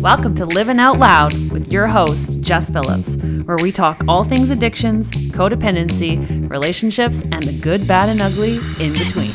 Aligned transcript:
Welcome 0.00 0.36
to 0.36 0.46
Living 0.46 0.78
Out 0.78 1.00
Loud 1.00 1.50
with 1.50 1.72
your 1.72 1.88
host, 1.88 2.38
Jess 2.40 2.70
Phillips, 2.70 3.16
where 3.16 3.56
we 3.56 3.72
talk 3.72 4.00
all 4.06 4.22
things 4.22 4.48
addictions, 4.48 5.10
codependency, 5.10 6.48
relationships, 6.48 7.22
and 7.22 7.42
the 7.42 7.58
good, 7.58 7.88
bad, 7.88 8.08
and 8.08 8.22
ugly 8.22 8.58
in 8.78 8.92
between. 8.92 9.32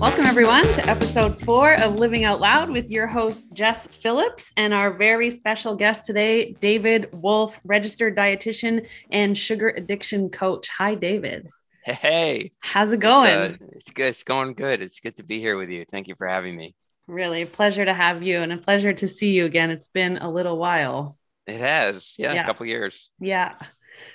Welcome, 0.00 0.26
everyone, 0.26 0.64
to 0.74 0.88
episode 0.88 1.40
four 1.40 1.74
of 1.74 1.94
Living 1.94 2.24
Out 2.24 2.40
Loud 2.40 2.68
with 2.68 2.90
your 2.90 3.06
host, 3.06 3.44
Jess 3.52 3.86
Phillips, 3.86 4.52
and 4.56 4.74
our 4.74 4.92
very 4.92 5.30
special 5.30 5.76
guest 5.76 6.04
today, 6.04 6.54
David 6.54 7.10
Wolfe, 7.12 7.60
registered 7.62 8.16
dietitian 8.16 8.88
and 9.12 9.38
sugar 9.38 9.68
addiction 9.68 10.30
coach. 10.30 10.68
Hi, 10.70 10.96
David. 10.96 11.48
Hey, 11.84 12.50
how's 12.60 12.90
it 12.90 12.98
going? 12.98 13.30
It's, 13.30 13.62
uh, 13.62 13.66
it's 13.70 13.90
good. 13.92 14.08
It's 14.08 14.24
going 14.24 14.54
good. 14.54 14.82
It's 14.82 14.98
good 14.98 15.14
to 15.18 15.22
be 15.22 15.38
here 15.38 15.56
with 15.56 15.70
you. 15.70 15.84
Thank 15.84 16.08
you 16.08 16.16
for 16.16 16.26
having 16.26 16.56
me. 16.56 16.74
Really, 17.06 17.44
pleasure 17.44 17.84
to 17.84 17.94
have 17.94 18.22
you 18.22 18.40
and 18.40 18.52
a 18.52 18.58
pleasure 18.58 18.92
to 18.92 19.06
see 19.06 19.30
you 19.30 19.44
again. 19.44 19.70
It's 19.70 19.88
been 19.88 20.18
a 20.18 20.30
little 20.30 20.58
while. 20.58 21.16
It 21.46 21.60
has, 21.60 22.14
yeah, 22.18 22.32
yeah. 22.32 22.42
a 22.42 22.44
couple 22.44 22.66
years. 22.66 23.10
Yeah. 23.20 23.54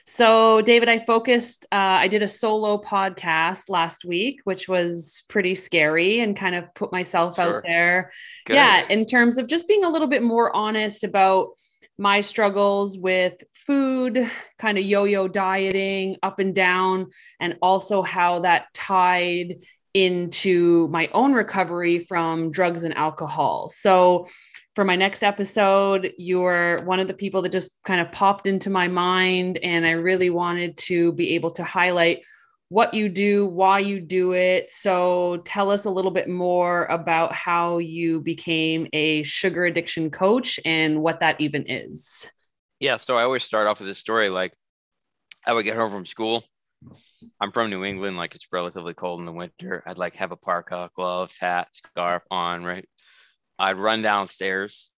So, 0.06 0.62
David, 0.62 0.90
I 0.90 1.00
focused, 1.00 1.66
uh, 1.72 1.76
I 1.76 2.08
did 2.08 2.22
a 2.22 2.28
solo 2.28 2.82
podcast 2.82 3.70
last 3.70 4.04
week, 4.06 4.42
which 4.44 4.68
was 4.68 5.24
pretty 5.30 5.56
scary 5.56 6.20
and 6.20 6.36
kind 6.36 6.56
of 6.56 6.74
put 6.76 6.92
myself 6.92 7.36
sure. 7.36 7.58
out 7.58 7.64
there. 7.64 8.12
Good. 8.46 8.56
Yeah, 8.56 8.88
in 8.88 9.06
terms 9.06 9.38
of 9.38 9.48
just 9.48 9.68
being 9.68 9.84
a 9.84 9.90
little 9.90 10.08
bit 10.08 10.22
more 10.22 10.56
honest 10.56 11.04
about 11.04 11.52
my 11.98 12.22
struggles 12.22 12.98
with 12.98 13.44
food, 13.54 14.30
kind 14.58 14.78
of 14.78 14.84
yo 14.84 15.06
yo 15.06 15.28
dieting 15.28 16.18
up 16.22 16.40
and 16.40 16.54
down, 16.54 17.12
and 17.40 17.58
also 17.62 18.02
how 18.02 18.40
that 18.40 18.66
tied 18.74 19.64
into 19.94 20.88
my 20.90 21.10
own 21.14 21.34
recovery 21.34 22.00
from 22.00 22.52
drugs 22.52 22.84
and 22.84 22.96
alcohol. 22.96 23.68
So, 23.70 24.28
for 24.74 24.86
my 24.86 24.96
next 24.96 25.22
episode, 25.22 26.14
you're 26.18 26.82
one 26.86 27.02
of 27.02 27.10
the 27.10 27.14
people 27.14 27.42
that 27.42 27.52
just 27.52 27.78
kind 27.84 28.00
of 28.00 28.10
popped 28.14 28.48
into 28.48 28.70
my 28.70 28.88
mind. 28.88 29.60
And 29.62 29.86
I 29.86 29.92
really 29.92 30.30
wanted 30.30 30.78
to 30.78 31.12
be 31.12 31.36
able 31.36 31.52
to 31.52 31.64
highlight 31.64 32.22
what 32.72 32.94
you 32.94 33.10
do, 33.10 33.46
why 33.48 33.80
you 33.80 34.00
do 34.00 34.32
it. 34.32 34.72
So 34.72 35.42
tell 35.44 35.70
us 35.70 35.84
a 35.84 35.90
little 35.90 36.10
bit 36.10 36.30
more 36.30 36.86
about 36.86 37.34
how 37.34 37.80
you 37.80 38.22
became 38.22 38.88
a 38.94 39.24
sugar 39.24 39.66
addiction 39.66 40.10
coach 40.10 40.58
and 40.64 41.02
what 41.02 41.20
that 41.20 41.42
even 41.42 41.70
is. 41.70 42.32
Yeah. 42.80 42.96
So 42.96 43.18
I 43.18 43.24
always 43.24 43.44
start 43.44 43.68
off 43.68 43.80
with 43.80 43.90
this 43.90 44.00
story 44.00 44.30
like 44.30 44.54
I 45.46 45.52
would 45.52 45.66
get 45.66 45.76
home 45.76 45.92
from 45.92 46.06
school. 46.06 46.46
I'm 47.40 47.52
from 47.52 47.70
New 47.70 47.84
England, 47.84 48.18
like 48.18 48.36
it's 48.36 48.48
relatively 48.52 48.94
cold 48.94 49.20
in 49.20 49.26
the 49.26 49.32
winter. 49.32 49.84
I'd 49.86 49.98
like 49.98 50.16
have 50.16 50.32
a 50.32 50.38
parka, 50.38 50.90
gloves, 50.96 51.38
hat, 51.40 51.68
scarf 51.74 52.24
on, 52.32 52.64
right? 52.64 52.88
I'd 53.60 53.78
run 53.78 54.02
downstairs 54.02 54.90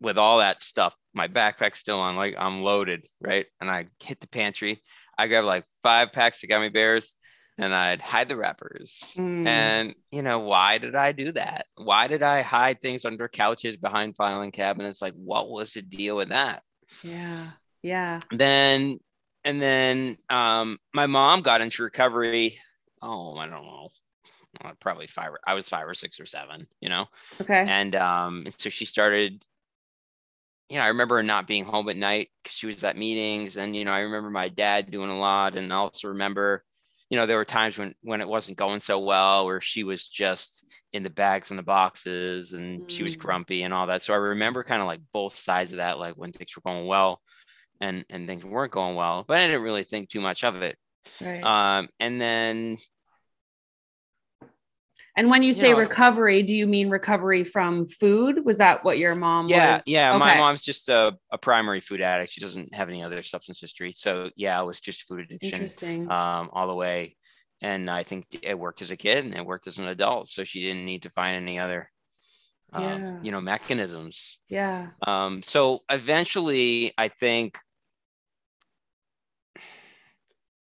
with 0.00 0.18
all 0.18 0.38
that 0.38 0.62
stuff. 0.62 0.94
My 1.14 1.28
backpack 1.28 1.74
still 1.76 2.00
on, 2.00 2.16
like 2.16 2.36
I'm 2.38 2.62
loaded, 2.62 3.06
right? 3.20 3.46
And 3.60 3.70
I 3.70 3.86
hit 4.00 4.20
the 4.20 4.28
pantry 4.28 4.82
I 5.18 5.28
grab 5.28 5.44
like 5.44 5.64
five 5.82 6.12
packs 6.12 6.42
of 6.42 6.48
gummy 6.48 6.68
bears 6.68 7.16
and 7.58 7.74
I'd 7.74 8.02
hide 8.02 8.28
the 8.28 8.36
wrappers. 8.36 9.00
Mm. 9.16 9.46
And, 9.46 9.94
you 10.10 10.22
know, 10.22 10.40
why 10.40 10.78
did 10.78 10.94
I 10.94 11.12
do 11.12 11.32
that? 11.32 11.66
Why 11.76 12.06
did 12.06 12.22
I 12.22 12.42
hide 12.42 12.80
things 12.80 13.04
under 13.04 13.28
couches 13.28 13.76
behind 13.76 14.16
filing 14.16 14.50
cabinets? 14.50 15.00
Like, 15.00 15.14
what 15.14 15.48
was 15.48 15.72
the 15.72 15.82
deal 15.82 16.16
with 16.16 16.28
that? 16.28 16.62
Yeah. 17.02 17.48
Yeah. 17.82 18.20
Then, 18.30 18.98
and 19.46 19.62
then 19.62 20.18
um, 20.28 20.76
my 20.92 21.06
mom 21.06 21.40
got 21.40 21.60
into 21.60 21.84
recovery. 21.84 22.58
Oh, 23.00 23.36
I 23.36 23.46
don't 23.46 23.64
know. 23.64 23.88
Uh, 24.62 24.72
probably 24.80 25.06
five. 25.06 25.30
I 25.46 25.54
was 25.54 25.68
five 25.68 25.86
or 25.86 25.94
six 25.94 26.18
or 26.18 26.26
seven, 26.26 26.66
you 26.80 26.88
know? 26.88 27.06
Okay. 27.40 27.64
And 27.66 27.94
um, 27.94 28.46
so 28.58 28.68
she 28.70 28.84
started 28.84 29.44
you 30.68 30.78
know, 30.78 30.84
I 30.84 30.88
remember 30.88 31.22
not 31.22 31.46
being 31.46 31.64
home 31.64 31.88
at 31.88 31.96
night 31.96 32.30
because 32.42 32.56
she 32.56 32.66
was 32.66 32.82
at 32.82 32.96
meetings. 32.96 33.56
And, 33.56 33.76
you 33.76 33.84
know, 33.84 33.92
I 33.92 34.00
remember 34.00 34.30
my 34.30 34.48
dad 34.48 34.90
doing 34.90 35.10
a 35.10 35.18
lot. 35.18 35.54
And 35.54 35.72
I 35.72 35.76
also 35.76 36.08
remember, 36.08 36.64
you 37.08 37.16
know, 37.16 37.24
there 37.24 37.36
were 37.36 37.44
times 37.44 37.78
when 37.78 37.94
when 38.02 38.20
it 38.20 38.26
wasn't 38.26 38.58
going 38.58 38.80
so 38.80 38.98
well, 38.98 39.46
where 39.46 39.60
she 39.60 39.84
was 39.84 40.08
just 40.08 40.66
in 40.92 41.04
the 41.04 41.10
bags 41.10 41.50
and 41.50 41.58
the 41.58 41.62
boxes 41.62 42.52
and 42.52 42.80
mm. 42.80 42.90
she 42.90 43.04
was 43.04 43.14
mm. 43.14 43.20
grumpy 43.20 43.62
and 43.62 43.72
all 43.72 43.86
that. 43.86 44.02
So 44.02 44.12
I 44.12 44.16
remember 44.16 44.64
kind 44.64 44.82
of 44.82 44.88
like 44.88 45.02
both 45.12 45.36
sides 45.36 45.70
of 45.70 45.76
that, 45.76 46.00
like 46.00 46.14
when 46.16 46.32
things 46.32 46.56
were 46.56 46.68
going 46.68 46.88
well 46.88 47.20
and 47.80 48.04
and 48.10 48.26
things 48.26 48.44
weren't 48.44 48.72
going 48.72 48.96
well. 48.96 49.24
But 49.26 49.38
I 49.38 49.46
didn't 49.46 49.62
really 49.62 49.84
think 49.84 50.08
too 50.08 50.20
much 50.20 50.44
of 50.44 50.62
it. 50.62 50.76
Right. 51.20 51.42
Um, 51.42 51.88
and 52.00 52.20
then 52.20 52.78
and 55.16 55.30
when 55.30 55.42
you 55.42 55.54
say 55.54 55.72
know, 55.72 55.78
recovery, 55.78 56.42
do 56.42 56.54
you 56.54 56.66
mean 56.66 56.90
recovery 56.90 57.42
from 57.42 57.86
food? 57.88 58.44
Was 58.44 58.58
that 58.58 58.84
what 58.84 58.98
your 58.98 59.14
mom? 59.14 59.48
Yeah, 59.48 59.76
was? 59.76 59.82
yeah. 59.86 60.10
Okay. 60.10 60.18
My 60.18 60.36
mom's 60.36 60.62
just 60.62 60.90
a, 60.90 61.16
a, 61.32 61.38
primary 61.38 61.80
food 61.80 62.02
addict. 62.02 62.32
She 62.32 62.42
doesn't 62.42 62.74
have 62.74 62.90
any 62.90 63.02
other 63.02 63.22
substance 63.22 63.58
history. 63.58 63.94
So 63.96 64.28
yeah, 64.36 64.60
it 64.60 64.66
was 64.66 64.78
just 64.78 65.04
food 65.04 65.20
addiction. 65.20 65.54
Interesting. 65.54 66.10
Um, 66.10 66.50
all 66.52 66.66
the 66.66 66.74
way, 66.74 67.16
and 67.62 67.90
I 67.90 68.02
think 68.02 68.26
it 68.42 68.58
worked 68.58 68.82
as 68.82 68.90
a 68.90 68.96
kid 68.96 69.24
and 69.24 69.34
it 69.34 69.46
worked 69.46 69.66
as 69.66 69.78
an 69.78 69.88
adult. 69.88 70.28
So 70.28 70.44
she 70.44 70.62
didn't 70.62 70.84
need 70.84 71.04
to 71.04 71.10
find 71.10 71.34
any 71.34 71.58
other, 71.58 71.90
uh, 72.74 73.12
you 73.22 73.32
know, 73.32 73.40
mechanisms. 73.40 74.38
Yeah. 74.50 74.88
Um. 75.06 75.42
So 75.42 75.80
eventually, 75.90 76.92
I 76.98 77.08
think 77.08 77.58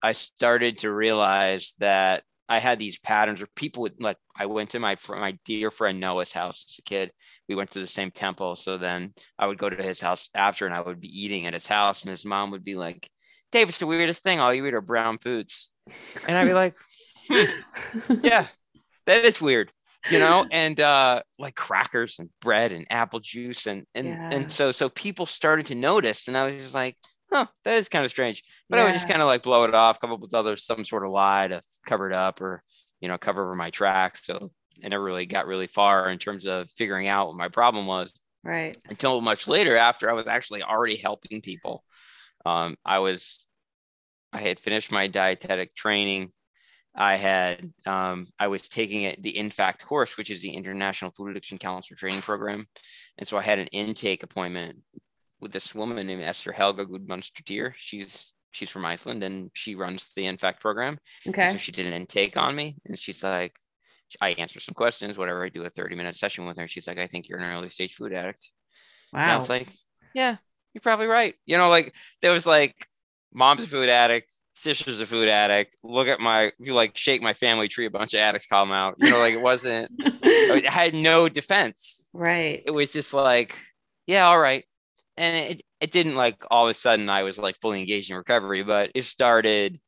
I 0.02 0.12
started 0.12 0.78
to 0.78 0.92
realize 0.92 1.74
that 1.78 2.24
I 2.48 2.58
had 2.58 2.78
these 2.78 2.98
patterns 2.98 3.40
where 3.40 3.48
people 3.56 3.82
would 3.82 4.02
like 4.02 4.18
I 4.36 4.46
went 4.46 4.70
to 4.70 4.80
my 4.80 4.96
my 5.08 5.38
dear 5.44 5.70
friend 5.70 6.00
Noah's 6.00 6.32
house 6.32 6.66
as 6.68 6.78
a 6.78 6.82
kid. 6.82 7.12
We 7.48 7.54
went 7.54 7.70
to 7.72 7.80
the 7.80 7.86
same 7.86 8.10
temple, 8.10 8.56
so 8.56 8.78
then 8.78 9.14
I 9.38 9.46
would 9.46 9.58
go 9.58 9.70
to 9.70 9.82
his 9.82 10.00
house 10.00 10.28
after, 10.34 10.66
and 10.66 10.74
I 10.74 10.80
would 10.80 11.00
be 11.00 11.22
eating 11.22 11.46
at 11.46 11.54
his 11.54 11.66
house, 11.66 12.02
and 12.02 12.10
his 12.10 12.24
mom 12.24 12.50
would 12.50 12.64
be 12.64 12.74
like, 12.74 13.08
"Dave, 13.52 13.68
it's 13.68 13.78
the 13.78 13.86
weirdest 13.86 14.22
thing. 14.22 14.40
All 14.40 14.52
you 14.52 14.66
eat 14.66 14.74
are 14.74 14.80
brown 14.80 15.18
foods," 15.18 15.70
and 16.28 16.36
I'd 16.36 16.46
be 16.46 16.52
like, 16.52 16.74
hmm, 17.28 18.14
"Yeah, 18.22 18.48
that 19.06 19.24
is 19.24 19.40
weird." 19.40 19.72
you 20.10 20.18
know 20.18 20.44
and 20.50 20.80
uh 20.80 21.22
like 21.38 21.54
crackers 21.54 22.18
and 22.18 22.28
bread 22.40 22.72
and 22.72 22.86
apple 22.90 23.20
juice 23.20 23.66
and 23.66 23.86
and 23.94 24.08
yeah. 24.08 24.30
and 24.32 24.50
so 24.50 24.72
so 24.72 24.88
people 24.88 25.26
started 25.26 25.66
to 25.66 25.74
notice 25.74 26.28
and 26.28 26.36
i 26.36 26.44
was 26.44 26.60
just 26.60 26.74
like 26.74 26.96
huh, 27.32 27.46
that 27.64 27.74
is 27.74 27.88
kind 27.88 28.04
of 28.04 28.10
strange. 28.10 28.42
But 28.68 28.76
yeah. 28.76 28.82
I 28.82 28.84
would 28.86 28.94
just 28.94 29.08
kind 29.08 29.22
of 29.22 29.26
like 29.26 29.42
blow 29.42 29.64
it 29.64 29.74
off, 29.74 30.00
come 30.00 30.12
up 30.12 30.20
with 30.20 30.34
other 30.34 30.56
some 30.56 30.84
sort 30.84 31.04
of 31.04 31.10
lie 31.10 31.48
to 31.48 31.60
cover 31.86 32.08
it 32.10 32.14
up 32.14 32.40
or 32.40 32.62
you 33.00 33.08
know 33.08 33.18
cover 33.18 33.42
over 33.42 33.54
my 33.56 33.70
tracks. 33.70 34.26
So 34.26 34.50
I 34.84 34.88
never 34.88 35.02
really 35.02 35.26
got 35.26 35.46
really 35.46 35.66
far 35.66 36.10
in 36.10 36.18
terms 36.18 36.46
of 36.46 36.70
figuring 36.70 37.08
out 37.08 37.28
what 37.28 37.36
my 37.36 37.48
problem 37.48 37.86
was. 37.86 38.18
Right. 38.44 38.76
Until 38.88 39.20
much 39.20 39.46
later, 39.46 39.76
after 39.76 40.10
I 40.10 40.14
was 40.14 40.26
actually 40.26 40.62
already 40.62 40.96
helping 40.96 41.40
people. 41.40 41.84
Um, 42.44 42.76
I 42.84 42.98
was, 42.98 43.46
I 44.32 44.40
had 44.40 44.58
finished 44.58 44.90
my 44.90 45.06
dietetic 45.06 45.76
training. 45.76 46.30
I 46.94 47.14
had, 47.14 47.72
um, 47.86 48.26
I 48.38 48.48
was 48.48 48.68
taking 48.68 49.02
it, 49.02 49.22
the 49.22 49.34
INFACT 49.34 49.84
course, 49.84 50.16
which 50.16 50.30
is 50.30 50.42
the 50.42 50.50
International 50.50 51.12
Food 51.12 51.30
Addiction 51.30 51.58
Counselor 51.58 51.96
Training 51.96 52.20
Program. 52.20 52.66
And 53.16 53.28
so 53.28 53.38
I 53.38 53.42
had 53.42 53.60
an 53.60 53.68
intake 53.68 54.24
appointment 54.24 54.78
with 55.42 55.52
this 55.52 55.74
woman 55.74 56.06
named 56.06 56.22
Esther 56.22 56.52
Helga 56.52 56.86
Gudmundsdottir. 56.86 57.72
She's 57.76 58.32
she's 58.52 58.70
from 58.70 58.84
Iceland 58.86 59.24
and 59.24 59.50
she 59.54 59.74
runs 59.74 60.10
the 60.14 60.24
INFACT 60.24 60.60
program. 60.60 60.98
Okay. 61.26 61.48
so 61.48 61.56
she 61.56 61.72
did 61.72 61.86
an 61.86 61.94
intake 61.94 62.36
on 62.36 62.54
me 62.54 62.76
and 62.86 62.98
she's 62.98 63.22
like, 63.22 63.56
I 64.20 64.30
answer 64.32 64.60
some 64.60 64.74
questions, 64.74 65.18
whatever. 65.18 65.44
I 65.44 65.48
do 65.48 65.64
a 65.64 65.70
30 65.70 65.96
minute 65.96 66.16
session 66.16 66.46
with 66.46 66.58
her. 66.58 66.68
She's 66.68 66.86
like, 66.86 66.98
I 66.98 67.06
think 67.06 67.28
you're 67.28 67.38
an 67.38 67.52
early 67.52 67.68
stage 67.68 67.94
food 67.94 68.12
addict. 68.12 68.50
Wow. 69.12 69.22
And 69.22 69.30
I 69.32 69.36
was 69.36 69.48
like, 69.48 69.68
yeah, 70.14 70.36
you're 70.72 70.82
probably 70.82 71.06
right. 71.06 71.34
You 71.44 71.58
know, 71.58 71.68
like 71.68 71.94
there 72.20 72.32
was 72.32 72.46
like 72.46 72.86
mom's 73.32 73.64
a 73.64 73.66
food 73.66 73.88
addict, 73.88 74.32
sister's 74.54 75.00
a 75.00 75.06
food 75.06 75.28
addict. 75.28 75.76
Look 75.82 76.08
at 76.08 76.20
my, 76.20 76.44
if 76.44 76.54
you 76.60 76.74
like 76.74 76.96
shake 76.96 77.22
my 77.22 77.32
family 77.34 77.68
tree, 77.68 77.86
a 77.86 77.90
bunch 77.90 78.14
of 78.14 78.20
addicts 78.20 78.46
come 78.46 78.70
out. 78.70 78.96
You 78.98 79.10
know, 79.10 79.18
like 79.18 79.34
it 79.34 79.42
wasn't, 79.42 79.90
I 80.22 80.62
had 80.66 80.94
no 80.94 81.28
defense. 81.28 82.06
Right. 82.12 82.62
It 82.64 82.72
was 82.72 82.92
just 82.92 83.12
like, 83.14 83.56
yeah, 84.06 84.26
all 84.26 84.38
right 84.38 84.64
and 85.22 85.52
it, 85.52 85.62
it 85.80 85.92
didn't 85.92 86.16
like 86.16 86.44
all 86.50 86.64
of 86.64 86.70
a 86.70 86.74
sudden 86.74 87.08
I 87.08 87.22
was 87.22 87.38
like 87.38 87.56
fully 87.60 87.78
engaged 87.78 88.10
in 88.10 88.16
recovery, 88.16 88.64
but 88.64 88.90
it 88.92 89.04
started, 89.04 89.80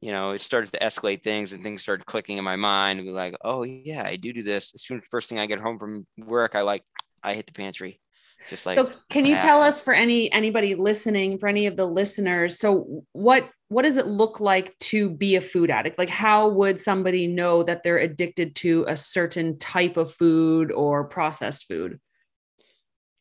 you 0.00 0.12
know, 0.12 0.30
it 0.30 0.40
started 0.40 0.72
to 0.72 0.78
escalate 0.78 1.24
things 1.24 1.52
and 1.52 1.64
things 1.64 1.82
started 1.82 2.06
clicking 2.06 2.38
in 2.38 2.44
my 2.44 2.54
mind 2.54 3.00
and 3.00 3.08
be 3.08 3.12
like, 3.12 3.34
oh 3.42 3.64
yeah, 3.64 4.04
I 4.04 4.14
do 4.14 4.32
do 4.32 4.44
this. 4.44 4.72
As 4.72 4.82
soon 4.82 4.98
as 4.98 5.06
first 5.10 5.28
thing 5.28 5.40
I 5.40 5.46
get 5.46 5.58
home 5.58 5.80
from 5.80 6.06
work, 6.16 6.54
I 6.54 6.62
like, 6.62 6.84
I 7.24 7.34
hit 7.34 7.46
the 7.46 7.52
pantry. 7.52 8.00
Just 8.48 8.66
like, 8.66 8.76
so 8.76 8.92
can 9.10 9.26
you 9.26 9.36
tell 9.36 9.62
ah. 9.62 9.66
us 9.66 9.80
for 9.80 9.92
any, 9.92 10.30
anybody 10.32 10.76
listening, 10.76 11.38
for 11.38 11.48
any 11.48 11.66
of 11.66 11.76
the 11.76 11.84
listeners, 11.84 12.56
so 12.58 13.04
what, 13.12 13.50
what 13.68 13.82
does 13.82 13.96
it 13.96 14.06
look 14.06 14.38
like 14.38 14.78
to 14.78 15.10
be 15.10 15.34
a 15.34 15.40
food 15.40 15.70
addict? 15.70 15.98
Like, 15.98 16.08
how 16.08 16.48
would 16.50 16.80
somebody 16.80 17.26
know 17.26 17.64
that 17.64 17.82
they're 17.82 17.98
addicted 17.98 18.54
to 18.56 18.86
a 18.86 18.96
certain 18.96 19.58
type 19.58 19.96
of 19.96 20.14
food 20.14 20.70
or 20.70 21.04
processed 21.04 21.66
food? 21.66 21.98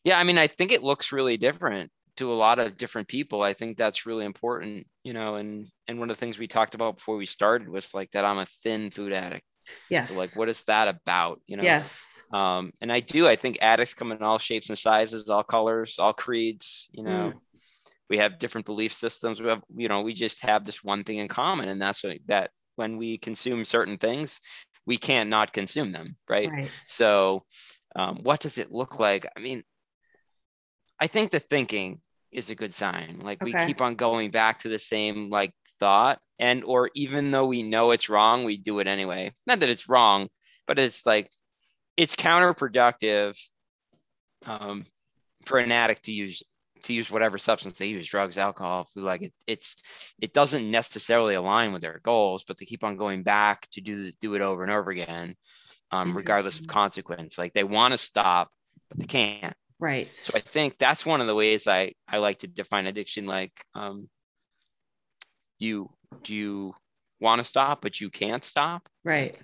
Yeah, 0.03 0.17
I 0.17 0.23
mean, 0.23 0.37
I 0.37 0.47
think 0.47 0.71
it 0.71 0.83
looks 0.83 1.11
really 1.11 1.37
different 1.37 1.91
to 2.17 2.31
a 2.31 2.35
lot 2.35 2.59
of 2.59 2.77
different 2.77 3.07
people. 3.07 3.41
I 3.41 3.53
think 3.53 3.77
that's 3.77 4.05
really 4.05 4.25
important, 4.25 4.87
you 5.03 5.13
know, 5.13 5.35
and 5.35 5.67
and 5.87 5.99
one 5.99 6.09
of 6.09 6.17
the 6.17 6.19
things 6.19 6.37
we 6.37 6.47
talked 6.47 6.75
about 6.75 6.97
before 6.97 7.17
we 7.17 7.25
started 7.25 7.69
was 7.69 7.93
like 7.93 8.11
that 8.11 8.25
I'm 8.25 8.37
a 8.37 8.45
thin 8.45 8.91
food 8.91 9.13
addict. 9.13 9.45
Yes. 9.89 10.11
So 10.11 10.19
like 10.19 10.35
what 10.35 10.49
is 10.49 10.61
that 10.63 10.87
about? 10.87 11.41
You 11.47 11.57
know? 11.57 11.63
Yes. 11.63 12.21
Um, 12.33 12.71
and 12.81 12.91
I 12.91 12.99
do, 12.99 13.27
I 13.27 13.35
think 13.35 13.57
addicts 13.61 13.93
come 13.93 14.11
in 14.11 14.21
all 14.21 14.37
shapes 14.37 14.69
and 14.69 14.77
sizes, 14.77 15.29
all 15.29 15.43
colors, 15.43 15.97
all 15.97 16.13
creeds, 16.13 16.89
you 16.91 17.03
know. 17.03 17.33
Mm. 17.33 17.39
We 18.09 18.17
have 18.17 18.39
different 18.39 18.65
belief 18.65 18.91
systems. 18.91 19.39
We 19.39 19.49
have, 19.49 19.61
you 19.75 19.87
know, 19.87 20.01
we 20.01 20.13
just 20.13 20.43
have 20.43 20.65
this 20.65 20.83
one 20.83 21.03
thing 21.03 21.17
in 21.17 21.27
common, 21.27 21.69
and 21.69 21.79
that's 21.79 22.03
what, 22.03 22.17
that 22.25 22.49
when 22.75 22.97
we 22.97 23.19
consume 23.19 23.65
certain 23.65 23.97
things, 23.97 24.41
we 24.85 24.97
can't 24.97 25.29
not 25.29 25.53
consume 25.53 25.91
them, 25.91 26.15
right? 26.27 26.49
right. 26.49 26.71
So, 26.81 27.43
um, 27.95 28.19
what 28.23 28.39
does 28.39 28.57
it 28.57 28.71
look 28.71 28.99
like? 28.99 29.27
I 29.37 29.39
mean, 29.39 29.63
I 30.99 31.07
think 31.07 31.31
the 31.31 31.39
thinking 31.39 32.01
is 32.31 32.49
a 32.49 32.55
good 32.55 32.73
sign. 32.73 33.19
Like 33.23 33.41
okay. 33.41 33.51
we 33.51 33.65
keep 33.65 33.81
on 33.81 33.95
going 33.95 34.31
back 34.31 34.61
to 34.61 34.69
the 34.69 34.79
same 34.79 35.29
like 35.29 35.53
thought, 35.79 36.19
and 36.37 36.63
or 36.63 36.89
even 36.95 37.31
though 37.31 37.45
we 37.45 37.63
know 37.63 37.91
it's 37.91 38.09
wrong, 38.09 38.43
we 38.43 38.57
do 38.57 38.79
it 38.79 38.87
anyway. 38.87 39.33
Not 39.47 39.61
that 39.61 39.69
it's 39.69 39.89
wrong, 39.89 40.29
but 40.67 40.79
it's 40.79 41.05
like 41.05 41.29
it's 41.97 42.15
counterproductive 42.15 43.37
um, 44.45 44.85
for 45.45 45.59
an 45.59 45.71
addict 45.71 46.05
to 46.05 46.11
use 46.11 46.43
to 46.83 46.93
use 46.93 47.11
whatever 47.11 47.37
substance 47.37 47.77
they 47.77 47.87
use 47.87 48.07
drugs 48.07 48.37
alcohol 48.37 48.87
food 48.93 49.03
like 49.03 49.21
it, 49.21 49.33
it's 49.45 49.75
it 50.21 50.33
doesn't 50.33 50.71
necessarily 50.71 51.35
align 51.35 51.73
with 51.73 51.81
their 51.81 51.99
goals 52.03 52.45
but 52.47 52.57
they 52.57 52.63
keep 52.63 52.85
on 52.85 52.95
going 52.95 53.21
back 53.21 53.69
to 53.71 53.81
do 53.81 54.11
do 54.21 54.33
it 54.35 54.41
over 54.41 54.63
and 54.63 54.71
over 54.71 54.89
again 54.89 55.35
um, 55.91 56.15
regardless 56.15 56.57
of 56.57 56.67
consequence 56.67 57.37
like 57.37 57.51
they 57.51 57.65
want 57.65 57.91
to 57.91 57.97
stop 57.97 58.49
but 58.87 58.97
they 58.97 59.05
can't 59.05 59.55
Right. 59.79 60.13
So 60.15 60.33
I 60.35 60.41
think 60.41 60.77
that's 60.77 61.05
one 61.05 61.21
of 61.21 61.27
the 61.27 61.35
ways 61.35 61.67
I 61.67 61.93
I 62.07 62.17
like 62.17 62.39
to 62.39 62.47
define 62.47 62.87
addiction. 62.87 63.25
Like, 63.25 63.53
um, 63.75 64.09
do 65.59 65.65
you 65.65 65.89
do 66.23 66.35
you 66.35 66.75
want 67.19 67.39
to 67.39 67.45
stop 67.45 67.81
but 67.81 68.01
you 68.01 68.09
can't 68.09 68.43
stop? 68.43 68.89
Right. 69.03 69.37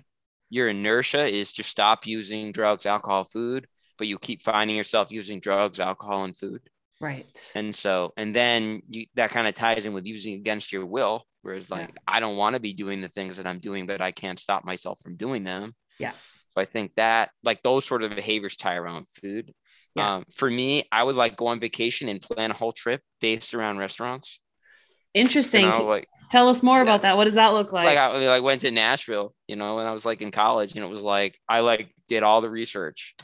Your 0.50 0.68
inertia 0.68 1.26
is 1.26 1.52
to 1.54 1.62
stop 1.62 2.06
using 2.06 2.52
drugs, 2.52 2.86
alcohol, 2.86 3.24
food, 3.24 3.66
but 3.98 4.06
you 4.06 4.18
keep 4.18 4.42
finding 4.42 4.76
yourself 4.76 5.10
using 5.10 5.40
drugs, 5.40 5.80
alcohol, 5.80 6.24
and 6.24 6.36
food. 6.36 6.60
Right. 7.00 7.52
And 7.54 7.74
so, 7.74 8.12
and 8.16 8.34
then 8.34 8.82
you, 8.88 9.06
that 9.14 9.30
kind 9.30 9.48
of 9.48 9.54
ties 9.54 9.84
in 9.84 9.92
with 9.92 10.06
using 10.06 10.34
against 10.34 10.72
your 10.72 10.86
will, 10.86 11.24
whereas 11.42 11.70
like 11.70 11.88
yeah. 11.88 12.00
I 12.06 12.20
don't 12.20 12.36
want 12.36 12.54
to 12.54 12.60
be 12.60 12.72
doing 12.72 13.00
the 13.00 13.08
things 13.08 13.36
that 13.36 13.46
I'm 13.46 13.58
doing, 13.58 13.86
but 13.86 14.00
I 14.00 14.12
can't 14.12 14.38
stop 14.40 14.64
myself 14.64 15.00
from 15.02 15.16
doing 15.16 15.44
them. 15.44 15.74
Yeah. 15.98 16.12
So 16.50 16.60
I 16.60 16.64
think 16.64 16.92
that 16.96 17.30
like 17.42 17.62
those 17.62 17.84
sort 17.84 18.02
of 18.02 18.14
behaviors 18.14 18.56
tie 18.56 18.76
around 18.76 19.06
food. 19.20 19.52
Yeah. 19.96 20.16
Um, 20.16 20.24
for 20.34 20.50
me, 20.50 20.84
I 20.92 21.02
would 21.02 21.16
like 21.16 21.36
go 21.36 21.48
on 21.48 21.60
vacation 21.60 22.08
and 22.08 22.20
plan 22.20 22.50
a 22.50 22.54
whole 22.54 22.72
trip 22.72 23.00
based 23.20 23.54
around 23.54 23.78
restaurants. 23.78 24.40
Interesting. 25.14 25.62
You 25.62 25.70
know, 25.70 25.84
like, 25.86 26.08
Tell 26.30 26.48
us 26.48 26.62
more 26.62 26.78
yeah. 26.78 26.82
about 26.82 27.02
that. 27.02 27.16
What 27.16 27.24
does 27.24 27.34
that 27.34 27.54
look 27.54 27.72
like? 27.72 27.86
Like 27.86 27.98
I 27.98 28.26
like 28.28 28.42
went 28.42 28.62
to 28.62 28.70
Nashville, 28.70 29.34
you 29.46 29.56
know, 29.56 29.76
when 29.76 29.86
I 29.86 29.92
was 29.92 30.04
like 30.04 30.22
in 30.22 30.30
college, 30.30 30.74
and 30.74 30.84
it 30.84 30.90
was 30.90 31.02
like 31.02 31.38
I 31.48 31.60
like 31.60 31.92
did 32.08 32.22
all 32.22 32.40
the 32.40 32.50
research. 32.50 33.14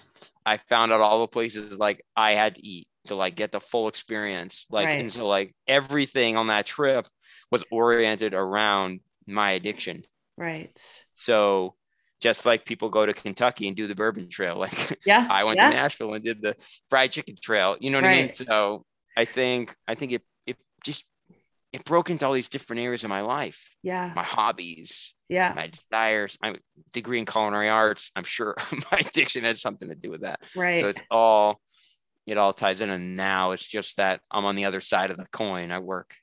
I 0.47 0.57
found 0.57 0.93
out 0.93 1.01
all 1.01 1.21
the 1.21 1.29
places 1.29 1.79
like 1.79 2.05
I 2.17 2.33
had 2.33 2.57
to 2.57 2.67
eat 2.67 2.87
to 3.05 3.15
like 3.15 3.35
get 3.35 3.53
the 3.53 3.61
full 3.61 3.89
experience. 3.89 4.67
Like 4.71 4.87
right. 4.87 5.01
and 5.01 5.13
so 5.13 5.27
like 5.27 5.55
everything 5.67 6.37
on 6.37 6.47
that 6.49 6.67
trip 6.67 7.07
was 7.51 7.65
oriented 7.71 8.35
around 8.35 9.01
my 9.27 9.53
addiction. 9.53 10.05
Right. 10.37 10.79
So 11.17 11.75
just 12.23 12.47
like 12.47 12.65
people 12.65 12.89
go 12.89 13.05
to 13.05 13.13
Kentucky 13.13 13.67
and 13.67 13.77
do 13.77 13.89
the 13.89 13.95
bourbon 13.95 14.29
trail. 14.29 14.57
Like 14.63 15.01
yeah, 15.05 15.27
I 15.29 15.43
went 15.43 15.57
yeah. 15.57 15.71
to 15.71 15.77
Nashville 15.77 16.15
and 16.15 16.25
did 16.25 16.41
the 16.41 16.55
fried 16.89 17.11
chicken 17.11 17.35
trail. 17.43 17.77
You 17.81 17.91
know 17.91 17.99
what 17.99 18.05
right. 18.05 18.19
I 18.19 18.23
mean? 18.23 18.31
So 18.31 18.85
I 19.17 19.25
think 19.25 19.75
I 19.89 19.97
think 19.97 20.13
it 20.13 20.23
it 20.47 20.57
just 20.85 21.05
it 21.73 21.85
broke 21.85 22.11
into 22.11 22.25
all 22.25 22.33
these 22.33 22.49
different 22.49 22.81
areas 22.81 23.03
of 23.03 23.11
my 23.11 23.23
life. 23.23 23.71
Yeah. 23.83 24.13
My 24.15 24.23
hobbies. 24.23 25.15
Yeah. 25.29 25.53
My 25.57 25.69
desires. 25.69 26.39
My 26.41 26.55
degree 26.93 27.19
in 27.19 27.27
culinary 27.27 27.69
arts. 27.69 28.13
I'm 28.15 28.25
sure 28.25 28.55
my 28.93 28.99
addiction 28.99 29.43
has 29.45 29.61
something 29.61 29.89
to 29.89 29.97
do 29.97 30.11
with 30.11 30.21
that. 30.21 30.41
Right. 30.55 30.79
So 30.79 30.89
it's 30.89 31.03
all 31.11 31.61
it 32.27 32.39
all 32.39 32.53
ties 32.53 32.81
in. 32.81 32.91
And 32.91 33.17
now 33.17 33.51
it's 33.51 33.67
just 33.67 33.97
that 33.97 34.21
I'm 34.31 34.45
on 34.45 34.55
the 34.55 34.67
other 34.67 34.81
side 34.81 35.11
of 35.11 35.17
the 35.17 35.27
coin. 35.33 35.73
I 35.73 35.81
work 35.81 36.15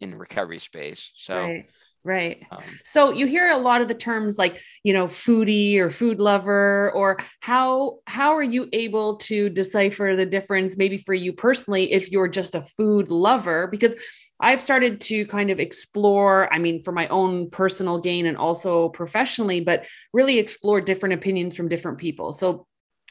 in 0.00 0.10
the 0.10 0.16
recovery 0.18 0.58
space. 0.58 1.12
So 1.14 1.38
right. 1.38 1.70
Right. 2.04 2.44
Um, 2.50 2.62
so 2.84 3.12
you 3.12 3.26
hear 3.26 3.48
a 3.48 3.56
lot 3.56 3.80
of 3.80 3.88
the 3.88 3.94
terms 3.94 4.36
like, 4.36 4.60
you 4.82 4.92
know, 4.92 5.06
foodie 5.06 5.78
or 5.78 5.88
food 5.88 6.20
lover 6.20 6.92
or 6.92 7.18
how 7.40 8.00
how 8.06 8.36
are 8.36 8.42
you 8.42 8.68
able 8.74 9.16
to 9.16 9.48
decipher 9.48 10.14
the 10.14 10.26
difference 10.26 10.76
maybe 10.76 10.98
for 10.98 11.14
you 11.14 11.32
personally 11.32 11.92
if 11.92 12.10
you're 12.10 12.28
just 12.28 12.54
a 12.54 12.60
food 12.60 13.10
lover 13.10 13.68
because 13.68 13.94
I've 14.38 14.60
started 14.60 15.00
to 15.02 15.24
kind 15.26 15.50
of 15.50 15.60
explore, 15.60 16.52
I 16.52 16.58
mean, 16.58 16.82
for 16.82 16.92
my 16.92 17.08
own 17.08 17.48
personal 17.50 18.00
gain 18.00 18.26
and 18.26 18.36
also 18.36 18.90
professionally, 18.90 19.60
but 19.60 19.86
really 20.12 20.38
explore 20.38 20.80
different 20.80 21.14
opinions 21.14 21.56
from 21.56 21.68
different 21.68 21.98
people. 21.98 22.32
So 22.32 22.66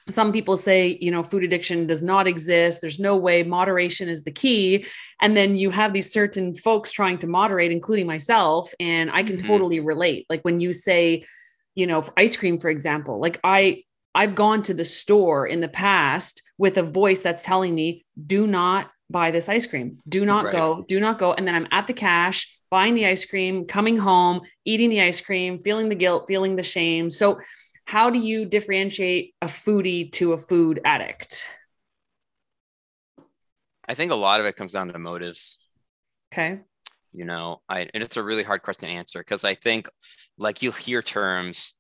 some 0.10 0.32
people 0.32 0.58
say 0.58 0.98
you 1.00 1.12
know 1.12 1.24
food 1.24 1.44
addiction 1.44 1.88
does 1.88 2.02
not 2.02 2.28
exist. 2.28 2.82
There's 2.82 3.00
no 3.00 3.16
way. 3.16 3.44
Moderation 3.44 4.10
is 4.10 4.24
the 4.24 4.32
key. 4.32 4.86
And 5.22 5.38
then 5.38 5.56
you 5.56 5.70
have 5.70 5.94
these 5.94 6.12
certain 6.12 6.54
folks 6.56 6.92
trying 6.92 7.20
to 7.20 7.28
moderate 7.28 7.72
including 7.72 8.08
myself 8.08 8.74
and 8.80 9.10
i 9.12 9.24
can 9.24 9.38
mm-hmm. 9.38 9.48
totally 9.48 9.80
relate. 9.80 10.26
Like 10.30 10.42
when 10.42 10.60
you 10.60 10.74
say 10.74 11.26
you 11.76 11.88
know 11.88 12.04
ice 12.18 12.38
cream 12.38 12.60
for 12.60 12.70
example 12.70 13.20
like 13.20 13.40
i 13.44 13.84
i've 14.14 14.36
gone 14.36 14.62
to 14.62 14.74
the 14.76 14.86
store 14.86 15.48
in 15.48 15.60
the 15.60 15.68
past 15.68 16.44
with 16.58 16.78
a 16.78 16.84
voice 16.84 17.22
that's 17.22 17.42
telling 17.42 17.74
me 17.74 18.06
do 18.28 18.46
not 18.46 18.92
buy 19.10 19.32
this 19.32 19.48
ice 19.50 19.68
cream. 19.68 20.00
Do 20.08 20.26
not 20.26 20.46
right. 20.46 20.52
go 20.52 20.86
do 20.88 21.00
not 21.00 21.20
go. 21.20 21.34
And 21.34 21.48
then 21.48 21.56
i'm 21.56 21.68
at 21.72 21.88
the 21.88 21.94
cash 21.94 22.50
buying 22.70 22.96
the 22.96 23.06
ice 23.06 23.26
cream 23.26 23.66
coming 23.66 23.98
home 23.98 24.42
eating 24.66 24.90
the 24.90 25.02
ice 25.02 25.22
cream 25.22 25.60
feeling 25.60 25.90
the 25.90 25.96
guilt 25.96 26.26
feeling 26.28 26.56
the 26.56 26.64
shame. 26.64 27.10
So 27.10 27.40
how 27.86 28.10
do 28.10 28.20
you 28.20 28.46
differentiate 28.46 29.36
a 29.42 29.48
foodie 29.48 30.12
to 30.14 30.34
a 30.34 30.38
food 30.38 30.80
addict? 30.86 31.48
I 33.88 33.94
think 33.96 34.12
a 34.12 34.16
lot 34.16 34.40
of 34.40 34.46
it 34.46 34.56
comes 34.56 34.74
down 34.74 34.88
to 34.92 35.00
motives. 35.00 35.58
Okay. 36.34 36.60
You 37.12 37.26
know, 37.26 37.62
I 37.70 37.90
and 37.94 38.04
it's 38.04 38.18
a 38.18 38.24
really 38.24 38.44
hard 38.44 38.64
question 38.64 38.90
to 38.90 38.96
answer 38.96 39.20
because 39.20 39.44
I 39.44 39.54
think 39.54 39.88
like 40.38 40.62
you'll 40.62 40.74
hear 40.74 41.02
terms 41.02 41.74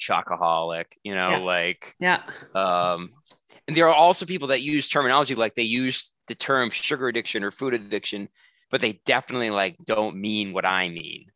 chocoholic, 0.00 0.86
you 1.02 1.14
know, 1.14 1.30
yeah. 1.30 1.38
like 1.38 1.94
yeah. 2.00 2.22
Um 2.54 3.10
and 3.68 3.76
there 3.76 3.86
are 3.88 3.94
also 3.94 4.26
people 4.26 4.48
that 4.48 4.62
use 4.62 4.88
terminology 4.88 5.34
like 5.34 5.54
they 5.54 5.62
use 5.62 6.14
the 6.26 6.34
term 6.34 6.70
sugar 6.70 7.08
addiction 7.08 7.44
or 7.44 7.50
food 7.50 7.74
addiction, 7.74 8.28
but 8.70 8.80
they 8.80 9.00
definitely 9.04 9.50
like 9.50 9.76
don't 9.86 10.16
mean 10.16 10.52
what 10.52 10.66
I 10.66 10.88
mean. 10.88 11.26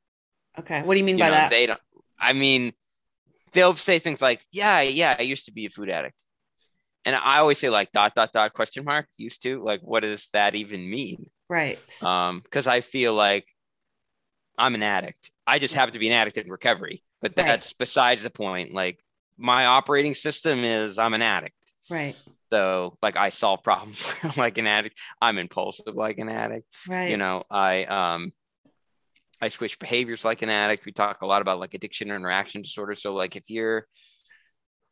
Okay. 0.58 0.82
What 0.82 0.94
do 0.94 0.98
you 0.98 1.04
mean 1.04 1.18
you 1.18 1.24
by 1.24 1.28
know, 1.28 1.34
that? 1.34 1.50
They 1.50 1.66
don't 1.66 1.80
I 2.18 2.32
mean 2.32 2.72
they'll 3.52 3.74
say 3.74 3.98
things 3.98 4.20
like, 4.20 4.44
"Yeah, 4.52 4.80
yeah, 4.80 5.16
I 5.18 5.22
used 5.22 5.46
to 5.46 5.52
be 5.52 5.66
a 5.66 5.70
food 5.70 5.90
addict," 5.90 6.24
and 7.04 7.16
I 7.16 7.38
always 7.38 7.58
say 7.58 7.70
like 7.70 7.92
dot 7.92 8.14
dot 8.14 8.32
dot 8.32 8.52
question 8.52 8.84
mark 8.84 9.06
used 9.16 9.42
to 9.42 9.62
like 9.62 9.80
what 9.80 10.00
does 10.00 10.28
that 10.32 10.54
even 10.54 10.88
mean? 10.88 11.30
Right. 11.48 11.78
Um, 12.02 12.40
because 12.40 12.66
I 12.66 12.80
feel 12.80 13.14
like 13.14 13.46
I'm 14.58 14.74
an 14.74 14.82
addict. 14.82 15.30
I 15.46 15.58
just 15.58 15.74
happen 15.74 15.94
to 15.94 15.98
be 15.98 16.08
an 16.08 16.12
addict 16.12 16.36
in 16.36 16.50
recovery, 16.50 17.02
but 17.20 17.34
that's 17.34 17.68
right. 17.68 17.78
besides 17.78 18.22
the 18.22 18.30
point. 18.30 18.74
Like 18.74 18.98
my 19.38 19.66
operating 19.66 20.14
system 20.14 20.64
is 20.64 20.98
I'm 20.98 21.14
an 21.14 21.22
addict. 21.22 21.54
Right. 21.88 22.16
So 22.52 22.96
like 23.02 23.16
I 23.16 23.30
solve 23.30 23.62
problems 23.62 24.14
like 24.36 24.58
an 24.58 24.66
addict. 24.66 24.98
I'm 25.20 25.38
impulsive 25.38 25.94
like 25.94 26.18
an 26.18 26.28
addict. 26.28 26.66
Right. 26.88 27.10
You 27.10 27.16
know, 27.16 27.44
I 27.50 27.84
um 27.84 28.32
I 29.40 29.48
switch 29.48 29.78
behaviors 29.78 30.24
like 30.24 30.42
an 30.42 30.48
addict. 30.48 30.84
We 30.84 30.92
talk 30.92 31.22
a 31.22 31.26
lot 31.26 31.42
about 31.42 31.60
like 31.60 31.74
addiction 31.74 32.10
or 32.10 32.16
interaction 32.16 32.62
disorder. 32.62 32.94
So 32.94 33.14
like 33.14 33.36
if 33.36 33.50
you're 33.50 33.86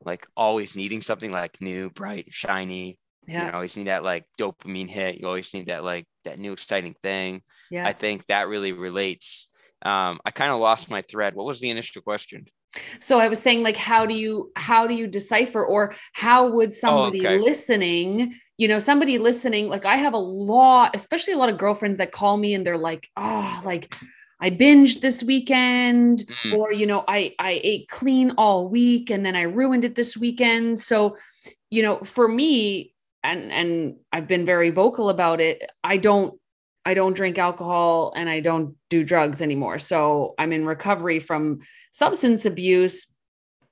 like 0.05 0.27
always 0.37 0.77
needing 0.77 1.03
something 1.03 1.33
like 1.33 1.61
new, 1.61 1.91
bright, 1.91 2.27
shiny, 2.31 2.99
yeah. 3.27 3.47
you 3.47 3.53
always 3.53 3.77
need 3.77 3.89
that 3.89 4.05
like 4.05 4.25
dopamine 4.39 4.89
hit. 4.89 5.21
You 5.21 5.27
always 5.27 5.53
need 5.53 5.67
that 5.67 5.85
like 5.85 6.07
that 6.25 6.39
new 6.39 6.53
exciting 6.53 6.95
thing. 7.03 7.43
Yeah. 7.71 7.87
I 7.87 7.93
think 7.93 8.27
that 8.27 8.49
really 8.49 8.73
relates. 8.73 9.49
Um, 9.83 10.21
I 10.25 10.31
kind 10.31 10.53
of 10.53 10.61
lost 10.61 10.91
my 10.91 11.03
thread. 11.03 11.35
What 11.35 11.47
was 11.47 11.61
the 11.61 11.71
initial 11.71 12.03
question? 12.03 12.47
So 13.01 13.19
I 13.19 13.29
was 13.29 13.41
saying 13.41 13.63
like 13.63 13.77
how 13.77 14.07
do 14.07 14.15
you 14.15 14.53
how 14.55 14.87
do 14.87 14.95
you 14.95 15.07
decipher 15.07 15.65
or 15.65 15.95
how 16.13 16.49
would 16.49 16.75
somebody 16.75 17.27
oh, 17.27 17.31
okay. 17.31 17.39
listening 17.39 18.35
you 18.59 18.69
know 18.69 18.79
somebody 18.79 19.19
listening 19.19 19.69
like 19.69 19.85
i 19.85 19.97
have 19.97 20.15
a 20.15 20.19
lot 20.19 20.95
especially 20.95 21.33
a 21.33 21.39
lot 21.39 21.49
of 21.49 21.59
girlfriends 21.59 21.99
that 21.99 22.13
call 22.13 22.37
me 22.37 22.55
and 22.55 22.67
they're 22.67 22.79
like 22.79 23.09
oh 23.17 23.61
like 23.65 23.95
I 24.41 24.51
binged 24.51 25.01
this 25.01 25.23
weekend 25.23 26.27
mm. 26.45 26.59
or 26.59 26.73
you 26.73 26.87
know 26.87 27.05
I 27.09 27.35
I 27.39 27.61
ate 27.63 27.89
clean 27.89 28.33
all 28.37 28.69
week 28.69 29.11
and 29.11 29.25
then 29.25 29.37
I 29.37 29.43
ruined 29.43 29.85
it 29.85 29.95
this 29.95 30.17
weekend. 30.17 30.81
So, 30.81 31.17
you 31.71 31.83
know, 31.83 31.99
for 32.01 32.29
me 32.29 32.95
and 33.25 33.51
and 33.51 33.97
I've 34.13 34.29
been 34.29 34.45
very 34.45 34.71
vocal 34.71 35.09
about 35.09 35.41
it, 35.41 35.63
I 35.83 35.97
don't 35.97 36.39
I 36.85 36.95
don't 36.95 37.15
drink 37.15 37.39
alcohol 37.39 38.13
and 38.15 38.29
I 38.29 38.41
don't 38.41 38.77
do 38.91 39.03
drugs 39.03 39.41
anymore. 39.41 39.79
So, 39.79 40.35
I'm 40.39 40.53
in 40.53 40.67
recovery 40.67 41.19
from 41.19 41.61
substance 41.93 42.45
abuse. 42.45 43.07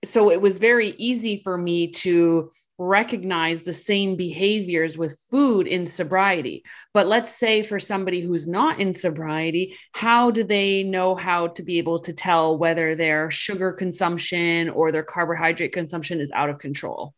So, 0.04 0.30
it 0.30 0.40
was 0.40 0.59
very 0.59 0.90
easy 0.99 1.40
for 1.44 1.56
me 1.59 1.92
to 1.92 2.50
recognize 2.78 3.62
the 3.62 3.73
same 3.73 4.16
behaviors 4.16 4.99
with 4.99 5.19
food 5.31 5.66
in 5.66 5.87
sobriety. 5.87 6.64
But 6.93 7.07
let's 7.07 7.33
say 7.33 7.62
for 7.62 7.78
somebody 7.78 8.21
who's 8.21 8.47
not 8.47 8.81
in 8.81 8.95
sobriety, 8.95 9.76
how 9.93 10.31
do 10.31 10.43
they 10.43 10.83
know 10.83 11.14
how 11.14 11.49
to 11.49 11.62
be 11.62 11.78
able 11.78 12.00
to 12.00 12.12
tell 12.12 12.59
whether 12.59 12.95
their 12.95 13.31
sugar 13.31 13.73
consumption 13.73 14.69
or 14.69 14.90
their 14.90 15.04
carbohydrate 15.04 15.73
consumption 15.73 16.21
is 16.21 16.33
out 16.33 16.50
of 16.50 16.59
control? 16.59 17.14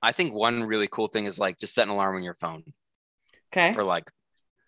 I 0.00 0.12
think 0.12 0.32
one 0.32 0.62
really 0.64 0.88
cool 0.88 1.08
thing 1.08 1.26
is 1.26 1.38
like 1.38 1.58
just 1.58 1.74
set 1.74 1.88
an 1.88 1.92
alarm 1.92 2.16
on 2.16 2.22
your 2.22 2.34
phone. 2.34 2.62
Okay. 3.52 3.72
For 3.72 3.82
like 3.82 4.04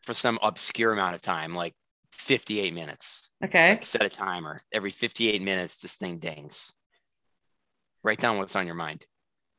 for 0.03 0.15
some 0.15 0.39
obscure 0.43 0.93
amount 0.93 1.15
of 1.15 1.21
time, 1.21 1.55
like 1.55 1.75
58 2.13 2.75
minutes. 2.75 3.29
Okay. 3.45 3.71
Like 3.71 3.87
set 3.87 4.03
a 4.03 4.09
timer. 4.09 4.61
Every 4.73 4.91
58 4.91 5.41
minutes, 5.43 5.81
this 5.81 5.95
thing 5.95 6.19
dings. 6.19 6.75
Write 8.03 8.19
down 8.19 8.39
what's 8.39 8.57
on 8.57 8.67
your 8.67 8.75
mind. 8.75 9.05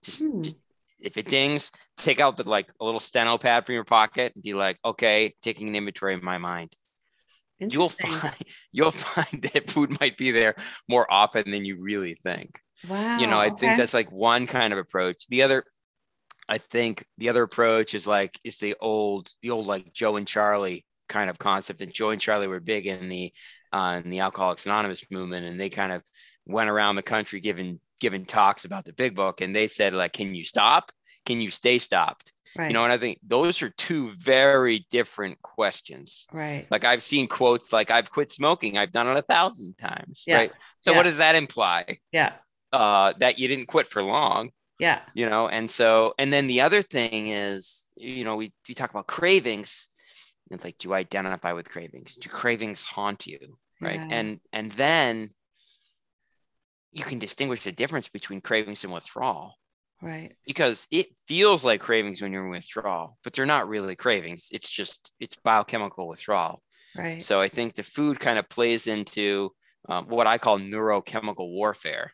Just, 0.03 0.21
hmm. 0.21 0.41
just 0.41 0.57
if 0.99 1.17
it 1.17 1.27
dings, 1.27 1.71
take 1.97 2.19
out 2.19 2.37
the 2.37 2.47
like 2.47 2.71
a 2.79 2.85
little 2.85 2.99
steno 2.99 3.37
pad 3.37 3.65
from 3.65 3.75
your 3.75 3.83
pocket 3.83 4.33
and 4.35 4.43
be 4.43 4.53
like, 4.53 4.77
okay, 4.83 5.33
taking 5.41 5.69
an 5.69 5.75
inventory 5.75 6.13
in 6.13 6.23
my 6.23 6.37
mind. 6.37 6.75
You'll 7.59 7.89
find 7.89 8.35
you'll 8.71 8.91
find 8.91 9.43
that 9.53 9.69
food 9.69 9.99
might 9.99 10.17
be 10.17 10.31
there 10.31 10.55
more 10.89 11.11
often 11.11 11.51
than 11.51 11.65
you 11.65 11.77
really 11.79 12.15
think. 12.23 12.59
Wow. 12.87 13.19
You 13.19 13.27
know, 13.27 13.39
I 13.39 13.47
okay. 13.47 13.59
think 13.59 13.77
that's 13.77 13.93
like 13.93 14.11
one 14.11 14.47
kind 14.47 14.73
of 14.73 14.79
approach. 14.79 15.27
The 15.27 15.43
other, 15.43 15.63
I 16.49 16.57
think 16.57 17.05
the 17.17 17.29
other 17.29 17.43
approach 17.43 17.93
is 17.93 18.07
like 18.07 18.39
it's 18.43 18.57
the 18.57 18.75
old, 18.79 19.29
the 19.41 19.51
old 19.51 19.67
like 19.67 19.93
Joe 19.93 20.15
and 20.15 20.27
Charlie 20.27 20.85
kind 21.07 21.29
of 21.29 21.37
concept. 21.37 21.81
And 21.81 21.93
Joe 21.93 22.09
and 22.09 22.21
Charlie 22.21 22.47
were 22.47 22.59
big 22.59 22.87
in 22.87 23.09
the 23.09 23.31
uh, 23.71 24.01
in 24.03 24.09
the 24.09 24.19
Alcoholics 24.19 24.65
Anonymous 24.65 25.05
movement, 25.11 25.45
and 25.45 25.59
they 25.59 25.69
kind 25.69 25.91
of 25.91 26.01
went 26.45 26.69
around 26.69 26.95
the 26.95 27.03
country 27.03 27.39
giving 27.39 27.79
giving 28.01 28.25
talks 28.25 28.65
about 28.65 28.83
the 28.83 28.91
big 28.91 29.15
book, 29.15 29.39
and 29.39 29.55
they 29.55 29.67
said 29.67 29.93
like, 29.93 30.11
"Can 30.11 30.35
you 30.35 30.43
stop? 30.43 30.91
Can 31.25 31.39
you 31.39 31.49
stay 31.49 31.79
stopped?" 31.79 32.33
Right. 32.57 32.67
You 32.67 32.73
know, 32.73 32.83
and 32.83 32.91
I 32.91 32.97
think 32.97 33.19
those 33.25 33.61
are 33.61 33.69
two 33.69 34.09
very 34.11 34.85
different 34.91 35.41
questions. 35.41 36.27
Right. 36.33 36.67
Like 36.69 36.83
I've 36.83 37.03
seen 37.03 37.27
quotes 37.27 37.71
like 37.71 37.91
I've 37.91 38.11
quit 38.11 38.29
smoking. 38.29 38.77
I've 38.77 38.91
done 38.91 39.07
it 39.07 39.17
a 39.17 39.21
thousand 39.21 39.77
times. 39.77 40.23
Yeah. 40.27 40.35
Right. 40.35 40.51
So 40.81 40.91
yeah. 40.91 40.97
what 40.97 41.03
does 41.03 41.17
that 41.17 41.35
imply? 41.35 41.99
Yeah. 42.11 42.33
Uh, 42.73 43.13
that 43.19 43.39
you 43.39 43.47
didn't 43.47 43.67
quit 43.67 43.87
for 43.87 44.03
long. 44.03 44.51
Yeah. 44.79 44.99
You 45.13 45.29
know, 45.29 45.47
and 45.47 45.69
so 45.69 46.13
and 46.17 46.33
then 46.33 46.47
the 46.47 46.61
other 46.61 46.81
thing 46.81 47.27
is, 47.27 47.87
you 47.95 48.25
know, 48.25 48.35
we 48.35 48.51
we 48.67 48.73
talk 48.73 48.89
about 48.89 49.07
cravings. 49.07 49.87
It's 50.49 50.65
like, 50.65 50.77
do 50.77 50.89
you 50.89 50.93
identify 50.93 51.53
with 51.53 51.69
cravings? 51.69 52.15
Do 52.15 52.27
cravings 52.27 52.81
haunt 52.81 53.27
you? 53.27 53.39
Right. 53.79 53.95
Yeah. 53.95 54.07
And 54.11 54.39
and 54.51 54.71
then 54.73 55.29
you 56.91 57.03
can 57.03 57.19
distinguish 57.19 57.63
the 57.63 57.71
difference 57.71 58.09
between 58.09 58.41
cravings 58.41 58.83
and 58.83 58.93
withdrawal. 58.93 59.55
Right. 60.01 60.35
Because 60.45 60.87
it 60.91 61.07
feels 61.27 61.63
like 61.63 61.79
cravings 61.79 62.21
when 62.21 62.33
you're 62.33 62.45
in 62.45 62.51
withdrawal, 62.51 63.17
but 63.23 63.33
they're 63.33 63.45
not 63.45 63.69
really 63.69 63.95
cravings. 63.95 64.49
It's 64.51 64.69
just 64.69 65.11
it's 65.19 65.35
biochemical 65.35 66.07
withdrawal. 66.07 66.61
Right. 66.97 67.23
So 67.23 67.39
I 67.39 67.47
think 67.47 67.75
the 67.75 67.83
food 67.83 68.19
kind 68.19 68.39
of 68.39 68.49
plays 68.49 68.87
into 68.87 69.51
um, 69.87 70.05
what 70.07 70.27
I 70.27 70.37
call 70.37 70.59
neurochemical 70.59 71.51
warfare. 71.53 72.11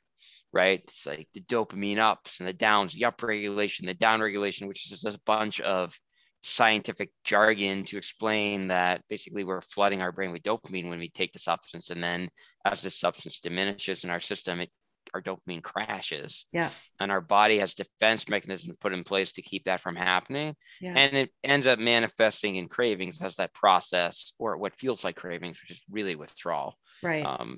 Right. 0.52 0.82
It's 0.84 1.06
like 1.06 1.30
the 1.34 1.42
dopamine 1.42 1.98
ups 1.98 2.40
and 2.40 2.48
the 2.48 2.54
downs, 2.54 2.94
the 2.94 3.06
up 3.06 3.22
regulation, 3.24 3.86
the 3.86 3.94
down 3.94 4.22
regulation, 4.22 4.68
which 4.68 4.86
is 4.86 4.92
just 5.02 5.06
a 5.06 5.20
bunch 5.26 5.62
of 5.62 5.98
scientific 6.44 7.12
jargon 7.24 7.84
to 7.84 7.98
explain 7.98 8.68
that 8.68 9.02
basically 9.10 9.44
we're 9.44 9.62
flooding 9.62 10.02
our 10.02 10.12
brain 10.12 10.32
with 10.32 10.44
dopamine 10.44 10.90
when 10.90 11.00
we 11.00 11.10
take 11.10 11.34
the 11.34 11.40
substance 11.40 11.90
and 11.90 12.04
then 12.04 12.30
as 12.64 12.82
the 12.82 12.90
substance 12.90 13.40
diminishes 13.40 14.04
in 14.04 14.10
our 14.10 14.20
system 14.20 14.60
it 14.62 14.70
our 15.14 15.22
dopamine 15.22 15.64
crashes. 15.64 16.46
Yeah. 16.52 16.70
And 17.00 17.12
our 17.12 17.22
body 17.22 17.60
has 17.60 17.76
defense 17.76 18.30
mechanisms 18.30 18.76
put 18.80 18.94
in 18.94 19.04
place 19.04 19.32
to 19.34 19.42
keep 19.42 19.66
that 19.66 19.82
from 19.82 19.96
happening. 19.96 20.56
Yeah. 20.82 20.94
and 20.96 21.16
it 21.16 21.32
ends 21.44 21.68
up 21.68 21.80
manifesting 21.80 22.56
in 22.56 22.68
cravings 22.68 23.22
as 23.22 23.36
that 23.36 23.54
process 23.54 24.34
or 24.38 24.58
what 24.58 24.76
feels 24.76 25.04
like 25.04 25.16
cravings 25.16 25.62
which 25.62 25.72
is 25.72 25.84
really 25.90 26.16
withdrawal 26.16 26.78
right. 27.02 27.26
um, 27.26 27.54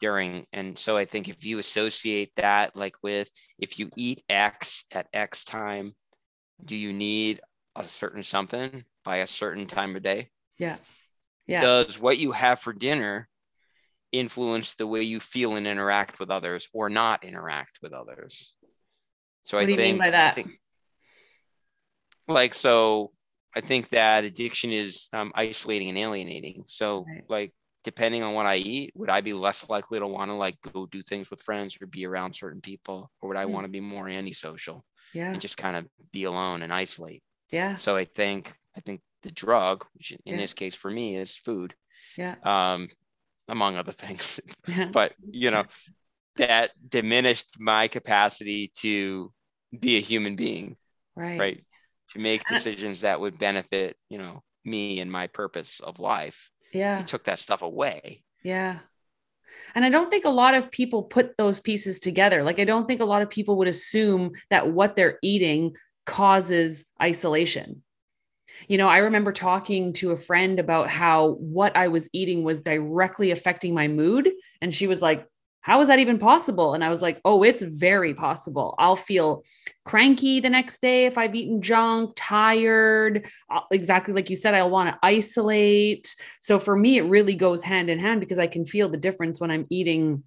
during. 0.00 0.46
And 0.52 0.78
so 0.78 0.96
i 0.96 1.04
think 1.04 1.28
if 1.28 1.44
you 1.44 1.58
associate 1.58 2.32
that 2.36 2.76
like 2.76 2.94
with 3.02 3.30
if 3.58 3.78
you 3.78 3.90
eat 3.96 4.22
x 4.28 4.84
at 4.92 5.06
x 5.12 5.44
time 5.44 5.94
do 6.64 6.76
you 6.76 6.92
need 6.92 7.40
a 7.78 7.88
certain 7.88 8.22
something 8.22 8.84
by 9.04 9.16
a 9.16 9.26
certain 9.26 9.66
time 9.66 9.96
of 9.96 10.02
day? 10.02 10.30
Yeah. 10.58 10.76
Yeah. 11.46 11.60
Does 11.60 11.98
what 11.98 12.18
you 12.18 12.32
have 12.32 12.60
for 12.60 12.72
dinner 12.72 13.28
influence 14.12 14.74
the 14.74 14.86
way 14.86 15.02
you 15.02 15.20
feel 15.20 15.56
and 15.56 15.66
interact 15.66 16.18
with 16.18 16.30
others 16.30 16.68
or 16.72 16.88
not 16.88 17.24
interact 17.24 17.78
with 17.82 17.92
others? 17.92 18.56
So 19.44 19.56
what 19.56 19.62
I 19.62 19.66
do 19.66 19.72
you 19.72 19.76
think, 19.76 19.98
mean 19.98 20.04
by 20.04 20.10
that? 20.10 20.34
Think, 20.34 20.50
like 22.26 22.54
so 22.54 23.12
I 23.54 23.60
think 23.60 23.90
that 23.90 24.24
addiction 24.24 24.72
is 24.72 25.08
um, 25.12 25.32
isolating 25.34 25.88
and 25.88 25.98
alienating. 25.98 26.64
So 26.66 27.04
right. 27.08 27.24
like 27.28 27.54
depending 27.84 28.24
on 28.24 28.34
what 28.34 28.46
I 28.46 28.56
eat, 28.56 28.92
would 28.96 29.08
I 29.08 29.20
be 29.20 29.32
less 29.32 29.68
likely 29.68 30.00
to 30.00 30.06
want 30.08 30.30
to 30.30 30.34
like 30.34 30.56
go 30.72 30.86
do 30.86 31.02
things 31.02 31.30
with 31.30 31.40
friends 31.40 31.78
or 31.80 31.86
be 31.86 32.04
around 32.04 32.32
certain 32.32 32.60
people, 32.60 33.12
or 33.20 33.28
would 33.28 33.38
I 33.38 33.44
mm. 33.44 33.50
want 33.50 33.64
to 33.64 33.70
be 33.70 33.80
more 33.80 34.08
antisocial? 34.08 34.84
Yeah. 35.14 35.30
And 35.30 35.40
just 35.40 35.56
kind 35.56 35.76
of 35.76 35.86
be 36.12 36.24
alone 36.24 36.62
and 36.62 36.74
isolate. 36.74 37.22
Yeah. 37.50 37.76
So 37.76 37.96
I 37.96 38.04
think 38.04 38.54
I 38.76 38.80
think 38.80 39.00
the 39.22 39.30
drug, 39.30 39.84
which 39.94 40.12
in 40.12 40.18
yeah. 40.24 40.36
this 40.36 40.52
case 40.52 40.74
for 40.74 40.90
me 40.90 41.16
is 41.16 41.36
food. 41.36 41.74
Yeah. 42.16 42.36
Um, 42.42 42.88
among 43.48 43.76
other 43.76 43.92
things. 43.92 44.40
but 44.92 45.14
you 45.30 45.50
know, 45.50 45.64
that 46.36 46.70
diminished 46.88 47.58
my 47.58 47.88
capacity 47.88 48.70
to 48.78 49.32
be 49.78 49.96
a 49.96 50.00
human 50.00 50.36
being. 50.36 50.76
Right. 51.14 51.38
Right. 51.38 51.64
To 52.12 52.18
make 52.18 52.46
decisions 52.46 53.00
that 53.00 53.20
would 53.20 53.38
benefit, 53.38 53.96
you 54.08 54.18
know, 54.18 54.42
me 54.64 55.00
and 55.00 55.10
my 55.10 55.26
purpose 55.26 55.80
of 55.80 55.98
life. 55.98 56.50
Yeah. 56.72 56.98
He 56.98 57.04
took 57.04 57.24
that 57.24 57.40
stuff 57.40 57.62
away. 57.62 58.22
Yeah. 58.42 58.78
And 59.74 59.84
I 59.84 59.90
don't 59.90 60.10
think 60.10 60.24
a 60.24 60.30
lot 60.30 60.54
of 60.54 60.70
people 60.70 61.02
put 61.02 61.36
those 61.36 61.60
pieces 61.60 61.98
together. 61.98 62.42
Like, 62.42 62.58
I 62.58 62.64
don't 62.64 62.86
think 62.86 63.00
a 63.00 63.06
lot 63.06 63.22
of 63.22 63.30
people 63.30 63.56
would 63.58 63.68
assume 63.68 64.32
that 64.50 64.70
what 64.70 64.96
they're 64.96 65.18
eating 65.22 65.74
causes 66.06 66.84
isolation. 67.02 67.82
You 68.68 68.78
know, 68.78 68.88
I 68.88 68.98
remember 68.98 69.32
talking 69.32 69.92
to 69.94 70.12
a 70.12 70.16
friend 70.16 70.58
about 70.58 70.88
how 70.88 71.32
what 71.32 71.76
I 71.76 71.88
was 71.88 72.08
eating 72.12 72.42
was 72.42 72.62
directly 72.62 73.30
affecting 73.30 73.74
my 73.74 73.88
mood. 73.88 74.30
And 74.62 74.74
she 74.74 74.86
was 74.86 75.02
like, 75.02 75.26
How 75.60 75.80
is 75.80 75.88
that 75.88 75.98
even 75.98 76.18
possible? 76.18 76.72
And 76.72 76.82
I 76.82 76.88
was 76.88 77.02
like, 77.02 77.20
Oh, 77.24 77.42
it's 77.42 77.62
very 77.62 78.14
possible. 78.14 78.74
I'll 78.78 78.96
feel 78.96 79.44
cranky 79.84 80.40
the 80.40 80.48
next 80.48 80.80
day 80.80 81.06
if 81.06 81.18
I've 81.18 81.34
eaten 81.34 81.60
junk, 81.60 82.12
tired. 82.16 83.28
Exactly 83.70 84.14
like 84.14 84.30
you 84.30 84.36
said, 84.36 84.54
I'll 84.54 84.70
want 84.70 84.90
to 84.90 84.98
isolate. 85.02 86.14
So 86.40 86.58
for 86.58 86.76
me, 86.76 86.98
it 86.98 87.02
really 87.02 87.34
goes 87.34 87.62
hand 87.62 87.90
in 87.90 87.98
hand 87.98 88.20
because 88.20 88.38
I 88.38 88.46
can 88.46 88.64
feel 88.64 88.88
the 88.88 88.96
difference 88.96 89.40
when 89.40 89.50
I'm 89.50 89.66
eating 89.70 90.22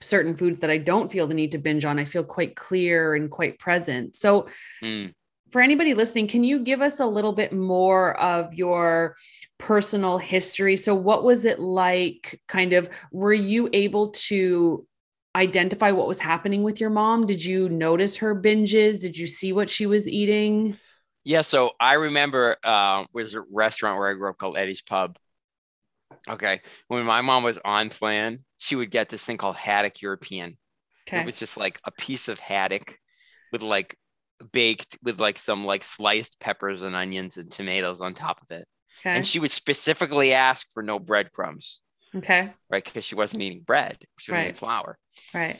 certain 0.00 0.36
foods 0.36 0.60
that 0.60 0.70
I 0.70 0.78
don't 0.78 1.12
feel 1.12 1.26
the 1.26 1.34
need 1.34 1.52
to 1.52 1.58
binge 1.58 1.84
on, 1.84 1.98
I 1.98 2.04
feel 2.04 2.24
quite 2.24 2.56
clear 2.56 3.14
and 3.14 3.30
quite 3.30 3.58
present. 3.58 4.16
So, 4.16 4.48
mm. 4.82 5.12
for 5.50 5.60
anybody 5.60 5.94
listening, 5.94 6.28
can 6.28 6.44
you 6.44 6.60
give 6.60 6.80
us 6.80 7.00
a 7.00 7.06
little 7.06 7.32
bit 7.32 7.52
more 7.52 8.18
of 8.18 8.54
your 8.54 9.16
personal 9.58 10.18
history? 10.18 10.76
So, 10.76 10.94
what 10.94 11.24
was 11.24 11.44
it 11.44 11.60
like? 11.60 12.40
Kind 12.48 12.72
of, 12.72 12.88
were 13.12 13.32
you 13.32 13.68
able 13.72 14.10
to 14.10 14.86
identify 15.34 15.90
what 15.90 16.08
was 16.08 16.18
happening 16.18 16.62
with 16.62 16.80
your 16.80 16.90
mom? 16.90 17.26
Did 17.26 17.44
you 17.44 17.68
notice 17.68 18.16
her 18.16 18.34
binges? 18.34 19.00
Did 19.00 19.16
you 19.16 19.26
see 19.26 19.52
what 19.52 19.70
she 19.70 19.86
was 19.86 20.06
eating? 20.06 20.78
Yeah, 21.24 21.42
so 21.42 21.70
I 21.78 21.94
remember 21.94 22.56
uh, 22.64 23.04
was 23.12 23.34
a 23.34 23.42
restaurant 23.52 23.98
where 23.98 24.10
I 24.10 24.14
grew 24.14 24.28
up 24.28 24.38
called 24.38 24.56
Eddie's 24.56 24.82
Pub. 24.82 25.16
Okay, 26.28 26.60
when 26.88 27.04
my 27.04 27.20
mom 27.20 27.42
was 27.42 27.58
on 27.64 27.88
plan, 27.88 28.44
she 28.62 28.76
would 28.76 28.92
get 28.92 29.08
this 29.08 29.24
thing 29.24 29.36
called 29.36 29.56
haddock 29.56 30.00
European. 30.00 30.56
Okay. 31.08 31.18
It 31.18 31.26
was 31.26 31.36
just 31.36 31.56
like 31.56 31.80
a 31.84 31.90
piece 31.90 32.28
of 32.28 32.38
haddock 32.38 32.96
with 33.50 33.60
like 33.60 33.96
baked 34.52 34.96
with 35.02 35.20
like 35.20 35.36
some 35.36 35.64
like 35.64 35.82
sliced 35.82 36.38
peppers 36.38 36.82
and 36.82 36.94
onions 36.94 37.36
and 37.38 37.50
tomatoes 37.50 38.00
on 38.00 38.14
top 38.14 38.40
of 38.40 38.56
it. 38.56 38.64
Okay. 39.00 39.16
And 39.16 39.26
she 39.26 39.40
would 39.40 39.50
specifically 39.50 40.32
ask 40.32 40.68
for 40.72 40.80
no 40.80 41.00
breadcrumbs. 41.00 41.80
Okay. 42.14 42.52
Right. 42.70 42.84
Because 42.84 43.04
she 43.04 43.16
wasn't 43.16 43.42
eating 43.42 43.62
bread, 43.62 43.98
she 44.20 44.30
was 44.30 44.36
right. 44.36 44.44
eating 44.44 44.54
flour. 44.54 44.96
Right. 45.34 45.58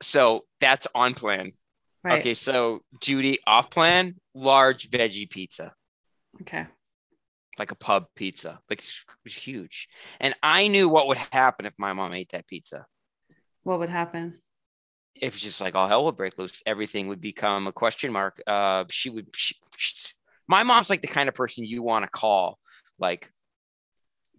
So 0.00 0.44
that's 0.60 0.86
on 0.94 1.14
plan. 1.14 1.50
Right. 2.04 2.20
Okay. 2.20 2.34
So 2.34 2.82
Judy, 3.00 3.40
off 3.44 3.70
plan, 3.70 4.14
large 4.36 4.88
veggie 4.88 5.28
pizza. 5.28 5.74
Okay 6.42 6.68
like 7.58 7.72
a 7.72 7.76
pub 7.76 8.06
pizza. 8.14 8.60
Like 8.68 8.80
it 8.80 8.90
was 9.24 9.34
huge. 9.34 9.88
And 10.20 10.34
I 10.42 10.68
knew 10.68 10.88
what 10.88 11.08
would 11.08 11.18
happen 11.32 11.66
if 11.66 11.74
my 11.78 11.92
mom 11.92 12.14
ate 12.14 12.30
that 12.32 12.46
pizza. 12.46 12.86
What 13.62 13.78
would 13.78 13.90
happen? 13.90 14.40
If 15.14 15.34
it's 15.34 15.42
just 15.42 15.60
like 15.60 15.74
all 15.74 15.88
hell 15.88 16.04
would 16.04 16.16
break 16.16 16.38
loose, 16.38 16.62
everything 16.64 17.08
would 17.08 17.20
become 17.20 17.66
a 17.66 17.72
question 17.72 18.12
mark. 18.12 18.40
Uh, 18.46 18.84
she 18.88 19.10
would. 19.10 19.28
She, 19.34 19.56
she, 19.76 20.12
my 20.48 20.62
mom's 20.62 20.88
like 20.90 21.02
the 21.02 21.08
kind 21.08 21.28
of 21.28 21.34
person 21.34 21.64
you 21.64 21.82
want 21.82 22.04
to 22.04 22.10
call, 22.10 22.58
like 22.98 23.30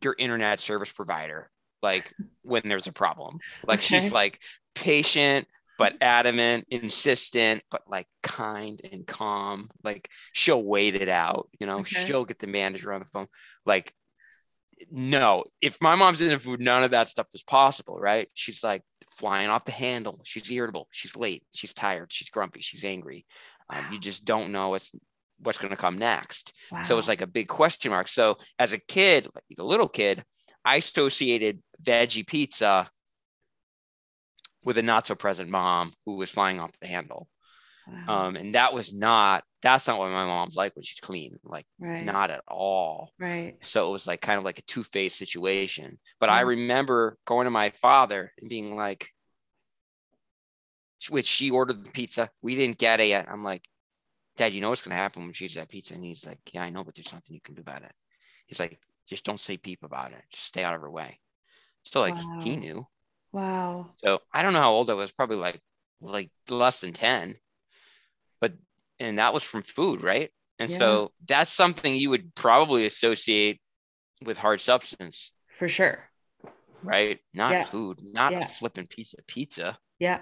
your 0.04 0.16
internet 0.18 0.60
service 0.60 0.92
provider, 0.92 1.50
like 1.82 2.14
when 2.42 2.64
there's 2.66 2.88
a 2.88 2.92
problem. 2.92 3.40
Like 3.66 3.80
okay. 3.80 4.00
she's 4.00 4.12
like 4.12 4.42
patient 4.74 5.48
but 5.82 5.96
adamant, 6.00 6.68
insistent, 6.70 7.64
but 7.72 7.82
like 7.88 8.06
kind 8.22 8.80
and 8.92 9.08
calm. 9.08 9.68
Like 9.84 10.10
she'll 10.32 10.64
wait 10.64 10.94
it 10.94 11.10
out, 11.10 11.50
you 11.60 11.66
know, 11.66 11.80
okay. 11.80 12.06
she'll 12.06 12.24
get 12.24 12.38
the 12.38 12.46
manager 12.46 12.94
on 12.94 13.00
the 13.00 13.08
phone. 13.08 13.26
Like, 13.66 13.92
no, 14.92 15.44
if 15.60 15.82
my 15.82 15.96
mom's 15.96 16.22
in 16.22 16.30
the 16.30 16.38
food, 16.38 16.62
none 16.62 16.84
of 16.84 16.92
that 16.92 17.10
stuff 17.10 17.26
is 17.34 17.42
possible, 17.42 18.00
right? 18.00 18.30
She's 18.36 18.64
like 18.64 18.84
flying 19.10 19.50
off 19.50 19.66
the 19.66 19.72
handle. 19.72 20.22
She's 20.24 20.52
irritable. 20.52 20.88
She's 20.92 21.16
late. 21.16 21.44
She's 21.56 21.74
tired. 21.74 22.12
She's 22.14 22.30
grumpy. 22.30 22.62
She's 22.62 22.86
angry. 22.86 23.26
Wow. 23.68 23.80
Um, 23.80 23.86
you 23.92 24.00
just 24.00 24.24
don't 24.24 24.52
know 24.52 24.70
what's 24.70 24.92
what's 25.40 25.58
going 25.58 25.72
to 25.72 25.78
come 25.78 25.98
next. 25.98 26.54
Wow. 26.72 26.84
So 26.84 27.00
it's 27.00 27.08
like 27.08 27.22
a 27.22 27.28
big 27.28 27.48
question 27.48 27.90
mark. 27.90 28.08
So 28.08 28.38
as 28.60 28.72
a 28.72 28.78
kid, 28.78 29.28
like 29.34 29.58
a 29.58 29.64
little 29.64 29.90
kid, 29.90 30.24
I 30.64 30.76
associated 30.76 31.64
veggie 31.84 32.28
pizza 32.28 32.88
with 34.64 34.78
a 34.78 34.82
not 34.82 35.08
so 35.08 35.16
present 35.16 35.50
mom 35.50 35.94
who 36.06 36.18
was 36.18 36.30
flying 36.30 36.60
off 36.60 36.72
the 36.80 36.88
handle. 36.88 37.28
Wow. 37.88 38.28
Um, 38.28 38.36
and 38.36 38.56
that 38.56 38.74
was 38.74 38.94
not 38.94 39.44
that's 39.62 39.88
not 39.88 40.00
what 40.00 40.10
my 40.10 40.26
mom's 40.26 40.56
like 40.56 40.76
when 40.76 40.84
she's 40.84 41.00
clean, 41.00 41.38
like 41.44 41.66
right. 41.80 42.04
not 42.04 42.32
at 42.32 42.42
all. 42.48 43.12
Right. 43.20 43.58
So 43.62 43.88
it 43.88 43.92
was 43.92 44.08
like 44.08 44.22
kind 44.22 44.38
of 44.38 44.44
like 44.44 44.60
a 44.60 44.64
two-faced 44.64 45.18
situation. 45.18 46.00
But 46.20 46.30
I 46.30 46.42
remember 46.42 47.18
going 47.26 47.46
to 47.46 47.52
my 47.52 47.70
father 47.70 48.32
and 48.40 48.50
being 48.50 48.76
like, 48.76 49.10
which 51.10 51.28
she 51.28 51.52
ordered 51.52 51.84
the 51.84 51.92
pizza. 51.92 52.30
We 52.42 52.56
didn't 52.56 52.78
get 52.78 53.00
it 53.00 53.08
yet. 53.08 53.28
I'm 53.30 53.44
like, 53.44 53.68
Dad, 54.38 54.54
you 54.54 54.62
know 54.62 54.70
what's 54.70 54.82
gonna 54.82 54.96
happen 54.96 55.24
when 55.24 55.34
she 55.34 55.46
eats 55.46 55.56
that 55.56 55.70
pizza? 55.70 55.94
And 55.94 56.04
he's 56.04 56.26
like, 56.26 56.40
Yeah, 56.52 56.64
I 56.64 56.70
know, 56.70 56.84
but 56.84 56.96
there's 56.96 57.14
nothing 57.14 57.36
you 57.36 57.42
can 57.42 57.56
do 57.56 57.62
about 57.62 57.84
it. 57.84 57.94
He's 58.48 58.60
like, 58.60 58.80
just 59.08 59.26
don't 59.26 59.40
say 59.40 59.58
peep 59.58 59.84
about 59.84 60.12
it. 60.12 60.24
Just 60.32 60.46
stay 60.46 60.64
out 60.64 60.76
of 60.76 60.82
her 60.82 60.92
way. 60.92 61.20
So 61.84 62.02
like 62.02 62.16
wow. 62.16 62.40
he 62.42 62.56
knew. 62.56 62.88
Wow. 63.32 63.92
So 64.04 64.20
I 64.34 64.42
don't 64.42 64.54
know 64.54 64.60
how 64.60 64.74
old 64.74 64.90
I 64.90 64.94
was, 64.94 65.12
probably 65.12 65.38
like 65.38 65.62
like 66.02 66.32
less 66.50 66.82
than 66.82 66.94
10. 66.94 67.36
But 68.40 68.54
and 69.00 69.18
that 69.18 69.34
was 69.34 69.44
from 69.44 69.64
food, 69.64 70.02
right? 70.02 70.30
And 70.60 70.70
yeah. 70.70 70.78
so 70.78 71.12
that's 71.28 71.52
something 71.52 71.96
you 71.96 72.10
would 72.10 72.36
probably 72.36 72.86
associate 72.86 73.60
with 74.24 74.38
hard 74.38 74.62
substance. 74.62 75.32
For 75.56 75.68
sure. 75.68 76.04
Right? 76.84 77.20
Not 77.34 77.52
yeah. 77.52 77.64
food, 77.64 78.00
not 78.04 78.32
yeah. 78.32 78.46
a 78.46 78.48
flipping 78.48 78.88
piece 78.88 79.14
of 79.14 79.26
pizza. 79.28 79.78
Yeah. 80.00 80.20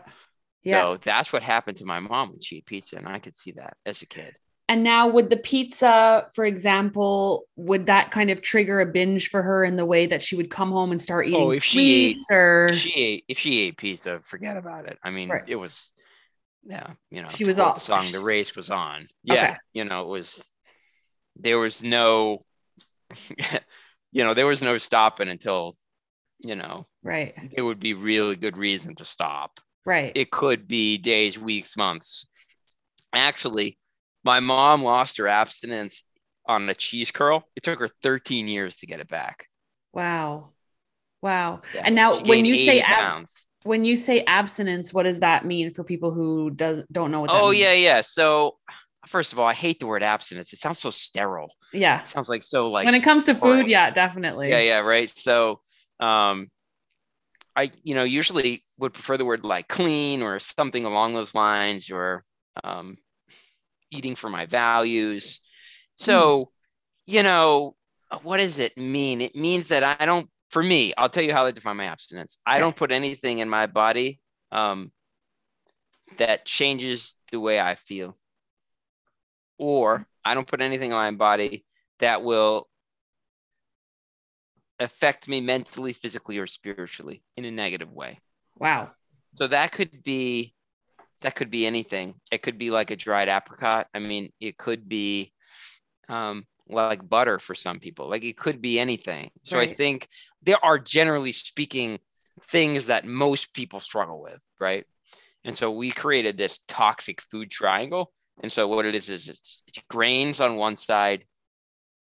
Yeah. 0.64 0.82
So 0.82 0.98
that's 1.04 1.32
what 1.32 1.44
happened 1.44 1.78
to 1.78 1.86
my 1.86 2.00
mom 2.00 2.32
when 2.32 2.42
she 2.42 2.58
ate 2.58 2.66
pizza. 2.66 2.98
And 2.98 3.08
I 3.08 3.20
could 3.20 3.38
see 3.38 3.52
that 3.54 3.76
as 3.86 4.02
a 4.02 4.06
kid. 4.06 4.38
And 4.70 4.84
now, 4.84 5.08
would 5.08 5.32
the 5.32 5.38
pizza, 5.38 6.28
for 6.36 6.46
example, 6.46 7.48
would 7.56 7.88
that 7.88 8.12
kind 8.12 8.30
of 8.30 8.44
trigger 8.44 8.80
a 8.80 8.86
binge 8.86 9.30
for 9.32 9.42
her 9.42 9.64
in 9.64 9.78
the 9.78 9.86
way 9.86 10.06
that 10.06 10.22
she 10.22 10.36
would 10.36 10.52
come 10.52 10.72
home 10.72 10.92
and 10.92 11.02
start 11.02 11.26
oh, 11.26 11.30
eating? 11.30 11.42
Oh, 11.42 11.50
if 11.50 11.64
she 11.64 12.06
ate, 12.06 12.22
or 12.30 12.68
if 12.68 12.78
she 12.78 12.94
ate, 12.94 13.26
if 13.28 13.40
she 13.40 13.62
ate 13.62 13.78
pizza, 13.78 14.20
forget 14.22 14.58
about 14.58 14.86
it. 14.86 15.00
I 15.04 15.10
mean, 15.10 15.30
right. 15.30 15.44
it 15.48 15.56
was, 15.56 15.92
yeah, 16.64 16.86
you 17.10 17.24
know, 17.24 17.30
she 17.30 17.46
was 17.46 17.58
off. 17.58 17.76
The 17.76 17.82
song, 17.82 18.12
the 18.12 18.22
race 18.22 18.56
was 18.56 18.70
on. 18.70 19.08
Yeah, 19.24 19.34
okay. 19.34 19.56
you 19.74 19.86
know, 19.86 20.04
it 20.04 20.08
was. 20.10 20.52
There 21.36 21.58
was 21.58 21.82
no, 21.82 22.46
you 24.12 24.24
know, 24.24 24.36
there 24.36 24.46
was 24.46 24.62
no 24.62 24.78
stopping 24.78 25.30
until, 25.30 25.78
you 26.42 26.54
know, 26.54 26.86
right. 27.02 27.34
It 27.52 27.64
would 27.64 27.80
be 27.80 27.96
really 27.96 28.36
good 28.36 28.56
reason 28.56 28.94
to 28.98 29.06
stop. 29.06 29.60
Right. 29.84 30.12
It 30.14 30.30
could 30.30 30.68
be 30.68 31.00
days, 31.00 31.40
weeks, 31.40 31.76
months. 31.76 32.28
Actually 33.12 33.80
my 34.24 34.40
mom 34.40 34.84
lost 34.84 35.18
her 35.18 35.28
abstinence 35.28 36.04
on 36.46 36.68
a 36.70 36.74
cheese 36.74 37.12
curl. 37.12 37.44
It 37.56 37.64
took 37.64 37.80
her 37.80 37.90
13 38.02 38.48
years 38.48 38.78
to 38.78 38.88
get 38.88 39.00
it 39.00 39.08
back. 39.08 39.48
Wow. 39.94 40.50
Wow. 41.22 41.62
Yeah. 41.74 41.82
And 41.86 41.96
now 41.96 42.24
when 42.24 42.46
you 42.46 42.58
say 42.58 42.80
ab- 42.82 43.26
when 43.64 43.84
you 43.84 43.96
say 43.96 44.24
abstinence, 44.26 44.94
what 44.94 45.04
does 45.04 45.20
that 45.20 45.46
mean 45.46 45.74
for 45.74 45.84
people 45.84 46.12
who 46.12 46.50
does 46.50 46.86
don't 46.92 47.12
know 47.12 47.22
what 47.22 47.32
Oh 47.32 47.50
means? 47.50 47.58
yeah, 47.60 47.74
yeah. 47.74 48.02
So 48.02 48.58
first 49.08 49.34
of 49.34 49.40
all, 49.40 49.48
I 49.48 49.54
hate 49.54 49.80
the 49.80 49.88
word 49.88 50.04
abstinence. 50.04 50.54
It 50.54 50.60
sounds 50.60 50.80
so 50.80 50.92
sterile. 50.92 51.52
Yeah. 51.74 52.02
It 52.02 52.08
sounds 52.08 52.30
like 52.30 52.44
so 52.44 52.70
like 52.70 52.86
when 52.86 52.96
it 52.96 53.04
comes 53.04 53.26
to 53.26 53.36
food, 53.36 53.68
yeah, 53.68 53.92
definitely. 53.92 54.50
Yeah, 54.50 54.62
yeah, 54.62 54.80
right. 54.80 55.10
So 55.18 55.62
um 56.00 56.50
I 57.56 57.72
you 57.84 57.96
know 57.96 58.04
usually 58.04 58.62
would 58.78 58.94
prefer 58.94 59.18
the 59.18 59.26
word 59.26 59.44
like 59.44 59.68
clean 59.68 60.22
or 60.22 60.40
something 60.40 60.86
along 60.86 61.14
those 61.14 61.36
lines 61.36 61.90
or 61.92 62.24
um 62.64 62.98
eating 63.92 64.16
for 64.16 64.30
my 64.30 64.46
values. 64.46 65.42
So, 65.98 66.46
mm. 66.46 66.48
you 67.08 67.24
know, 67.24 67.76
what 68.24 68.38
does 68.38 68.60
it 68.60 68.78
mean? 68.78 69.22
It 69.22 69.36
means 69.36 69.68
that 69.68 69.84
I 69.84 70.06
don't, 70.06 70.30
for 70.50 70.64
me, 70.64 70.94
I'll 70.98 71.10
tell 71.10 71.24
you 71.24 71.34
how 71.34 71.46
I 71.46 71.52
define 71.52 71.78
my 71.78 71.86
abstinence. 71.86 72.40
I 72.46 72.60
don't 72.60 72.76
put 72.76 72.92
anything 72.92 73.38
in 73.40 73.50
my 73.50 73.68
body 73.68 74.20
um, 74.52 74.92
that 76.18 76.46
changes 76.46 77.16
the 77.32 77.40
way 77.40 77.60
I 77.60 77.76
feel, 77.76 78.18
or 79.58 80.08
I 80.26 80.34
don't 80.34 80.48
put 80.48 80.62
anything 80.62 80.92
in 80.92 80.98
my 80.98 81.12
body 81.12 81.66
that 82.00 82.24
will 82.24 82.68
affect 84.80 85.28
me 85.28 85.42
mentally, 85.42 85.94
physically, 85.94 86.40
or 86.40 86.48
spiritually 86.48 87.22
in 87.38 87.46
a 87.46 87.52
negative 87.52 87.92
way. 87.92 88.20
Wow. 88.58 88.92
So 89.36 89.48
that 89.48 89.72
could 89.72 90.04
be 90.04 90.56
that 91.22 91.36
could 91.36 91.52
be 91.52 91.66
anything. 91.66 92.16
It 92.32 92.42
could 92.42 92.58
be 92.58 92.72
like 92.72 92.92
a 92.92 92.96
dried 92.96 93.28
apricot. 93.28 93.88
I 93.94 94.00
mean, 94.00 94.32
it 94.40 94.58
could 94.58 94.88
be 94.88 95.34
um, 96.08 96.44
like 96.68 97.08
butter 97.08 97.40
for 97.40 97.56
some 97.56 97.80
people. 97.80 98.10
Like 98.10 98.24
it 98.24 98.38
could 98.38 98.62
be 98.62 98.80
anything. 98.80 99.32
So 99.44 99.58
right. 99.58 99.70
I 99.70 99.74
think 99.74 100.08
there 100.42 100.64
are 100.64 100.80
generally 100.80 101.32
speaking 101.32 102.00
things 102.48 102.86
that 102.86 103.06
most 103.06 103.54
people 103.54 103.80
struggle 103.80 104.22
with, 104.22 104.42
right? 104.60 104.86
And 105.44 105.56
so 105.56 105.72
we 105.72 105.92
created 105.92 106.38
this 106.38 106.60
toxic 106.68 107.22
food 107.22 107.50
triangle. 107.50 108.12
And 108.42 108.52
so 108.52 108.68
what 108.68 108.86
it 108.86 108.96
is 108.96 109.10
is 109.10 109.28
it's, 109.28 109.64
it's 109.68 109.82
grains 109.90 110.40
on 110.42 110.58
one 110.58 110.78
side, 110.78 111.26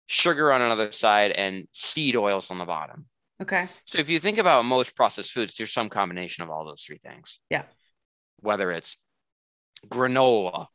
sugar 0.07 0.53
on 0.53 0.63
another 0.63 0.93
side, 0.93 1.33
and 1.33 1.67
seed 1.73 2.17
oils 2.17 2.51
on 2.51 2.59
the 2.59 2.65
bottom. 2.65 3.07
Okay. 3.41 3.69
So 3.87 3.99
if 3.99 4.09
you 4.09 4.21
think 4.21 4.39
about 4.39 4.65
most 4.65 4.95
processed 4.95 5.33
foods, 5.33 5.57
there's 5.57 5.73
some 5.73 5.89
combination 5.89 6.45
of 6.45 6.51
all 6.51 6.65
those 6.65 6.83
three 6.83 6.99
things. 6.99 7.41
Yeah 7.51 7.63
whether 8.43 8.71
it's 8.71 8.97
granola 9.89 10.67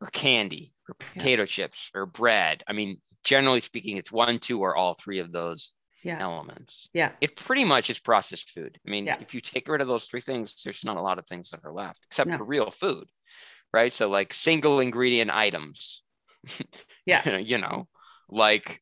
or 0.00 0.08
candy 0.12 0.72
or 0.88 0.94
potato 0.94 1.42
yeah. 1.42 1.46
chips 1.46 1.90
or 1.94 2.06
bread. 2.06 2.62
I 2.66 2.72
mean, 2.72 3.00
generally 3.22 3.60
speaking, 3.60 3.96
it's 3.96 4.12
one, 4.12 4.38
two, 4.38 4.60
or 4.60 4.76
all 4.76 4.94
three 4.94 5.18
of 5.18 5.32
those 5.32 5.74
yeah. 6.02 6.18
elements. 6.20 6.88
Yeah. 6.92 7.12
It 7.20 7.36
pretty 7.36 7.64
much 7.64 7.90
is 7.90 7.98
processed 7.98 8.50
food. 8.50 8.78
I 8.86 8.90
mean, 8.90 9.06
yeah. 9.06 9.16
if 9.20 9.34
you 9.34 9.40
take 9.40 9.68
rid 9.68 9.80
of 9.80 9.88
those 9.88 10.06
three 10.06 10.20
things, 10.20 10.62
there's 10.62 10.84
not 10.84 10.96
a 10.96 11.02
lot 11.02 11.18
of 11.18 11.26
things 11.26 11.50
that 11.50 11.60
are 11.64 11.72
left 11.72 12.04
except 12.04 12.30
no. 12.30 12.38
for 12.38 12.44
real 12.44 12.70
food. 12.70 13.08
Right. 13.72 13.92
So, 13.92 14.08
like 14.08 14.32
single 14.32 14.80
ingredient 14.80 15.30
items. 15.34 16.02
Yeah. 17.06 17.36
you 17.36 17.58
know, 17.58 17.86
like 18.30 18.80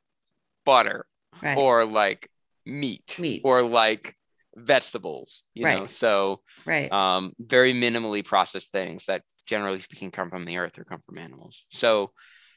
butter 0.64 1.06
right. 1.42 1.58
or 1.58 1.84
like 1.84 2.28
meat, 2.64 3.16
meat 3.18 3.42
or 3.44 3.62
like 3.62 4.14
vegetables 4.54 5.44
you 5.54 5.64
right. 5.64 5.78
know 5.78 5.86
so 5.86 6.40
right. 6.66 6.92
um 6.92 7.32
very 7.38 7.72
minimally 7.72 8.24
processed 8.24 8.70
things 8.70 9.06
that 9.06 9.22
generally 9.46 9.80
speaking 9.80 10.10
come 10.10 10.30
from 10.30 10.44
the 10.44 10.58
earth 10.58 10.78
or 10.78 10.84
come 10.84 11.00
from 11.04 11.18
animals. 11.18 11.66
So 11.70 12.10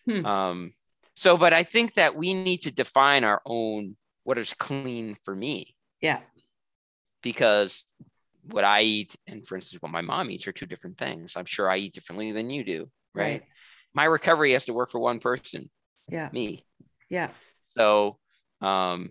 hmm. 0.06 0.26
um 0.26 0.72
so 1.16 1.38
but 1.38 1.54
i 1.54 1.64
think 1.64 1.96
that 1.96 2.16
we 2.16 2.34
need 2.34 2.64
to 2.64 2.72
define 2.72 3.24
our 3.24 3.42
own 3.46 3.96
what 4.24 4.38
is 4.38 4.54
clean 4.54 5.16
for 5.24 5.36
me. 5.36 5.76
Yeah. 6.02 6.20
Because 7.22 7.86
what 8.52 8.64
i 8.64 8.82
eat 8.84 9.16
and 9.28 9.46
for 9.46 9.56
instance 9.56 9.82
what 9.82 9.92
my 9.92 10.02
mom 10.02 10.30
eats 10.30 10.48
are 10.48 10.52
two 10.52 10.66
different 10.66 10.98
things. 10.98 11.36
I'm 11.36 11.46
sure 11.46 11.70
i 11.70 11.78
eat 11.78 11.94
differently 11.94 12.32
than 12.32 12.50
you 12.50 12.64
do 12.64 12.90
right, 13.14 13.24
right. 13.24 13.44
my 13.94 14.06
recovery 14.06 14.52
has 14.54 14.66
to 14.66 14.74
work 14.74 14.92
for 14.92 15.00
one 15.00 15.20
person. 15.20 15.70
Yeah. 16.08 16.30
Me. 16.32 16.64
Yeah. 17.10 17.30
So 17.76 18.20
um 18.62 19.10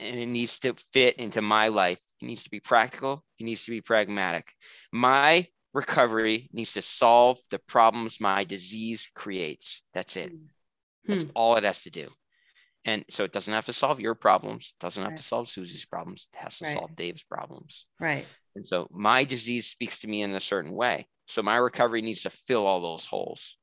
and 0.00 0.18
it 0.18 0.26
needs 0.26 0.58
to 0.60 0.74
fit 0.92 1.16
into 1.16 1.42
my 1.42 1.68
life. 1.68 2.00
It 2.20 2.26
needs 2.26 2.44
to 2.44 2.50
be 2.50 2.60
practical. 2.60 3.24
It 3.38 3.44
needs 3.44 3.64
to 3.64 3.70
be 3.70 3.80
pragmatic. 3.80 4.52
My 4.92 5.46
recovery 5.74 6.48
needs 6.52 6.72
to 6.74 6.82
solve 6.82 7.38
the 7.50 7.58
problems 7.58 8.20
my 8.20 8.44
disease 8.44 9.10
creates. 9.14 9.82
That's 9.94 10.16
it. 10.16 10.32
That's 11.06 11.24
hmm. 11.24 11.30
all 11.34 11.56
it 11.56 11.64
has 11.64 11.82
to 11.82 11.90
do. 11.90 12.08
And 12.84 13.04
so 13.10 13.24
it 13.24 13.32
doesn't 13.32 13.52
have 13.52 13.66
to 13.66 13.72
solve 13.72 14.00
your 14.00 14.14
problems. 14.14 14.72
It 14.74 14.82
doesn't 14.82 15.02
have 15.02 15.10
right. 15.10 15.16
to 15.16 15.22
solve 15.22 15.48
Susie's 15.48 15.84
problems. 15.84 16.28
It 16.32 16.38
has 16.38 16.58
to 16.58 16.64
right. 16.64 16.74
solve 16.74 16.96
Dave's 16.96 17.22
problems. 17.22 17.84
Right. 18.00 18.24
And 18.54 18.64
so 18.64 18.88
my 18.90 19.24
disease 19.24 19.66
speaks 19.66 20.00
to 20.00 20.08
me 20.08 20.22
in 20.22 20.34
a 20.34 20.40
certain 20.40 20.72
way. 20.72 21.06
So 21.26 21.42
my 21.42 21.56
recovery 21.56 22.02
needs 22.02 22.22
to 22.22 22.30
fill 22.30 22.66
all 22.66 22.80
those 22.80 23.04
holes. 23.04 23.58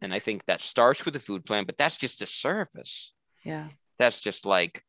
And 0.00 0.14
I 0.14 0.18
think 0.18 0.44
that 0.46 0.62
starts 0.62 1.04
with 1.04 1.14
the 1.14 1.20
food 1.20 1.44
plan, 1.44 1.64
but 1.64 1.76
that's 1.76 1.98
just 1.98 2.22
a 2.22 2.26
surface. 2.26 3.12
Yeah. 3.44 3.66
That's 3.98 4.20
just 4.20 4.46
like 4.46 4.82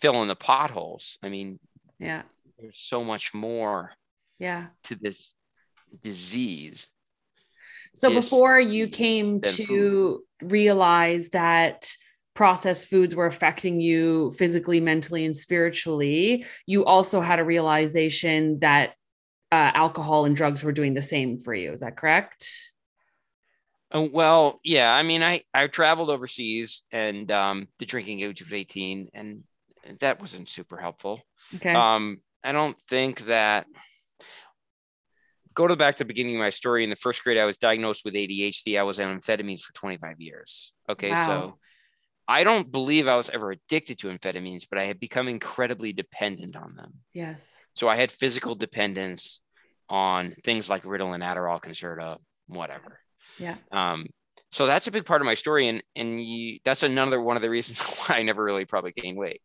filling 0.00 0.28
the 0.28 0.36
potholes. 0.36 1.18
I 1.22 1.28
mean, 1.28 1.58
yeah, 1.98 2.22
there's 2.58 2.78
so 2.78 3.04
much 3.04 3.34
more 3.34 3.92
yeah 4.38 4.66
to 4.84 4.94
this 4.94 5.34
disease. 6.02 6.88
So 7.94 8.12
before 8.12 8.58
you 8.58 8.88
came 8.88 9.40
to 9.42 9.66
food. 9.66 10.20
realize 10.50 11.28
that 11.30 11.90
processed 12.34 12.88
foods 12.88 13.14
were 13.14 13.26
affecting 13.26 13.80
you 13.80 14.32
physically, 14.38 14.80
mentally, 14.80 15.26
and 15.26 15.36
spiritually, 15.36 16.46
you 16.66 16.84
also 16.84 17.20
had 17.20 17.38
a 17.38 17.44
realization 17.44 18.58
that 18.60 18.94
uh, 19.50 19.70
alcohol 19.74 20.24
and 20.24 20.34
drugs 20.34 20.62
were 20.62 20.72
doing 20.72 20.94
the 20.94 21.02
same 21.02 21.38
for 21.38 21.54
you. 21.54 21.72
Is 21.72 21.80
that 21.80 21.96
correct? 21.96 22.72
Uh, 23.90 24.08
well, 24.10 24.60
yeah. 24.64 24.94
I 24.94 25.02
mean, 25.02 25.22
I 25.22 25.42
I 25.52 25.66
traveled 25.66 26.08
overseas 26.08 26.82
and 26.90 27.30
um, 27.30 27.68
the 27.78 27.84
drinking 27.84 28.20
age 28.20 28.40
was 28.40 28.52
18, 28.52 29.10
and 29.12 29.44
that 30.00 30.20
wasn't 30.20 30.48
super 30.48 30.76
helpful. 30.76 31.20
Okay. 31.54 31.74
Um, 31.74 32.18
I 32.44 32.52
don't 32.52 32.78
think 32.88 33.26
that. 33.26 33.66
Go 35.54 35.68
to 35.68 35.76
back 35.76 35.96
to 35.96 36.04
the 36.04 36.08
beginning 36.08 36.36
of 36.36 36.40
my 36.40 36.48
story. 36.48 36.82
In 36.82 36.88
the 36.88 36.96
first 36.96 37.22
grade, 37.22 37.36
I 37.36 37.44
was 37.44 37.58
diagnosed 37.58 38.06
with 38.06 38.14
ADHD. 38.14 38.78
I 38.78 38.84
was 38.84 38.98
on 38.98 39.20
amphetamines 39.20 39.60
for 39.60 39.74
25 39.74 40.18
years. 40.18 40.72
Okay, 40.88 41.10
wow. 41.10 41.26
so 41.26 41.58
I 42.26 42.44
don't 42.44 42.72
believe 42.72 43.06
I 43.06 43.16
was 43.16 43.28
ever 43.28 43.50
addicted 43.50 43.98
to 43.98 44.08
amphetamines, 44.08 44.66
but 44.70 44.78
I 44.78 44.84
had 44.84 44.98
become 44.98 45.28
incredibly 45.28 45.92
dependent 45.92 46.56
on 46.56 46.74
them. 46.74 46.94
Yes. 47.12 47.64
So 47.74 47.86
I 47.88 47.96
had 47.96 48.10
physical 48.10 48.54
dependence 48.54 49.42
on 49.90 50.34
things 50.42 50.70
like 50.70 50.84
Ritalin, 50.84 51.22
Adderall, 51.22 51.60
Concerta, 51.60 52.16
whatever. 52.46 53.00
Yeah. 53.38 53.56
Um, 53.70 54.06
so 54.50 54.66
that's 54.66 54.86
a 54.86 54.90
big 54.92 55.04
part 55.04 55.20
of 55.20 55.26
my 55.26 55.34
story, 55.34 55.68
and 55.68 55.82
and 55.96 56.22
you, 56.22 56.58
that's 56.64 56.82
another 56.82 57.20
one 57.20 57.36
of 57.36 57.42
the 57.42 57.50
reasons 57.50 57.80
why 58.06 58.16
I 58.16 58.22
never 58.22 58.42
really 58.42 58.64
probably 58.64 58.92
gained 58.92 59.18
weight. 59.18 59.42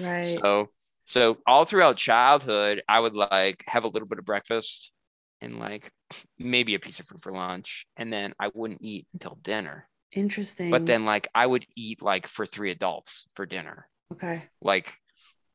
Right. 0.00 0.38
So 0.42 0.68
so 1.04 1.38
all 1.46 1.64
throughout 1.64 1.96
childhood, 1.96 2.82
I 2.88 3.00
would 3.00 3.14
like 3.14 3.64
have 3.66 3.84
a 3.84 3.88
little 3.88 4.08
bit 4.08 4.18
of 4.18 4.24
breakfast 4.24 4.92
and 5.40 5.58
like 5.58 5.90
maybe 6.38 6.74
a 6.74 6.78
piece 6.78 7.00
of 7.00 7.06
fruit 7.06 7.22
for 7.22 7.32
lunch, 7.32 7.86
and 7.96 8.12
then 8.12 8.34
I 8.38 8.50
wouldn't 8.54 8.82
eat 8.82 9.06
until 9.12 9.38
dinner. 9.42 9.88
Interesting. 10.12 10.70
But 10.70 10.86
then 10.86 11.04
like 11.04 11.28
I 11.34 11.46
would 11.46 11.66
eat 11.76 12.02
like 12.02 12.26
for 12.26 12.46
three 12.46 12.70
adults 12.70 13.26
for 13.34 13.46
dinner. 13.46 13.88
Okay. 14.12 14.44
Like 14.60 14.92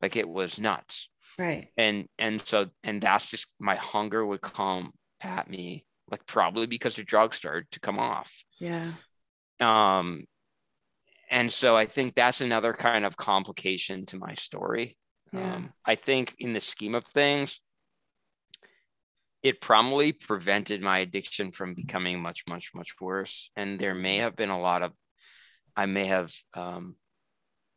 like 0.02 0.16
it 0.16 0.28
was 0.28 0.60
nuts. 0.60 1.10
Right. 1.38 1.70
And 1.78 2.08
and 2.18 2.42
so 2.42 2.68
and 2.84 3.02
that's 3.02 3.30
just 3.30 3.48
my 3.60 3.76
hunger 3.76 4.26
would 4.26 4.42
come 4.42 4.92
at 5.22 5.50
me 5.50 5.86
like 6.12 6.26
probably 6.26 6.68
because 6.68 6.96
the 6.96 7.04
drugs 7.04 7.38
started 7.38 7.70
to 7.72 7.80
come 7.80 8.00
off. 8.00 8.44
Yeah. 8.60 8.92
Um, 9.60 10.26
and 11.30 11.52
so 11.52 11.76
I 11.76 11.86
think 11.86 12.16
that's 12.16 12.42
another 12.42 12.74
kind 12.74 13.06
of 13.06 13.18
complication 13.18 14.06
to 14.08 14.18
my 14.18 14.34
story. 14.36 14.98
Yeah. 15.34 15.56
Um, 15.56 15.74
I 15.86 15.96
think 15.96 16.36
in 16.40 16.54
the 16.54 16.60
scheme 16.60 16.96
of 16.96 17.06
things, 17.06 17.60
it 19.44 19.62
probably 19.62 20.12
prevented 20.12 20.82
my 20.82 21.00
addiction 21.00 21.52
from 21.52 21.74
becoming 21.76 22.20
much, 22.20 22.44
much, 22.48 22.72
much 22.74 22.96
worse. 23.00 23.52
And 23.56 23.80
there 23.80 23.96
may 23.96 24.18
have 24.18 24.36
been 24.36 24.50
a 24.50 24.60
lot 24.60 24.82
of, 24.82 24.92
I 25.76 25.86
may 25.86 26.06
have 26.06 26.32
um, 26.56 26.96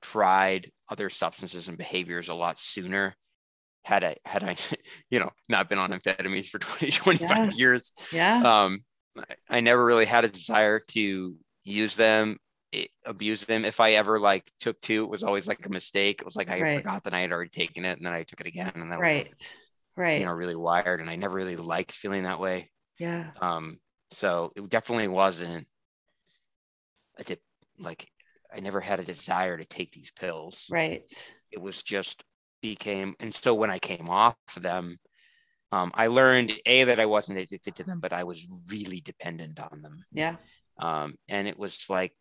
tried 0.00 0.70
other 0.88 1.10
substances 1.10 1.68
and 1.68 1.76
behaviors 1.76 2.28
a 2.28 2.34
lot 2.34 2.58
sooner 2.58 3.14
had 3.84 4.04
I 4.04 4.16
had 4.24 4.44
I 4.44 4.56
you 5.10 5.18
know 5.18 5.30
not 5.48 5.68
been 5.68 5.78
on 5.78 5.90
amphetamines 5.90 6.48
for 6.48 6.58
20 6.58 6.90
25 6.90 7.28
yeah. 7.30 7.50
years 7.54 7.92
yeah 8.12 8.64
um 8.64 8.80
I 9.48 9.60
never 9.60 9.84
really 9.84 10.04
had 10.04 10.24
a 10.24 10.28
desire 10.28 10.80
to 10.90 11.34
use 11.64 11.96
them 11.96 12.38
eh, 12.72 12.86
abuse 13.04 13.44
them 13.44 13.64
if 13.64 13.80
I 13.80 13.92
ever 13.92 14.18
like 14.18 14.50
took 14.58 14.80
two 14.80 15.04
it 15.04 15.10
was 15.10 15.22
always 15.22 15.46
like 15.46 15.64
a 15.64 15.70
mistake. 15.70 16.20
It 16.20 16.24
was 16.24 16.36
like 16.36 16.50
I 16.50 16.60
right. 16.60 16.76
forgot 16.78 17.04
that 17.04 17.14
I 17.14 17.20
had 17.20 17.32
already 17.32 17.50
taken 17.50 17.84
it 17.84 17.96
and 17.96 18.06
then 18.06 18.12
I 18.12 18.22
took 18.22 18.40
it 18.40 18.46
again 18.46 18.72
and 18.74 18.92
that 18.92 19.00
right 19.00 19.28
was 19.28 19.38
like, 19.40 19.56
right. 19.96 20.20
You 20.20 20.26
know 20.26 20.32
really 20.32 20.56
wired 20.56 21.00
and 21.00 21.10
I 21.10 21.16
never 21.16 21.34
really 21.34 21.56
liked 21.56 21.92
feeling 21.92 22.24
that 22.24 22.40
way. 22.40 22.70
Yeah. 22.98 23.30
Um 23.40 23.78
so 24.10 24.52
it 24.56 24.68
definitely 24.68 25.08
wasn't 25.08 25.66
I 27.18 27.22
did 27.22 27.38
like 27.78 28.08
I 28.54 28.60
never 28.60 28.80
had 28.80 29.00
a 29.00 29.04
desire 29.04 29.56
to 29.56 29.64
take 29.64 29.92
these 29.92 30.10
pills. 30.10 30.66
Right. 30.70 31.32
It 31.50 31.60
was 31.60 31.82
just 31.82 32.24
became 32.60 33.14
and 33.20 33.32
so 33.32 33.54
when 33.54 33.70
i 33.70 33.78
came 33.78 34.08
off 34.08 34.34
of 34.56 34.62
them 34.64 34.98
um, 35.70 35.92
i 35.94 36.08
learned 36.08 36.52
a 36.66 36.82
that 36.82 36.98
i 36.98 37.06
wasn't 37.06 37.38
addicted 37.38 37.76
to 37.76 37.84
them 37.84 38.00
but 38.00 38.12
i 38.12 38.24
was 38.24 38.48
really 38.68 39.00
dependent 39.00 39.60
on 39.60 39.80
them. 39.80 40.02
Yeah. 40.12 40.36
Um, 40.78 41.16
and 41.28 41.48
it 41.48 41.58
was 41.58 41.84
like 41.88 42.14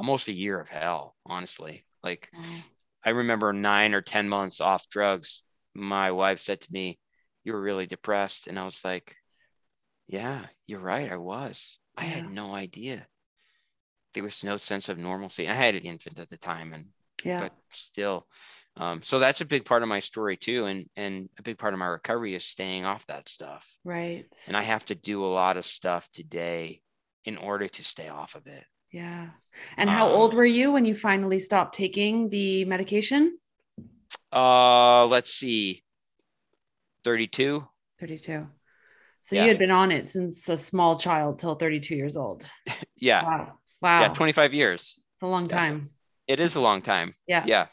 almost 0.00 0.28
a 0.28 0.32
year 0.32 0.58
of 0.58 0.68
hell 0.68 1.14
honestly 1.26 1.84
like 2.02 2.30
mm. 2.34 2.62
i 3.04 3.10
remember 3.10 3.52
nine 3.52 3.92
or 3.92 4.00
ten 4.00 4.28
months 4.28 4.60
off 4.60 4.88
drugs 4.88 5.42
my 5.74 6.10
wife 6.10 6.40
said 6.40 6.58
to 6.58 6.72
me 6.72 6.98
you 7.44 7.52
were 7.52 7.60
really 7.60 7.86
depressed 7.86 8.46
and 8.46 8.58
i 8.58 8.64
was 8.64 8.82
like 8.82 9.14
yeah 10.08 10.40
you're 10.66 10.80
right 10.80 11.12
i 11.12 11.16
was 11.16 11.78
yeah. 11.98 12.04
i 12.04 12.06
had 12.06 12.30
no 12.30 12.54
idea 12.54 13.06
there 14.14 14.24
was 14.24 14.42
no 14.42 14.56
sense 14.56 14.88
of 14.88 14.96
normalcy 14.96 15.46
i 15.48 15.52
had 15.52 15.74
an 15.74 15.82
infant 15.82 16.18
at 16.18 16.30
the 16.30 16.38
time 16.38 16.72
and 16.72 16.86
yeah 17.22 17.38
but 17.38 17.52
still 17.68 18.26
um, 18.76 19.02
so 19.02 19.18
that's 19.18 19.40
a 19.40 19.46
big 19.46 19.64
part 19.64 19.82
of 19.82 19.88
my 19.88 19.98
story 19.98 20.36
too, 20.36 20.66
and 20.66 20.86
and 20.96 21.28
a 21.38 21.42
big 21.42 21.58
part 21.58 21.74
of 21.74 21.80
my 21.80 21.86
recovery 21.86 22.34
is 22.34 22.44
staying 22.44 22.84
off 22.84 23.04
that 23.06 23.28
stuff. 23.28 23.76
Right. 23.84 24.26
And 24.46 24.56
I 24.56 24.62
have 24.62 24.84
to 24.86 24.94
do 24.94 25.24
a 25.24 25.26
lot 25.26 25.56
of 25.56 25.66
stuff 25.66 26.08
today 26.12 26.80
in 27.24 27.36
order 27.36 27.68
to 27.68 27.84
stay 27.84 28.08
off 28.08 28.36
of 28.36 28.46
it. 28.46 28.64
Yeah. 28.90 29.28
And 29.76 29.90
how 29.90 30.08
um, 30.08 30.12
old 30.12 30.34
were 30.34 30.44
you 30.44 30.72
when 30.72 30.84
you 30.84 30.94
finally 30.94 31.38
stopped 31.38 31.74
taking 31.74 32.28
the 32.28 32.64
medication? 32.64 33.38
Uh, 34.32 35.06
let's 35.06 35.32
see, 35.32 35.82
thirty-two. 37.04 37.66
Thirty-two. 37.98 38.46
So 39.22 39.36
yeah. 39.36 39.42
you 39.42 39.48
had 39.48 39.58
been 39.58 39.70
on 39.70 39.92
it 39.92 40.08
since 40.08 40.48
a 40.48 40.56
small 40.56 40.98
child 40.98 41.38
till 41.38 41.54
32 41.54 41.94
years 41.94 42.16
old. 42.16 42.48
yeah. 42.96 43.22
Wow. 43.22 43.52
Wow. 43.82 44.00
Yeah, 44.00 44.08
25 44.08 44.54
years. 44.54 44.94
It's 44.96 45.22
a 45.22 45.26
long 45.26 45.46
time. 45.46 45.90
Yeah. 46.26 46.32
It 46.32 46.40
is 46.40 46.56
a 46.56 46.60
long 46.60 46.80
time. 46.80 47.14
Yeah. 47.26 47.44
Yeah 47.46 47.66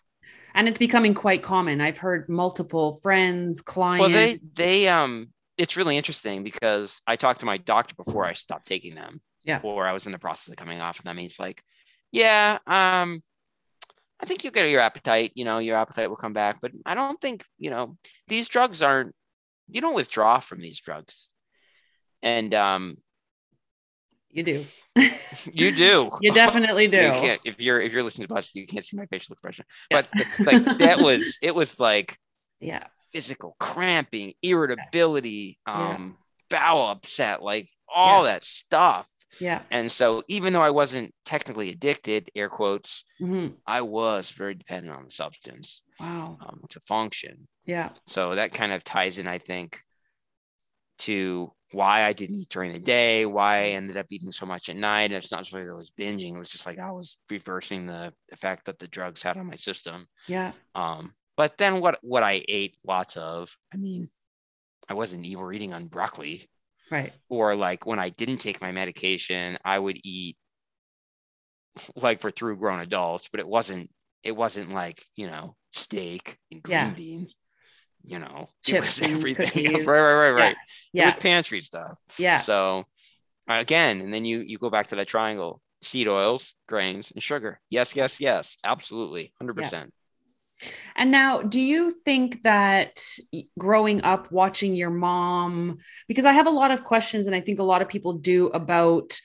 and 0.57 0.67
it's 0.67 0.79
becoming 0.79 1.13
quite 1.13 1.43
common. 1.43 1.79
I've 1.79 1.99
heard 1.99 2.27
multiple 2.27 2.99
friends, 3.03 3.61
clients. 3.61 4.01
Well, 4.01 4.09
they 4.09 4.39
they 4.55 4.87
um, 4.87 5.29
it's 5.55 5.77
really 5.77 5.95
interesting 5.95 6.43
because 6.43 6.99
I 7.05 7.15
talked 7.15 7.41
to 7.41 7.45
my 7.45 7.57
doctor 7.57 7.93
before 7.95 8.25
I 8.25 8.33
stopped 8.33 8.67
taking 8.67 8.95
them. 8.95 9.21
Yeah. 9.47 9.61
Or 9.63 9.87
I 9.87 9.93
was 9.93 10.05
in 10.05 10.11
the 10.11 10.19
process 10.19 10.49
of 10.49 10.57
coming 10.57 10.81
off 10.81 10.99
of 10.99 11.05
them. 11.05 11.17
He's 11.17 11.39
like, 11.39 11.63
yeah, 12.11 12.57
um, 12.67 13.23
I 14.19 14.25
think 14.25 14.43
you'll 14.43 14.53
get 14.53 14.69
your 14.69 14.81
appetite. 14.81 15.31
You 15.35 15.45
know, 15.45 15.59
your 15.59 15.77
appetite 15.77 16.09
will 16.09 16.17
come 16.17 16.33
back, 16.33 16.59
but 16.61 16.71
I 16.85 16.95
don't 16.95 17.19
think 17.21 17.45
you 17.57 17.69
know 17.69 17.97
these 18.27 18.49
drugs 18.49 18.81
aren't. 18.81 19.15
You 19.69 19.81
don't 19.81 19.95
withdraw 19.95 20.39
from 20.39 20.59
these 20.59 20.79
drugs, 20.79 21.29
and 22.21 22.53
um, 22.53 22.97
you 24.31 24.43
do. 24.43 24.65
you 25.51 25.71
do. 25.71 26.11
You 26.21 26.33
definitely 26.33 26.87
do. 26.89 26.97
You 26.97 27.37
if 27.43 27.61
you're 27.61 27.79
if 27.79 27.93
you're 27.93 28.03
listening 28.03 28.27
to 28.27 28.33
podcast, 28.33 28.55
you 28.55 28.67
can't 28.67 28.83
see 28.83 28.97
my 28.97 29.05
facial 29.05 29.33
expression. 29.33 29.65
But 29.89 30.07
yeah. 30.15 30.25
like 30.39 30.77
that 30.79 30.99
was 30.99 31.37
it 31.41 31.55
was 31.55 31.79
like 31.79 32.17
yeah, 32.59 32.83
physical 33.11 33.55
cramping, 33.59 34.33
irritability, 34.41 35.59
um, 35.65 36.17
yeah. 36.51 36.59
bowel 36.59 36.87
upset, 36.89 37.41
like 37.41 37.69
all 37.93 38.25
yeah. 38.25 38.33
that 38.33 38.45
stuff. 38.45 39.07
Yeah. 39.39 39.61
And 39.71 39.91
so 39.91 40.23
even 40.27 40.53
though 40.53 40.61
I 40.61 40.69
wasn't 40.69 41.13
technically 41.25 41.69
addicted, 41.69 42.29
air 42.35 42.49
quotes, 42.49 43.03
mm-hmm. 43.21 43.55
I 43.65 43.81
was 43.81 44.31
very 44.31 44.55
dependent 44.55 44.95
on 44.95 45.05
the 45.05 45.11
substance. 45.11 45.81
Wow. 45.99 46.37
Um, 46.41 46.61
to 46.69 46.79
function. 46.79 47.47
Yeah. 47.65 47.89
So 48.07 48.35
that 48.35 48.53
kind 48.53 48.71
of 48.71 48.83
ties 48.83 49.17
in, 49.17 49.27
I 49.27 49.37
think, 49.39 49.79
to 50.99 51.51
why 51.71 52.03
I 52.03 52.13
didn't 52.13 52.37
eat 52.37 52.49
during 52.49 52.71
the 52.71 52.79
day, 52.79 53.25
why 53.25 53.57
I 53.57 53.67
ended 53.69 53.97
up 53.97 54.05
eating 54.09 54.31
so 54.31 54.45
much 54.45 54.69
at 54.69 54.77
night. 54.77 55.05
And 55.05 55.15
it's 55.15 55.31
not 55.31 55.43
just 55.43 55.53
like 55.53 55.67
I 55.67 55.73
was 55.73 55.91
binging, 55.91 56.35
it 56.35 56.39
was 56.39 56.49
just 56.49 56.65
like 56.65 56.79
I 56.79 56.91
was 56.91 57.17
reversing 57.29 57.85
the 57.85 58.13
effect 58.31 58.65
that 58.65 58.79
the 58.79 58.87
drugs 58.87 59.21
had 59.21 59.37
on 59.37 59.47
my 59.47 59.55
system. 59.55 60.07
Yeah. 60.27 60.53
Um, 60.75 61.13
but 61.35 61.57
then 61.57 61.81
what 61.81 61.99
what 62.01 62.23
I 62.23 62.43
ate 62.47 62.77
lots 62.85 63.17
of, 63.17 63.55
I 63.73 63.77
mean, 63.77 64.09
I 64.89 64.93
wasn't 64.93 65.25
evil 65.25 65.51
eating 65.51 65.73
on 65.73 65.87
broccoli. 65.87 66.49
Right. 66.89 67.13
Or 67.29 67.55
like 67.55 67.85
when 67.85 67.99
I 67.99 68.09
didn't 68.09 68.37
take 68.37 68.61
my 68.61 68.71
medication, 68.71 69.57
I 69.63 69.77
would 69.77 69.97
eat 70.03 70.37
like 71.95 72.21
for 72.21 72.31
through 72.31 72.57
grown 72.57 72.79
adults, 72.79 73.29
but 73.29 73.39
it 73.39 73.47
wasn't 73.47 73.89
it 74.23 74.35
wasn't 74.35 74.71
like, 74.71 75.03
you 75.15 75.27
know, 75.27 75.55
steak 75.73 76.37
and 76.51 76.61
green 76.63 76.77
yeah. 76.77 76.89
beans 76.91 77.35
you 78.07 78.19
know, 78.19 78.49
chips, 78.63 79.01
everything. 79.01 79.65
right, 79.85 79.85
right, 79.85 80.13
right, 80.13 80.31
right. 80.31 80.55
Yeah. 80.93 81.03
yeah. 81.03 81.03
It 81.03 81.05
was 81.07 81.15
pantry 81.17 81.61
stuff. 81.61 81.97
Yeah. 82.17 82.39
So 82.39 82.85
uh, 83.49 83.55
again, 83.55 84.01
and 84.01 84.13
then 84.13 84.25
you 84.25 84.39
you 84.39 84.57
go 84.57 84.69
back 84.69 84.87
to 84.87 84.95
that 84.95 85.07
triangle: 85.07 85.61
seed 85.81 86.07
oils, 86.07 86.53
grains, 86.67 87.11
and 87.11 87.21
sugar. 87.21 87.59
Yes, 87.69 87.95
yes, 87.95 88.19
yes, 88.19 88.57
absolutely, 88.63 89.33
hundred 89.37 89.57
yeah. 89.57 89.83
And 90.97 91.11
now, 91.11 91.43
do 91.43 91.61
you 91.61 91.91
think 91.91 92.41
that 92.43 93.03
growing 93.57 94.01
up 94.01 94.31
watching 94.31 94.75
your 94.75 94.89
mom, 94.89 95.77
because 96.07 96.25
I 96.25 96.33
have 96.33 96.47
a 96.47 96.51
lot 96.51 96.71
of 96.71 96.83
questions, 96.83 97.27
and 97.27 97.35
I 97.35 97.41
think 97.41 97.59
a 97.59 97.63
lot 97.63 97.83
of 97.83 97.87
people 97.87 98.13
do 98.13 98.47
about 98.47 99.19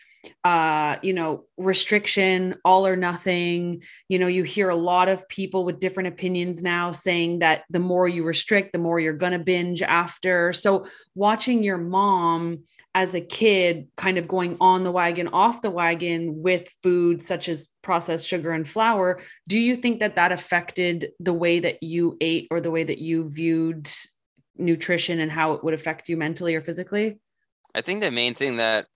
uh 0.45 0.97
you 1.03 1.13
know 1.13 1.45
restriction 1.59 2.55
all 2.65 2.87
or 2.87 2.97
nothing 2.97 3.83
you 4.09 4.19
know 4.19 4.27
you 4.27 4.43
hear 4.43 4.69
a 4.69 4.77
lot 4.77 5.09
of 5.09 5.29
people 5.29 5.65
with 5.65 5.81
different 5.81 6.09
opinions 6.09 6.63
now 6.63 6.93
saying 6.93 7.41
that 7.41 7.63
the 7.71 7.79
more 7.79 8.07
you 8.07 8.25
restrict 8.25 8.73
the 8.73 8.79
more 8.79 9.01
you're 9.01 9.13
going 9.13 9.33
to 9.33 9.39
binge 9.39 9.83
after 9.83 10.53
so 10.53 10.87
watching 11.15 11.63
your 11.63 11.79
mom 11.79 12.63
as 12.95 13.15
a 13.15 13.21
kid 13.21 13.89
kind 13.97 14.19
of 14.19 14.29
going 14.29 14.57
on 14.61 14.85
the 14.85 14.93
wagon 14.93 15.29
off 15.29 15.63
the 15.63 15.71
wagon 15.71 16.43
with 16.43 16.69
food 16.83 17.23
such 17.23 17.49
as 17.49 17.69
processed 17.83 18.29
sugar 18.29 18.53
and 18.53 18.69
flour 18.69 19.21
do 19.49 19.59
you 19.59 19.75
think 19.75 20.01
that 20.01 20.17
that 20.17 20.31
affected 20.31 21.11
the 21.19 21.33
way 21.33 21.59
that 21.59 21.83
you 21.83 22.17
ate 22.21 22.47
or 22.51 22.61
the 22.61 22.71
way 22.71 22.85
that 22.85 22.99
you 22.99 23.29
viewed 23.29 23.89
nutrition 24.57 25.21
and 25.21 25.31
how 25.31 25.53
it 25.53 25.65
would 25.65 25.75
affect 25.75 26.09
you 26.09 26.17
mentally 26.17 26.55
or 26.55 26.61
physically? 26.61 27.19
I 27.75 27.81
think 27.81 28.01
the 28.01 28.11
main 28.11 28.35
thing 28.35 28.57
that 28.57 28.87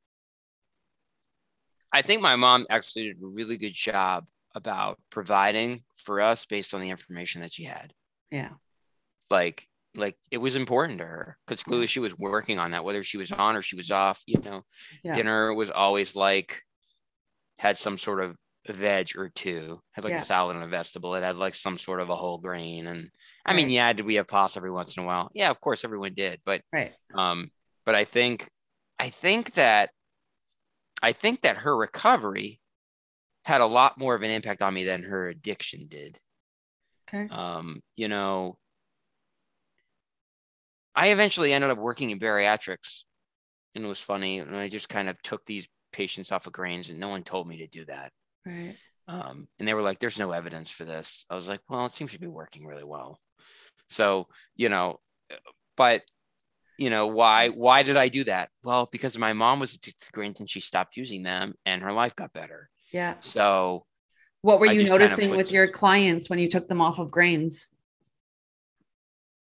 I 1.97 2.03
think 2.03 2.21
my 2.21 2.37
mom 2.37 2.67
actually 2.69 3.05
did 3.05 3.23
a 3.23 3.27
really 3.27 3.57
good 3.57 3.73
job 3.73 4.27
about 4.55 4.99
providing 5.09 5.83
for 5.97 6.21
us 6.21 6.45
based 6.45 6.75
on 6.75 6.83
the 6.83 6.91
information 6.91 7.41
that 7.41 7.55
she 7.55 7.65
had. 7.65 7.95
Yeah. 8.31 8.51
Like 9.31 9.67
like 9.95 10.19
it 10.31 10.37
was 10.37 10.57
important 10.57 10.99
to 10.99 11.07
her 11.07 11.39
because 11.47 11.63
clearly 11.63 11.87
she 11.87 12.01
was 12.01 12.19
working 12.19 12.59
on 12.59 12.73
that, 12.73 12.85
whether 12.85 13.03
she 13.03 13.17
was 13.17 13.33
on 13.33 13.57
or 13.57 13.63
she 13.63 13.77
was 13.77 13.91
off. 13.91 14.23
You 14.27 14.43
know, 14.45 14.63
yeah. 15.03 15.15
dinner 15.15 15.55
was 15.55 15.71
always 15.71 16.15
like 16.15 16.61
had 17.59 17.79
some 17.79 17.97
sort 17.97 18.23
of 18.23 18.37
veg 18.69 19.17
or 19.17 19.31
two, 19.31 19.81
had 19.93 20.05
like 20.05 20.13
yeah. 20.13 20.19
a 20.19 20.23
salad 20.23 20.57
and 20.57 20.65
a 20.67 20.69
vegetable. 20.69 21.15
It 21.15 21.23
had 21.23 21.39
like 21.39 21.55
some 21.55 21.79
sort 21.79 22.01
of 22.01 22.11
a 22.11 22.15
whole 22.15 22.37
grain. 22.37 22.87
And 22.89 23.11
I 23.47 23.53
right. 23.53 23.57
mean, 23.57 23.71
yeah, 23.71 23.95
did 23.95 24.05
we 24.05 24.17
have 24.17 24.29
pasta 24.29 24.59
every 24.59 24.71
once 24.71 24.99
in 24.99 25.03
a 25.03 25.07
while? 25.07 25.31
Yeah, 25.35 25.51
of 25.51 25.63
course, 25.63 25.83
everyone 25.83 26.13
did. 26.13 26.43
But 26.45 26.61
right. 26.75 26.93
Um, 27.15 27.51
but 27.87 27.95
I 27.95 28.05
think, 28.05 28.51
I 28.99 29.09
think 29.09 29.55
that, 29.55 29.91
I 31.03 31.13
think 31.13 31.43
that 31.43 31.59
her 31.59 31.77
recovery 31.77 32.61
had 33.45 33.61
a 33.61 33.67
lot 33.67 33.99
more 33.99 34.15
of 34.15 34.23
an 34.23 34.31
impact 34.31 34.63
on 34.63 34.75
me 34.75 34.85
than 34.85 35.05
her 35.05 35.29
addiction 35.29 35.87
did. 35.89 36.19
Okay. 37.09 37.29
Um, 37.33 37.81
you 37.95 38.09
know, 38.09 38.59
I 40.95 41.09
eventually 41.09 41.53
ended 41.53 41.71
up 41.71 41.79
working 41.79 42.11
in 42.11 42.19
bariatrics 42.19 43.05
and 43.75 43.85
it 43.85 43.89
was 43.89 44.01
funny. 44.01 44.39
And 44.39 44.57
I 44.57 44.69
just 44.69 44.89
kind 44.89 45.09
of 45.09 45.21
took 45.23 45.45
these 45.45 45.69
patients 45.93 46.33
off 46.33 46.47
of 46.47 46.53
grains 46.53 46.89
and 46.89 46.99
no 46.99 47.09
one 47.09 47.23
told 47.23 47.47
me 47.47 47.59
to 47.59 47.67
do 47.67 47.85
that. 47.85 48.13
Right. 48.45 48.75
Um, 49.07 49.47
and 49.59 49.69
they 49.69 49.75
were 49.75 49.83
like, 49.83 50.01
there's 50.01 50.19
no 50.19 50.33
evidence 50.33 50.71
for 50.71 50.85
this. 50.85 51.25
I 51.31 51.37
was 51.37 51.49
like, 51.49 51.61
well, 51.69 51.87
it 51.87 51.93
seems 51.93 52.13
to 52.13 52.21
be 52.21 52.27
working 52.27 52.67
really 52.67 52.85
well. 52.85 53.21
So, 53.89 54.27
you 54.57 54.69
know, 54.69 54.99
but 55.77 56.03
you 56.79 56.91
know, 56.91 57.07
why, 57.07 57.49
why 57.49 57.83
did 57.83 57.97
I 57.97 58.09
do 58.09 58.25
that? 58.25 58.51
Well, 58.63 58.89
because 58.91 59.19
my 59.19 59.33
mom 59.33 59.61
was 59.61 59.75
addicted 59.75 60.41
and 60.41 60.51
she 60.51 60.61
stopped 60.61 60.97
using 60.97 61.23
them 61.23 61.55
and 61.65 61.83
her 61.83 61.93
life 61.93 62.15
got 62.17 62.33
better. 62.33 62.69
Yeah. 62.93 63.15
So 63.21 63.85
what 64.43 64.61
were 64.61 64.67
you 64.67 64.85
noticing 64.85 65.29
kind 65.29 65.33
of 65.33 65.37
with 65.39 65.53
your 65.53 65.69
clients 65.69 66.31
when 66.31 66.39
you 66.39 66.49
took 66.49 66.69
them 66.69 66.81
off 66.81 66.99
of 66.99 67.11
grains? 67.11 67.67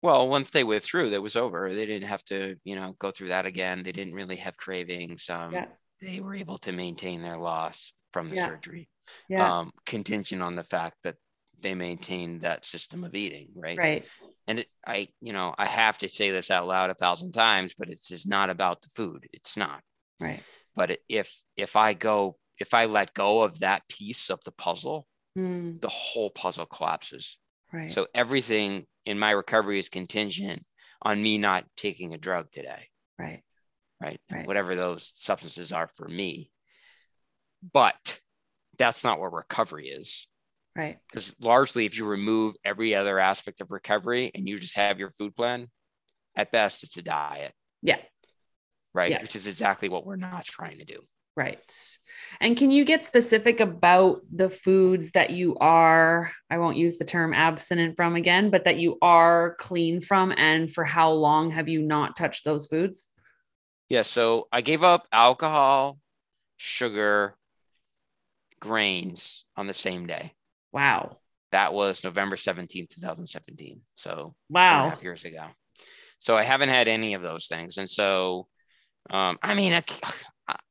Well, 0.02 0.30
once 0.30 0.50
they 0.50 0.64
withdrew, 0.64 1.10
that 1.12 1.22
was 1.22 1.36
over. 1.36 1.74
They 1.74 1.86
didn't 1.86 2.08
have 2.08 2.24
to, 2.26 2.56
you 2.64 2.76
know, 2.76 2.96
go 3.00 3.12
through 3.12 3.30
that 3.30 3.46
again. 3.46 3.84
They 3.84 3.92
didn't 3.92 4.14
really 4.14 4.38
have 4.38 4.56
cravings. 4.58 5.30
Um, 5.30 5.54
yeah. 5.54 5.66
They 6.02 6.22
were 6.22 6.36
able 6.36 6.58
to 6.60 6.72
maintain 6.72 7.22
their 7.22 7.38
loss 7.38 7.92
from 8.14 8.30
the 8.30 8.38
yeah. 8.38 8.46
surgery, 8.46 8.90
yeah. 9.28 9.60
Um, 9.60 9.72
contingent 9.86 10.42
on 10.42 10.56
the 10.56 10.64
fact 10.64 10.96
that 11.04 11.16
they 11.60 11.76
maintained 11.76 12.42
that 12.42 12.66
system 12.66 13.04
of 13.04 13.16
eating, 13.16 13.50
right? 13.56 13.78
Right. 13.78 14.06
And 14.50 14.60
it, 14.60 14.68
I, 14.86 15.10
you 15.22 15.32
know, 15.32 15.54
I 15.60 15.68
have 15.68 16.00
to 16.00 16.10
say 16.10 16.32
this 16.32 16.50
out 16.50 16.68
loud 16.68 16.90
a 16.90 16.96
thousand 16.96 17.34
times, 17.34 17.76
but 17.78 17.88
it's 17.88 18.08
just 18.08 18.28
not 18.28 18.50
about 18.50 18.82
the 18.82 18.90
food. 18.90 19.28
It's 19.32 19.56
not. 19.56 19.84
Right. 20.20 20.42
But 20.76 20.98
if 21.08 21.32
if 21.56 21.76
I 21.76 21.94
go, 21.94 22.38
if 22.60 22.74
I 22.74 22.86
let 22.86 23.14
go 23.14 23.44
of 23.44 23.60
that 23.60 23.88
piece 23.88 24.32
of 24.32 24.44
the 24.44 24.52
puzzle, 24.52 25.06
mm. 25.38 25.80
the 25.80 25.88
whole 25.88 26.32
puzzle 26.32 26.66
collapses. 26.66 27.38
Right. 27.72 27.92
So 27.92 28.08
everything 28.16 28.88
in 29.06 29.20
my 29.20 29.32
recovery 29.32 29.78
is 29.78 29.88
contingent 29.88 30.64
on 31.04 31.22
me 31.22 31.38
not 31.38 31.66
taking 31.78 32.16
a 32.16 32.18
drug 32.18 32.52
today. 32.52 32.88
Right. 33.20 33.44
Right. 34.02 34.20
right. 34.32 34.48
Whatever 34.48 34.76
those 34.76 35.12
substances 35.14 35.72
are 35.72 35.92
for 35.96 36.08
me. 36.08 36.50
But 37.72 38.20
that's 38.80 39.04
not 39.04 39.20
what 39.20 39.32
recovery 39.32 39.90
is. 39.90 40.28
Right. 40.76 40.98
Because 41.12 41.36
largely, 41.40 41.86
if 41.86 41.98
you 41.98 42.06
remove 42.06 42.56
every 42.64 42.96
other 42.96 43.20
aspect 43.20 43.60
of 43.60 43.72
recovery 43.72 44.32
and 44.34 44.48
you 44.48 44.60
just 44.60 44.78
have 44.78 45.00
your 45.00 45.12
food 45.12 45.36
plan, 45.36 45.68
at 46.36 46.52
best, 46.52 46.84
it's 46.84 46.98
a 46.98 47.02
diet. 47.02 47.54
Yeah. 47.82 47.98
Right. 48.94 49.12
Yeah. 49.12 49.22
Which 49.22 49.36
is 49.36 49.48
exactly 49.48 49.90
what 49.90 50.06
we're 50.06 50.16
not 50.16 50.46
trying 50.46 50.78
to 50.78 50.86
do. 50.86 51.00
Right. 51.36 51.74
And 52.40 52.58
can 52.58 52.70
you 52.70 52.84
get 52.84 53.06
specific 53.06 53.60
about 53.60 54.22
the 54.34 54.50
foods 54.50 55.12
that 55.12 55.30
you 55.30 55.56
are, 55.58 56.32
I 56.50 56.58
won't 56.58 56.78
use 56.78 56.98
the 56.98 57.06
term 57.06 57.34
abstinent 57.34 57.96
from 57.96 58.16
again, 58.16 58.50
but 58.50 58.66
that 58.66 58.78
you 58.78 58.98
are 59.02 59.56
clean 59.58 60.02
from? 60.02 60.34
And 60.36 60.72
for 60.72 60.84
how 60.84 61.12
long 61.12 61.52
have 61.52 61.70
you 61.70 61.82
not 61.82 62.18
touched 62.18 62.46
those 62.46 62.68
foods? 62.68 63.08
Yeah. 63.88 64.02
So 64.02 64.48
I 64.52 64.62
gave 64.62 64.84
up 64.84 65.08
alcohol, 65.12 66.00
sugar, 66.58 67.36
grains 68.60 69.46
on 69.56 69.68
the 69.68 69.74
same 69.74 70.08
day. 70.08 70.34
Wow. 70.72 71.18
That 71.52 71.74
was 71.74 72.04
November 72.04 72.36
17th, 72.36 72.90
2017. 72.90 73.82
So 73.96 74.36
wow. 74.50 74.64
two 74.64 74.78
and 74.78 74.86
a 74.86 74.90
half 74.90 75.04
years 75.04 75.26
ago. 75.26 75.46
So 76.20 76.36
I 76.36 76.44
haven't 76.44 76.70
had 76.70 76.88
any 76.88 77.14
of 77.14 77.22
those 77.22 77.48
things. 77.48 77.78
And 77.78 77.90
so, 77.90 78.48
um, 79.10 79.40
I 79.42 79.56
mean, 79.56 79.74
I, 79.74 79.84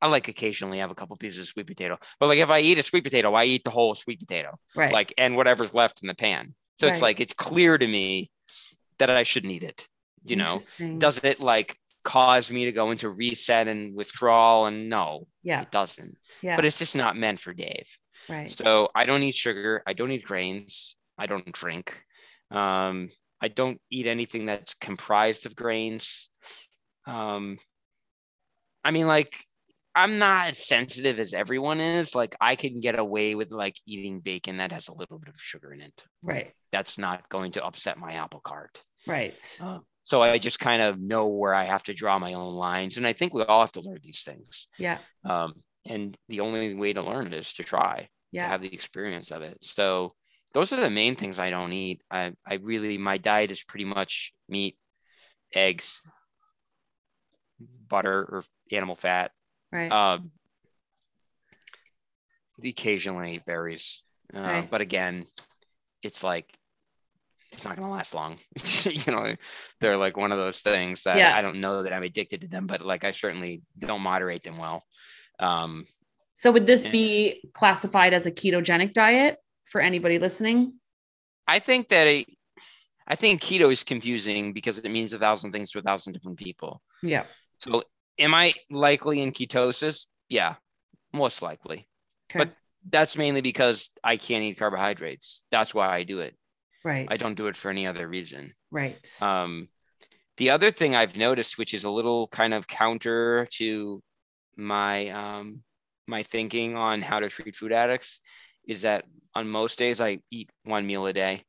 I 0.01 0.07
like 0.07 0.27
occasionally 0.27 0.79
have 0.79 0.91
a 0.91 0.95
couple 0.95 1.15
pieces 1.17 1.39
of 1.39 1.47
sweet 1.47 1.67
potato, 1.67 1.97
but 2.19 2.27
like 2.27 2.39
if 2.39 2.49
I 2.49 2.59
eat 2.59 2.77
a 2.77 2.83
sweet 2.83 3.03
potato, 3.03 3.33
I 3.33 3.45
eat 3.45 3.63
the 3.63 3.69
whole 3.69 3.95
sweet 3.95 4.19
potato, 4.19 4.57
right? 4.75 4.93
Like 4.93 5.13
and 5.17 5.35
whatever's 5.35 5.73
left 5.73 6.01
in 6.01 6.07
the 6.07 6.15
pan. 6.15 6.53
So 6.77 6.87
right. 6.87 6.93
it's 6.93 7.01
like 7.01 7.19
it's 7.19 7.33
clear 7.33 7.77
to 7.77 7.87
me 7.87 8.31
that 8.99 9.09
I 9.09 9.23
shouldn't 9.23 9.53
eat 9.53 9.63
it. 9.63 9.87
You 10.25 10.35
know, 10.35 10.61
does 10.97 11.23
it 11.23 11.39
like 11.39 11.77
cause 12.03 12.51
me 12.51 12.65
to 12.65 12.71
go 12.71 12.91
into 12.91 13.09
reset 13.09 13.67
and 13.67 13.95
withdrawal? 13.95 14.65
And 14.65 14.89
no, 14.89 15.27
yeah, 15.43 15.61
it 15.61 15.71
doesn't. 15.71 16.17
Yeah, 16.41 16.55
but 16.55 16.65
it's 16.65 16.77
just 16.77 16.95
not 16.95 17.17
meant 17.17 17.39
for 17.39 17.53
Dave. 17.53 17.87
Right. 18.27 18.49
So 18.49 18.89
I 18.93 19.05
don't 19.05 19.23
eat 19.23 19.35
sugar. 19.35 19.83
I 19.87 19.93
don't 19.93 20.11
eat 20.11 20.25
grains. 20.25 20.95
I 21.17 21.27
don't 21.27 21.51
drink. 21.51 22.03
Um, 22.51 23.09
I 23.41 23.47
don't 23.47 23.79
eat 23.89 24.07
anything 24.07 24.45
that's 24.45 24.73
comprised 24.73 25.45
of 25.45 25.55
grains. 25.55 26.29
Um, 27.05 27.57
I 28.83 28.91
mean, 28.91 29.07
like 29.07 29.35
I'm 29.95 30.19
not 30.19 30.51
as 30.51 30.65
sensitive 30.65 31.19
as 31.19 31.33
everyone 31.33 31.79
is. 31.79 32.15
Like 32.15 32.35
I 32.39 32.55
can 32.55 32.79
get 32.79 32.97
away 32.97 33.35
with 33.35 33.51
like 33.51 33.75
eating 33.85 34.19
bacon 34.19 34.57
that 34.57 34.71
has 34.71 34.87
a 34.87 34.93
little 34.93 35.19
bit 35.19 35.29
of 35.29 35.39
sugar 35.39 35.71
in 35.71 35.81
it. 35.81 36.03
Right. 36.23 36.51
That's 36.71 36.97
not 36.97 37.27
going 37.29 37.53
to 37.53 37.65
upset 37.65 37.97
my 37.97 38.13
apple 38.13 38.41
cart. 38.41 38.81
Right. 39.07 39.59
Uh, 39.61 39.79
so 40.03 40.21
I 40.21 40.37
just 40.37 40.59
kind 40.59 40.81
of 40.81 40.99
know 40.99 41.27
where 41.27 41.53
I 41.53 41.65
have 41.65 41.83
to 41.83 41.93
draw 41.93 42.17
my 42.17 42.33
own 42.33 42.53
lines, 42.53 42.97
and 42.97 43.05
I 43.05 43.13
think 43.13 43.33
we 43.33 43.43
all 43.43 43.61
have 43.61 43.73
to 43.73 43.81
learn 43.81 43.99
these 44.01 44.23
things. 44.23 44.67
Yeah. 44.77 44.97
Um, 45.23 45.53
and 45.87 46.17
the 46.27 46.41
only 46.41 46.73
way 46.73 46.93
to 46.93 47.01
learn 47.01 47.27
it 47.27 47.33
is 47.33 47.53
to 47.53 47.63
try. 47.63 48.09
Yeah. 48.31 48.43
To 48.43 48.49
have 48.49 48.61
the 48.61 48.73
experience 48.73 49.31
of 49.31 49.41
it. 49.41 49.57
So 49.61 50.13
those 50.53 50.71
are 50.71 50.79
the 50.79 50.89
main 50.89 51.15
things 51.15 51.39
I 51.39 51.49
don't 51.49 51.73
eat. 51.73 52.03
I 52.11 52.33
I 52.45 52.55
really 52.55 52.97
my 52.97 53.17
diet 53.17 53.51
is 53.51 53.63
pretty 53.63 53.85
much 53.85 54.33
meat, 54.47 54.77
eggs, 55.53 56.01
butter 57.87 58.21
or 58.21 58.43
animal 58.71 58.95
fat 58.95 59.31
Right. 59.71 59.91
Um, 59.91 60.31
occasionally 62.63 63.41
berries, 63.45 64.03
uh, 64.35 64.41
right. 64.41 64.69
but 64.69 64.81
again, 64.81 65.25
it's 66.01 66.23
like 66.23 66.51
it's 67.51 67.65
not 67.65 67.75
going 67.75 67.87
to 67.87 67.93
last 67.93 68.13
long. 68.13 68.37
you 68.85 69.11
know, 69.11 69.35
they're 69.79 69.97
like 69.97 70.17
one 70.17 70.31
of 70.31 70.37
those 70.37 70.59
things 70.59 71.03
that 71.03 71.17
yeah. 71.17 71.35
I 71.35 71.41
don't 71.41 71.61
know 71.61 71.83
that 71.83 71.93
I'm 71.93 72.03
addicted 72.03 72.41
to 72.41 72.47
them, 72.47 72.67
but 72.67 72.81
like 72.81 73.03
I 73.03 73.11
certainly 73.11 73.61
don't 73.77 74.01
moderate 74.01 74.43
them 74.43 74.57
well. 74.57 74.83
Um, 75.39 75.85
so 76.35 76.51
would 76.51 76.67
this 76.67 76.85
be 76.87 77.41
classified 77.53 78.13
as 78.13 78.25
a 78.25 78.31
ketogenic 78.31 78.93
diet 78.93 79.37
for 79.65 79.81
anybody 79.81 80.19
listening? 80.19 80.73
I 81.47 81.59
think 81.59 81.89
that 81.89 82.07
it, 82.07 82.27
I 83.07 83.15
think 83.15 83.41
keto 83.41 83.71
is 83.71 83.83
confusing 83.83 84.53
because 84.53 84.77
it 84.77 84.89
means 84.89 85.11
a 85.13 85.19
thousand 85.19 85.51
things 85.51 85.71
to 85.71 85.79
a 85.79 85.81
thousand 85.81 86.13
different 86.13 86.37
people. 86.37 86.81
Yeah. 87.01 87.23
So 87.57 87.83
am 88.17 88.33
I 88.33 88.53
likely 88.69 89.21
in 89.21 89.31
ketosis? 89.31 90.07
Yeah, 90.29 90.55
most 91.11 91.41
likely. 91.41 91.87
Okay. 92.29 92.39
But 92.39 92.53
that's 92.87 93.17
mainly 93.17 93.41
because 93.41 93.89
I 94.03 94.17
can't 94.17 94.43
eat 94.43 94.59
carbohydrates. 94.59 95.43
That's 95.51 95.73
why 95.73 95.89
I 95.89 96.03
do 96.03 96.19
it. 96.19 96.35
Right. 96.85 97.07
I 97.09 97.17
don't 97.17 97.35
do 97.35 97.47
it 97.47 97.57
for 97.57 97.69
any 97.69 97.85
other 97.85 98.07
reason. 98.07 98.53
Right. 98.71 99.05
Um, 99.21 99.69
the 100.37 100.51
other 100.51 100.71
thing 100.71 100.95
I've 100.95 101.17
noticed, 101.17 101.57
which 101.57 101.73
is 101.73 101.83
a 101.83 101.89
little 101.89 102.27
kind 102.27 102.53
of 102.53 102.67
counter 102.67 103.47
to 103.57 104.01
my 104.59 105.09
um, 105.09 105.63
my 106.07 106.23
thinking 106.23 106.75
on 106.75 107.01
how 107.01 107.19
to 107.19 107.29
treat 107.29 107.55
food 107.55 107.71
addicts, 107.71 108.21
is 108.67 108.81
that 108.81 109.05
on 109.33 109.47
most 109.47 109.79
days 109.79 110.01
I 110.01 110.19
eat 110.29 110.49
one 110.63 110.85
meal 110.85 111.05
a 111.05 111.13
day. 111.13 111.43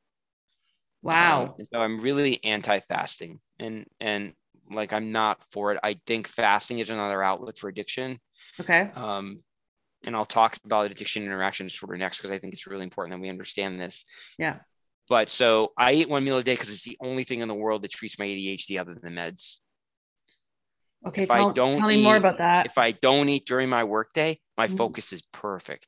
Wow. 1.03 1.55
Um, 1.59 1.67
so 1.73 1.81
I'm 1.81 2.01
really 2.01 2.43
anti-fasting, 2.45 3.41
and 3.59 3.87
and 4.01 4.35
like 4.71 4.93
I'm 4.93 5.13
not 5.13 5.39
for 5.51 5.73
it. 5.73 5.81
I 5.83 5.99
think 6.07 6.29
fasting 6.29 6.79
is 6.79 6.91
another 6.91 7.23
outlet 7.23 7.59
for 7.59 7.69
addiction. 7.69 8.21
Okay. 8.61 8.91
Um, 8.95 9.43
and 10.05 10.17
I'll 10.17 10.25
talk 10.25 10.57
about 10.65 10.91
addiction 10.91 11.25
interaction 11.25 11.67
disorder 11.67 11.97
next 11.97 12.19
because 12.19 12.31
I 12.31 12.39
think 12.39 12.55
it's 12.55 12.67
really 12.67 12.85
important 12.85 13.17
that 13.17 13.23
we 13.23 13.29
understand 13.29 13.81
this. 13.81 14.05
Yeah. 14.39 14.57
But 15.09 15.29
so 15.29 15.73
I 15.77 15.93
eat 15.93 16.09
one 16.09 16.25
meal 16.25 16.39
a 16.39 16.43
day 16.43 16.55
because 16.55 16.71
it's 16.71 16.85
the 16.85 16.97
only 17.01 17.25
thing 17.25 17.41
in 17.41 17.49
the 17.49 17.55
world 17.55 17.83
that 17.83 17.91
treats 17.91 18.19
my 18.19 18.27
ADHD 18.27 18.79
other 18.81 18.95
than 18.95 19.15
meds. 19.15 19.59
Okay, 21.07 21.23
if 21.23 21.29
tell, 21.31 21.51
I 21.51 21.53
don't 21.53 21.79
tell 21.79 21.89
me 21.89 22.01
eat, 22.01 22.05
more 22.05 22.17
about 22.17 22.39
that. 22.39 22.67
If 22.67 22.77
I 22.77 22.93
don't 22.93 23.29
eat 23.29 23.47
during 23.47 23.69
my 23.69 23.85
workday, 23.85 24.39
my 24.57 24.69
mm. 24.69 24.77
focus 24.77 25.13
is 25.13 25.23
perfect. 25.33 25.87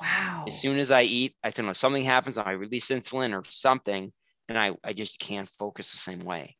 Wow. 0.00 0.44
As 0.48 0.60
soon 0.60 0.78
as 0.78 0.90
I 0.90 1.02
eat, 1.02 1.34
I 1.42 1.50
think 1.50 1.68
if 1.68 1.76
something 1.76 2.04
happens, 2.04 2.36
I 2.36 2.52
release 2.52 2.88
insulin 2.88 3.32
or 3.32 3.42
something, 3.48 4.12
and 4.48 4.58
I, 4.58 4.72
I 4.84 4.92
just 4.92 5.18
can't 5.18 5.48
focus 5.48 5.92
the 5.92 5.98
same 5.98 6.20
way. 6.20 6.56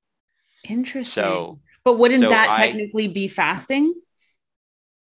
Interesting. 0.68 1.22
So, 1.22 1.60
but 1.84 1.98
wouldn't 1.98 2.22
so 2.22 2.30
that 2.30 2.56
technically 2.56 3.08
I, 3.08 3.12
be 3.12 3.28
fasting? 3.28 3.94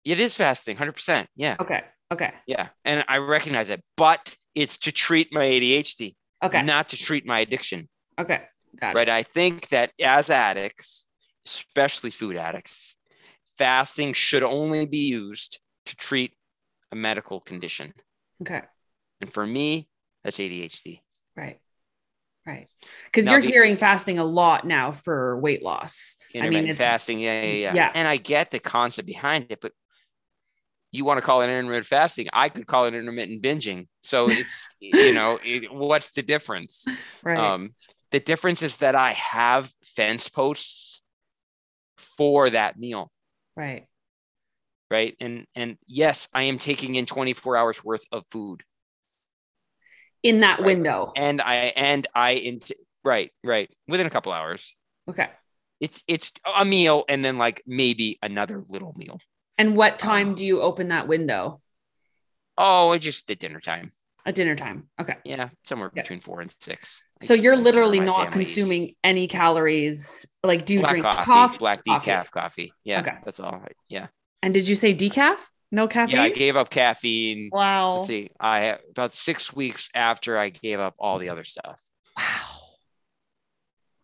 It 0.06 0.20
is 0.20 0.36
fasting, 0.36 0.76
100%. 0.76 1.26
Yeah. 1.36 1.56
Okay. 1.60 1.82
Okay. 2.12 2.34
Yeah. 2.48 2.70
And 2.86 3.04
I 3.08 3.18
recognize 3.18 3.70
it, 3.70 3.84
but 3.98 4.36
it's 4.56 4.78
to 4.80 4.92
treat 4.92 5.34
my 5.34 5.44
ADHD. 5.44 6.16
Okay. 6.44 6.64
Not 6.64 6.90
to 6.90 6.98
treat 6.98 7.26
my 7.26 7.40
addiction. 7.40 7.90
Okay. 8.20 8.42
Got 8.80 8.96
right. 8.96 9.08
It. 9.08 9.12
I 9.12 9.24
think 9.24 9.70
that 9.70 9.92
as 10.02 10.30
addicts, 10.30 11.06
especially 11.50 12.12
food 12.12 12.36
addicts, 12.36 12.96
fasting 13.58 14.14
should 14.14 14.44
only 14.44 14.86
be 14.86 15.10
used 15.10 15.60
to 15.86 15.96
treat 15.96 16.34
a 16.92 16.96
medical 16.96 17.40
condition. 17.40 17.94
Okay. 18.42 18.62
And 19.22 19.32
for 19.32 19.46
me, 19.46 19.88
that's 20.24 20.38
ADHD. 20.38 21.02
Right. 21.36 21.60
Right. 22.46 22.68
Because 23.06 23.30
you're 23.30 23.42
the, 23.42 23.48
hearing 23.48 23.78
fasting 23.78 24.18
a 24.18 24.24
lot 24.24 24.66
now 24.66 24.92
for 24.92 25.40
weight 25.40 25.62
loss. 25.62 26.16
I 26.36 26.50
mean, 26.50 26.74
fasting. 26.74 27.20
Yeah, 27.20 27.42
yeah, 27.42 27.54
yeah. 27.54 27.74
Yeah. 27.76 27.92
And 27.94 28.08
I 28.08 28.18
get 28.18 28.50
the 28.50 28.60
concept 28.60 29.08
behind 29.08 29.48
it, 29.50 29.60
but 29.62 29.72
you 30.92 31.06
want 31.06 31.20
to 31.20 31.22
call 31.22 31.42
it 31.42 31.46
intermittent 31.46 31.86
fasting. 31.86 32.28
I 32.34 32.50
could 32.50 32.66
call 32.66 32.86
it 32.86 32.96
intermittent 32.96 33.44
binging. 33.44 33.88
So 34.02 34.30
it's, 34.32 34.68
you 34.80 35.14
know, 35.14 35.40
it, 35.44 35.72
what's 35.72 36.12
the 36.12 36.24
difference? 36.24 36.86
Right. 37.24 37.38
Um, 37.38 37.72
the 38.12 38.20
difference 38.20 38.64
is 38.64 38.78
that 38.78 38.96
I 38.96 39.12
have 39.12 39.72
fence 39.84 40.30
posts 40.30 41.02
for 42.20 42.50
that 42.50 42.78
meal. 42.78 43.10
Right. 43.56 43.88
Right. 44.92 45.16
And 45.22 45.46
and 45.56 45.78
yes, 45.88 46.28
I 46.34 46.44
am 46.44 46.58
taking 46.58 46.96
in 46.96 47.06
24 47.06 47.56
hours 47.56 47.84
worth 47.84 48.04
of 48.12 48.26
food 48.30 48.62
in 50.22 50.42
that 50.42 50.60
right. 50.60 50.66
window. 50.66 51.14
And 51.16 51.42
I 51.42 51.56
and 51.78 52.06
I 52.14 52.32
into 52.32 52.76
right, 53.06 53.32
right. 53.42 53.70
Within 53.88 54.06
a 54.06 54.10
couple 54.10 54.34
hours. 54.34 54.76
Okay. 55.10 55.30
It's 55.80 56.04
it's 56.08 56.34
a 56.58 56.66
meal 56.66 57.06
and 57.08 57.24
then 57.24 57.38
like 57.38 57.64
maybe 57.66 58.20
another 58.22 58.64
little 58.68 58.94
meal. 58.98 59.22
And 59.58 59.78
what 59.78 59.98
time 59.98 60.30
um, 60.30 60.36
do 60.36 60.46
you 60.46 60.62
open 60.62 60.90
that 60.90 61.08
window? 61.08 61.62
Oh, 62.58 62.92
it's 62.92 63.06
just 63.06 63.32
at 63.32 63.40
dinner 63.40 63.62
time. 63.62 63.92
At 64.26 64.36
dinner 64.36 64.58
time. 64.58 64.90
Okay. 65.00 65.16
Yeah, 65.24 65.50
somewhere 65.64 65.88
okay. 65.88 66.02
between 66.02 66.20
four 66.20 66.42
and 66.42 66.54
six. 66.60 67.02
So 67.22 67.34
you're 67.34 67.58
literally 67.58 68.00
not 68.00 68.32
consuming 68.32 68.84
eats. 68.84 68.98
any 69.04 69.28
calories. 69.28 70.26
Like, 70.44 70.66
do 70.66 70.76
you 70.76 70.80
black 70.80 70.92
drink 70.92 71.06
coffee, 71.06 71.26
coffee? 71.26 71.58
Black 71.58 71.84
coffee. 71.86 72.10
decaf 72.12 72.32
coffee. 72.32 72.74
Yeah, 72.84 73.02
okay. 73.02 73.18
that's 73.24 73.40
all. 73.40 73.62
Yeah. 73.88 74.08
And 74.42 74.54
did 74.54 74.68
you 74.68 74.76
say 74.76 74.96
decaf? 74.96 75.38
No 75.72 75.88
caffeine. 75.88 76.16
Yeah, 76.16 76.24
I 76.24 76.30
gave 76.30 76.56
up 76.56 76.70
caffeine. 76.70 77.50
Wow. 77.52 77.98
Let's 77.98 78.08
see, 78.08 78.32
I 78.40 78.78
about 78.90 79.14
six 79.14 79.54
weeks 79.54 79.90
after 79.94 80.38
I 80.38 80.50
gave 80.50 80.80
up 80.80 80.96
all 80.98 81.20
the 81.20 81.30
other 81.30 81.44
stuff. 81.44 81.82
Wow. 82.18 82.24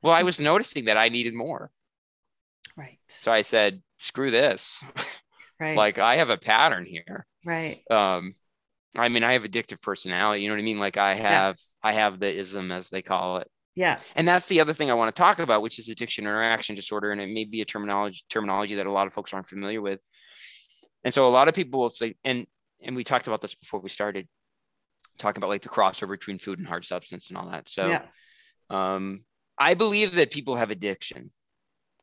Well, 0.01 0.13
I 0.13 0.23
was 0.23 0.39
noticing 0.39 0.85
that 0.85 0.97
I 0.97 1.09
needed 1.09 1.33
more. 1.33 1.71
Right. 2.77 2.99
So 3.07 3.31
I 3.31 3.41
said, 3.41 3.81
"Screw 3.97 4.31
this." 4.31 4.83
Right. 5.57 5.77
like 5.77 5.97
I 5.97 6.17
have 6.17 6.29
a 6.29 6.35
pattern 6.35 6.83
here. 6.83 7.25
Right. 7.45 7.79
Um, 7.89 8.33
I 8.97 9.09
mean, 9.09 9.23
I 9.23 9.33
have 9.33 9.43
addictive 9.43 9.81
personality. 9.81 10.41
You 10.41 10.49
know 10.49 10.55
what 10.55 10.61
I 10.61 10.65
mean? 10.65 10.79
Like 10.79 10.97
I 10.97 11.13
have, 11.13 11.55
yeah. 11.57 11.89
I 11.89 11.93
have 11.93 12.19
the 12.19 12.33
ism 12.33 12.71
as 12.71 12.89
they 12.89 13.01
call 13.01 13.37
it. 13.37 13.49
Yeah. 13.75 13.99
And 14.15 14.27
that's 14.27 14.47
the 14.47 14.61
other 14.61 14.73
thing 14.73 14.89
I 14.89 14.93
want 14.93 15.13
to 15.13 15.19
talk 15.19 15.39
about, 15.39 15.61
which 15.61 15.79
is 15.79 15.89
addiction 15.89 16.23
interaction 16.23 16.75
disorder. 16.75 17.11
And 17.11 17.19
it 17.19 17.29
may 17.29 17.43
be 17.43 17.61
a 17.61 17.65
terminology 17.65 18.21
terminology 18.29 18.75
that 18.75 18.87
a 18.87 18.91
lot 18.91 19.07
of 19.07 19.13
folks 19.13 19.33
aren't 19.33 19.47
familiar 19.47 19.81
with. 19.81 19.99
And 21.03 21.13
so 21.13 21.27
a 21.27 21.29
lot 21.29 21.47
of 21.47 21.53
people 21.53 21.81
will 21.81 21.89
say, 21.89 22.15
and 22.23 22.47
and 22.81 22.95
we 22.95 23.03
talked 23.03 23.27
about 23.27 23.41
this 23.41 23.55
before 23.55 23.81
we 23.81 23.89
started 23.89 24.27
talking 25.17 25.39
about 25.39 25.49
like 25.49 25.61
the 25.61 25.69
crossover 25.69 26.11
between 26.11 26.39
food 26.39 26.59
and 26.59 26.67
hard 26.67 26.85
substance 26.85 27.29
and 27.29 27.37
all 27.37 27.49
that. 27.49 27.67
So 27.67 27.87
yeah. 27.89 28.01
um 28.69 29.25
I 29.57 29.73
believe 29.73 30.15
that 30.15 30.31
people 30.31 30.55
have 30.55 30.71
addiction. 30.71 31.29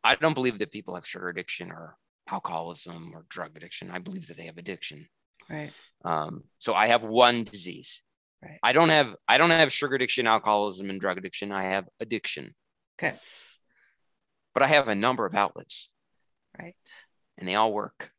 I 0.05 0.14
don't 0.14 0.35
believe 0.35 0.59
that 0.59 0.72
people 0.72 0.94
have 0.94 1.07
sugar 1.07 1.28
addiction 1.28 1.70
or 1.70 1.96
alcoholism 2.28 3.12
or 3.14 3.24
drug 3.28 3.57
addiction. 3.57 3.90
I 3.90 3.98
believe 3.98 4.26
that 4.26 4.37
they 4.37 4.46
have 4.46 4.59
addiction. 4.59 5.07
Right. 5.48 5.70
Um, 6.05 6.44
so 6.59 6.74
I 6.74 6.87
have 6.88 7.02
one 7.02 7.44
disease. 7.44 8.02
Right. 8.42 8.59
I 8.62 8.72
don't 8.72 8.88
have 8.88 9.14
I 9.28 9.38
don't 9.38 9.50
have 9.50 9.72
sugar 9.72 9.94
addiction, 9.94 10.26
alcoholism, 10.26 10.90
and 10.90 11.00
drug 11.00 11.18
addiction. 11.18 11.52
I 11.52 11.64
have 11.64 11.87
addiction. 12.00 12.55
Okay. 12.98 13.16
But 14.55 14.62
I 14.64 14.66
have 14.66 14.88
a 14.88 14.94
number 14.94 15.24
of 15.26 15.35
outlets. 15.35 15.88
Right. 16.59 16.74
And 17.38 17.48
they 17.48 17.55
all 17.55 17.72
work. 17.72 18.11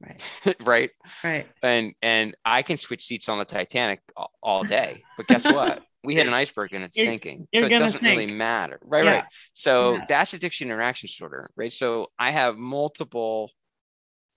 Right. 0.00 0.22
right. 0.60 0.90
Right. 1.24 1.46
And 1.62 1.94
and 2.02 2.36
I 2.44 2.62
can 2.62 2.76
switch 2.76 3.04
seats 3.04 3.28
on 3.28 3.38
the 3.38 3.44
Titanic 3.44 4.00
all, 4.42 4.64
day. 4.64 5.02
But 5.16 5.26
guess 5.26 5.44
what? 5.50 5.82
we 6.02 6.14
hit 6.14 6.26
an 6.26 6.32
iceberg 6.32 6.72
and 6.72 6.84
it's 6.84 6.96
you're, 6.96 7.06
sinking. 7.06 7.46
You're 7.52 7.64
so 7.64 7.66
it 7.66 7.78
doesn't 7.78 8.00
sink. 8.00 8.18
really 8.18 8.32
matter. 8.32 8.80
Right, 8.82 9.04
yeah. 9.04 9.10
right. 9.10 9.24
So 9.52 9.94
yeah. 9.94 10.04
that's 10.08 10.32
addiction 10.32 10.68
interaction 10.68 11.08
disorder, 11.08 11.50
right? 11.56 11.72
So 11.72 12.10
I 12.18 12.30
have 12.30 12.56
multiple 12.56 13.50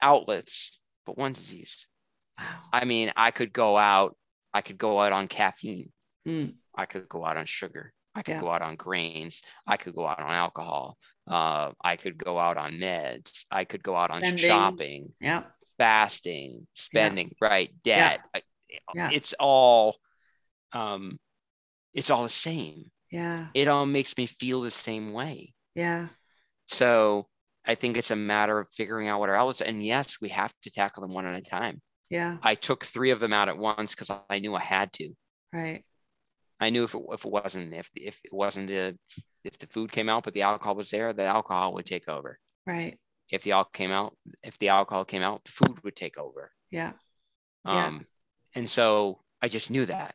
outlets, 0.01 0.77
but 1.06 1.17
one 1.17 1.34
disease. 1.34 1.88
I 2.72 2.86
mean, 2.86 3.12
I 3.15 3.32
could 3.32 3.54
go 3.54 3.78
out, 3.78 4.15
I 4.54 4.62
could 4.62 4.78
go 4.78 5.00
out 5.02 5.12
on 5.12 5.28
caffeine. 5.28 5.91
Mm. 6.28 6.56
I 6.76 6.86
could 6.86 7.08
go 7.08 7.26
out 7.26 7.38
on 7.38 7.46
sugar. 7.46 7.93
I 8.15 8.22
could 8.22 8.36
yeah. 8.36 8.41
go 8.41 8.52
out 8.52 8.62
on 8.62 8.76
grains. 8.76 9.41
I 9.65 9.78
could 9.78 9.96
go 9.96 10.08
out 10.08 10.19
on 10.19 10.32
alcohol. 10.32 10.98
Uh, 11.28 11.72
I 11.84 11.96
could 11.96 12.17
go 12.17 12.38
out 12.38 12.58
on 12.58 12.74
meds. 12.74 13.46
I 13.50 13.65
could 13.65 13.84
go 13.84 13.96
out 13.96 14.12
on 14.12 14.22
spending. 14.22 14.46
shopping. 14.46 15.13
Yeah. 15.19 15.43
Fasting, 15.78 16.67
spending, 16.74 17.32
right? 17.41 17.72
Debt. 17.84 18.22
Yeah. 18.93 19.10
It's 19.12 19.34
all 19.39 19.98
um 20.72 21.19
it's 21.93 22.10
all 22.10 22.24
the 22.24 22.30
same. 22.30 22.91
Yeah. 23.12 23.48
It 23.54 23.67
all 23.67 23.86
makes 23.86 24.17
me 24.17 24.26
feel 24.26 24.62
the 24.62 24.72
same 24.72 25.13
way. 25.13 25.54
Yeah. 25.76 26.08
So 26.67 27.28
I 27.65 27.76
think 27.76 27.98
it's 27.98 28.12
a 28.12 28.15
matter 28.15 28.60
of 28.60 28.69
figuring 28.69 29.08
out 29.08 29.19
what 29.19 29.30
our 29.30 29.36
outlets. 29.36 29.62
And 29.62 29.84
yes, 29.84 30.17
we 30.22 30.30
have 30.30 30.54
to 30.63 30.72
tackle 30.72 31.02
them 31.02 31.13
one 31.13 31.26
at 31.26 31.36
a 31.36 31.41
time. 31.41 31.82
Yeah. 32.13 32.38
I 32.43 32.54
took 32.54 32.86
three 32.86 33.10
of 33.10 33.19
them 33.19 33.34
out 33.34 33.49
at 33.49 33.58
once 33.58 33.95
because 33.95 34.12
I 34.30 34.38
knew 34.38 34.54
I 34.54 34.62
had 34.62 34.93
to. 34.93 35.13
Right. 35.52 35.84
I 36.60 36.69
knew 36.69 36.84
if 36.84 36.93
it, 36.93 37.02
if 37.12 37.26
it 37.26 37.32
wasn't 37.32 37.73
if 37.73 37.89
if 37.95 38.21
it 38.23 38.32
wasn't 38.32 38.67
the 38.67 38.95
if 39.43 39.58
the 39.58 39.65
food 39.65 39.91
came 39.91 40.10
out 40.10 40.23
but 40.23 40.34
the 40.34 40.43
alcohol 40.43 40.76
was 40.76 40.91
there, 40.91 41.12
the 41.12 41.23
alcohol 41.23 41.73
would 41.73 41.88
take 41.88 42.08
over. 42.08 42.38
Right. 42.67 42.99
If 43.32 43.41
the 43.41 43.54
alcohol 43.54 43.71
came 43.73 43.91
out, 43.91 44.15
if 44.43 44.60
the 44.60 44.69
alcohol 44.69 45.06
came 45.06 45.23
out, 45.23 45.43
the 45.43 45.52
food 45.54 45.84
would 45.84 45.95
take 45.95 46.19
over. 46.19 46.52
Yeah. 46.69 46.91
Um, 47.65 47.76
yeah. 47.76 47.99
and 48.60 48.69
so 48.69 49.21
I 49.41 49.47
just 49.47 49.71
knew 49.71 49.88
that. 49.88 50.13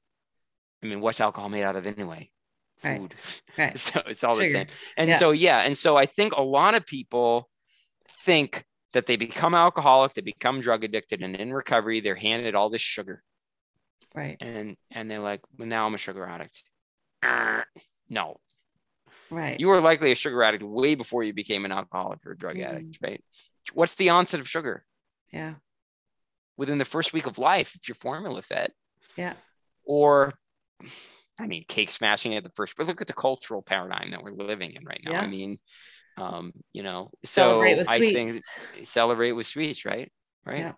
I 0.81 0.87
mean, 0.87 1.01
what's 1.01 1.21
alcohol 1.21 1.49
made 1.49 1.65
out 1.65 1.75
of 1.75 1.85
anyway? 1.85 2.31
Food. 2.79 3.13
Right. 3.59 3.71
right. 3.71 3.81
so 3.81 4.03
it's 4.07 4.23
all 4.23 4.37
Sugar. 4.37 4.47
the 4.47 4.53
same. 4.53 4.67
And 4.97 5.09
yeah. 5.09 5.17
so, 5.17 5.33
yeah. 5.33 5.63
And 5.63 5.77
so 5.77 5.97
I 5.97 6.07
think 6.07 6.35
a 6.35 6.43
lot 6.43 6.77
of 6.77 6.87
people 6.87 7.51
think 8.25 8.65
that 8.92 9.07
they 9.07 9.16
become 9.16 9.55
alcoholic, 9.55 10.14
they 10.14 10.20
become 10.20 10.61
drug 10.61 10.85
addicted, 10.85 11.22
and 11.22 11.37
in 11.37 11.53
recovery, 11.53 12.01
they're 12.01 12.14
handed 12.14 12.55
all 12.55 12.70
this 12.70 12.81
sugar. 12.81 13.22
Right. 14.14 14.37
And 14.40 14.77
and 14.90 15.11
they're 15.11 15.18
like, 15.20 15.40
well, 15.57 15.68
now 15.68 15.87
I'm 15.87 15.94
a 15.94 15.98
sugar 15.98 16.27
addict. 16.27 16.62
Uh, 17.22 17.62
no. 18.09 18.37
Right. 19.31 19.61
You 19.61 19.68
were 19.68 19.81
likely 19.81 20.12
a 20.12 20.16
sugar 20.16 20.42
addict 20.42 20.62
way 20.62 20.94
before 20.94 21.22
you 21.22 21.35
became 21.35 21.66
an 21.66 21.72
alcoholic 21.72 22.24
or 22.24 22.33
a 22.33 22.38
drug 22.38 22.57
mm. 22.57 22.64
addict, 22.64 22.98
right? 23.03 23.22
What's 23.74 23.94
the 23.96 24.09
onset 24.09 24.40
of 24.40 24.48
sugar? 24.48 24.85
Yeah. 25.31 25.55
Within 26.57 26.79
the 26.79 26.87
first 26.87 27.12
week 27.12 27.27
of 27.27 27.38
life, 27.38 27.74
if 27.74 27.87
you're 27.87 27.94
formula 27.94 28.40
fed. 28.40 28.72
Yeah 29.16 29.35
or 29.88 30.35
I 31.40 31.46
mean, 31.46 31.64
cake 31.66 31.90
smashing 31.90 32.37
at 32.37 32.44
the 32.44 32.51
first, 32.51 32.77
but 32.77 32.87
look 32.87 33.01
at 33.01 33.07
the 33.09 33.12
cultural 33.12 33.62
paradigm 33.62 34.11
that 34.12 34.22
we're 34.22 34.33
living 34.33 34.74
in 34.74 34.85
right 34.85 35.01
now. 35.05 35.12
Yeah. 35.12 35.20
I 35.20 35.27
mean, 35.27 35.59
um, 36.21 36.53
you 36.73 36.83
know, 36.83 37.11
so 37.25 37.63
I 37.63 37.99
think 37.99 38.41
celebrate 38.85 39.33
with 39.33 39.47
sweets, 39.47 39.85
right? 39.85 40.11
Right. 40.45 40.59
Yeah. 40.59 40.73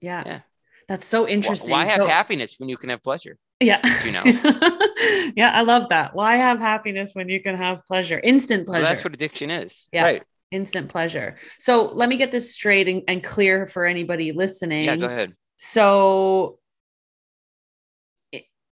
yeah. 0.00 0.22
yeah. 0.26 0.40
That's 0.88 1.06
so 1.06 1.26
interesting. 1.26 1.70
Why, 1.70 1.84
why 1.84 1.90
have 1.90 2.02
so, 2.02 2.06
happiness 2.06 2.56
when 2.58 2.68
you 2.68 2.76
can 2.76 2.90
have 2.90 3.02
pleasure? 3.02 3.38
Yeah. 3.60 3.80
You 4.04 4.12
know? 4.12 4.22
yeah. 5.36 5.50
I 5.52 5.62
love 5.62 5.88
that. 5.88 6.14
Why 6.14 6.36
have 6.36 6.58
happiness 6.60 7.10
when 7.14 7.28
you 7.28 7.42
can 7.42 7.56
have 7.56 7.84
pleasure? 7.86 8.20
Instant 8.22 8.66
pleasure. 8.66 8.82
Well, 8.82 8.92
that's 8.92 9.04
what 9.04 9.14
addiction 9.14 9.50
is. 9.50 9.88
Yeah. 9.92 10.04
Right. 10.04 10.22
Instant 10.52 10.88
pleasure. 10.88 11.36
So 11.58 11.86
let 11.86 12.08
me 12.08 12.16
get 12.16 12.30
this 12.30 12.54
straight 12.54 12.86
and, 12.86 13.02
and 13.08 13.24
clear 13.24 13.66
for 13.66 13.84
anybody 13.84 14.32
listening. 14.32 14.84
Yeah, 14.84 14.96
go 14.96 15.06
ahead. 15.06 15.34
So 15.56 16.58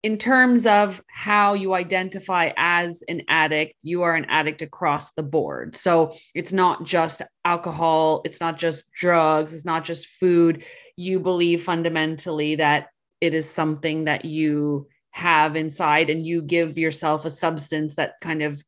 in 0.03 0.17
terms 0.17 0.65
of 0.65 1.01
how 1.07 1.53
you 1.53 1.73
identify 1.73 2.51
as 2.57 3.03
an 3.07 3.21
addict, 3.27 3.75
you 3.83 4.01
are 4.01 4.15
an 4.15 4.25
addict 4.25 4.61
across 4.63 5.13
the 5.13 5.23
board. 5.23 5.75
So 5.75 6.15
it's 6.33 6.51
not 6.51 6.85
just 6.85 7.21
alcohol, 7.45 8.21
it's 8.25 8.39
not 8.39 8.57
just 8.57 8.91
drugs, 8.93 9.53
it's 9.53 9.65
not 9.65 9.85
just 9.85 10.07
food. 10.07 10.65
You 10.95 11.19
believe 11.19 11.63
fundamentally 11.63 12.55
that 12.55 12.87
it 13.19 13.35
is 13.35 13.47
something 13.47 14.05
that 14.05 14.25
you 14.25 14.87
have 15.11 15.55
inside 15.55 16.09
and 16.09 16.25
you 16.25 16.41
give 16.41 16.77
yourself 16.77 17.25
a 17.25 17.29
substance 17.29 17.95
that 17.95 18.13
kind 18.21 18.41
of 18.41 18.63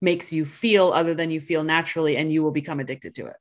makes 0.00 0.32
you 0.32 0.44
feel 0.44 0.92
other 0.92 1.14
than 1.14 1.30
you 1.30 1.40
feel 1.40 1.62
naturally 1.62 2.16
and 2.16 2.32
you 2.32 2.42
will 2.42 2.50
become 2.50 2.80
addicted 2.80 3.14
to 3.14 3.26
it. 3.26 3.36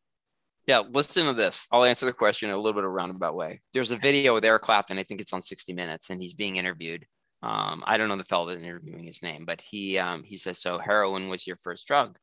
Yeah, 0.68 0.84
listen 0.92 1.26
to 1.26 1.34
this. 1.34 1.68
I'll 1.72 1.86
answer 1.86 2.06
the 2.06 2.14
question 2.14 2.50
in 2.50 2.56
a 2.56 2.58
little 2.58 2.74
bit 2.74 2.84
of 2.84 2.90
a 2.90 2.94
roundabout 2.94 3.36
way. 3.36 3.62
There's 3.74 3.90
a 3.90 3.98
video 3.98 4.36
with 4.36 4.46
Eric 4.46 4.62
Clapton. 4.62 5.00
I 5.00 5.04
think 5.04 5.20
it's 5.20 5.34
on 5.34 5.42
60 5.42 5.74
Minutes, 5.74 6.12
and 6.12 6.22
he's 6.22 6.36
being 6.36 6.58
interviewed 6.58 7.08
um, 7.44 7.84
I 7.86 7.98
don't 7.98 8.10
know 8.10 8.18
the 8.18 8.24
fellow 8.24 8.48
that's 8.48 8.62
interviewing 8.62 9.04
his 9.04 9.24
name, 9.24 9.46
but 9.46 9.62
he 9.62 9.98
um, 9.98 10.24
he 10.24 10.38
says, 10.38 10.60
"So 10.60 10.78
heroin 10.78 11.30
was 11.30 11.48
your 11.48 11.58
first 11.58 11.88
drug?" 11.88 12.18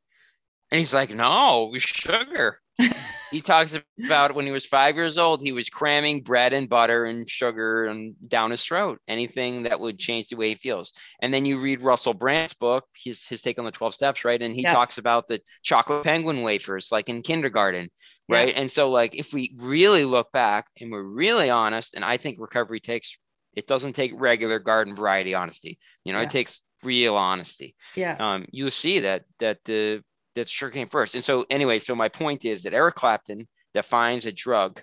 And 0.70 0.78
he's 0.78 0.94
like, 0.94 1.10
no, 1.10 1.72
sugar. 1.78 2.60
he 3.30 3.40
talks 3.40 3.76
about 4.04 4.34
when 4.34 4.44
he 4.44 4.52
was 4.52 4.66
five 4.66 4.96
years 4.96 5.18
old, 5.18 5.42
he 5.42 5.50
was 5.50 5.68
cramming 5.68 6.20
bread 6.20 6.52
and 6.52 6.68
butter 6.68 7.04
and 7.04 7.28
sugar 7.28 7.86
and 7.86 8.14
down 8.28 8.50
his 8.50 8.62
throat, 8.62 9.00
anything 9.08 9.64
that 9.64 9.80
would 9.80 9.98
change 9.98 10.28
the 10.28 10.36
way 10.36 10.50
he 10.50 10.54
feels. 10.54 10.92
And 11.20 11.32
then 11.32 11.44
you 11.44 11.58
read 11.58 11.80
Russell 11.80 12.14
Brand's 12.14 12.52
book, 12.52 12.84
his, 12.94 13.26
his 13.26 13.42
take 13.42 13.58
on 13.58 13.64
the 13.64 13.72
12 13.72 13.94
steps, 13.94 14.24
right? 14.24 14.40
And 14.40 14.54
he 14.54 14.62
yeah. 14.62 14.72
talks 14.72 14.98
about 14.98 15.26
the 15.26 15.40
chocolate 15.62 16.04
penguin 16.04 16.42
wafers, 16.42 16.92
like 16.92 17.08
in 17.08 17.22
kindergarten, 17.22 17.88
right? 18.28 18.50
Yeah. 18.50 18.60
And 18.60 18.70
so, 18.70 18.90
like, 18.90 19.16
if 19.16 19.32
we 19.32 19.54
really 19.58 20.04
look 20.04 20.30
back 20.32 20.66
and 20.80 20.92
we're 20.92 21.02
really 21.02 21.50
honest, 21.50 21.94
and 21.94 22.04
I 22.04 22.18
think 22.18 22.38
recovery 22.38 22.78
takes 22.78 23.16
it 23.58 23.66
doesn't 23.66 23.94
take 23.94 24.12
regular 24.14 24.60
garden 24.60 24.94
variety 24.94 25.34
honesty. 25.34 25.80
You 26.04 26.12
know, 26.12 26.20
yeah. 26.20 26.26
it 26.26 26.30
takes 26.30 26.62
real 26.84 27.16
honesty. 27.16 27.74
Yeah. 27.96 28.16
Um, 28.20 28.46
you 28.52 28.70
see 28.70 29.00
that 29.00 29.24
that 29.40 29.64
the 29.64 30.04
that 30.36 30.48
sugar 30.48 30.70
came 30.70 30.88
first. 30.88 31.16
And 31.16 31.24
so 31.24 31.44
anyway, 31.50 31.80
so 31.80 31.96
my 31.96 32.08
point 32.08 32.44
is 32.44 32.62
that 32.62 32.72
Eric 32.72 32.94
Clapton 32.94 33.48
defines 33.74 34.26
a 34.26 34.32
drug 34.32 34.80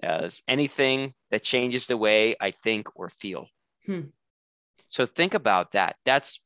as 0.00 0.40
anything 0.46 1.14
that 1.32 1.42
changes 1.42 1.86
the 1.86 1.96
way 1.96 2.36
I 2.40 2.52
think 2.52 2.88
or 2.94 3.08
feel. 3.08 3.48
Hmm. 3.86 4.02
So 4.88 5.04
think 5.04 5.34
about 5.34 5.72
that. 5.72 5.96
That's 6.04 6.40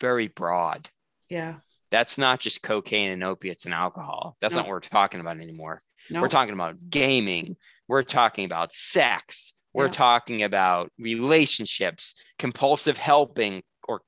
very 0.00 0.28
broad. 0.28 0.88
Yeah. 1.28 1.56
That's 1.90 2.16
not 2.16 2.38
just 2.38 2.62
cocaine 2.62 3.10
and 3.10 3.24
opiates 3.24 3.64
and 3.64 3.74
alcohol. 3.74 4.36
That's 4.40 4.54
no. 4.54 4.60
not 4.60 4.66
what 4.66 4.74
we're 4.74 4.80
talking 4.80 5.18
about 5.20 5.40
anymore. 5.40 5.80
No. 6.10 6.20
We're 6.20 6.28
talking 6.28 6.54
about 6.54 6.76
gaming. 6.88 7.56
We're 7.88 8.02
talking 8.02 8.44
about 8.44 8.72
sex. 8.72 9.52
We're 9.72 9.86
yeah. 9.86 9.92
talking 9.92 10.42
about 10.42 10.90
relationships, 10.98 12.14
compulsive 12.38 12.96
helping, 12.98 13.62
or 13.86 14.02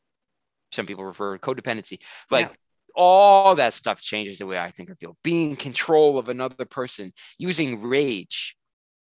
some 0.72 0.86
people 0.86 1.04
refer 1.04 1.36
to 1.36 1.40
codependency. 1.40 1.98
Like 2.30 2.48
yeah. 2.48 2.54
all 2.94 3.54
that 3.56 3.74
stuff 3.74 4.00
changes 4.00 4.38
the 4.38 4.46
way 4.46 4.58
I 4.58 4.70
think 4.70 4.90
or 4.90 4.94
feel. 4.94 5.16
Being 5.22 5.56
control 5.56 6.18
of 6.18 6.28
another 6.28 6.64
person, 6.64 7.12
using 7.38 7.82
rage 7.82 8.56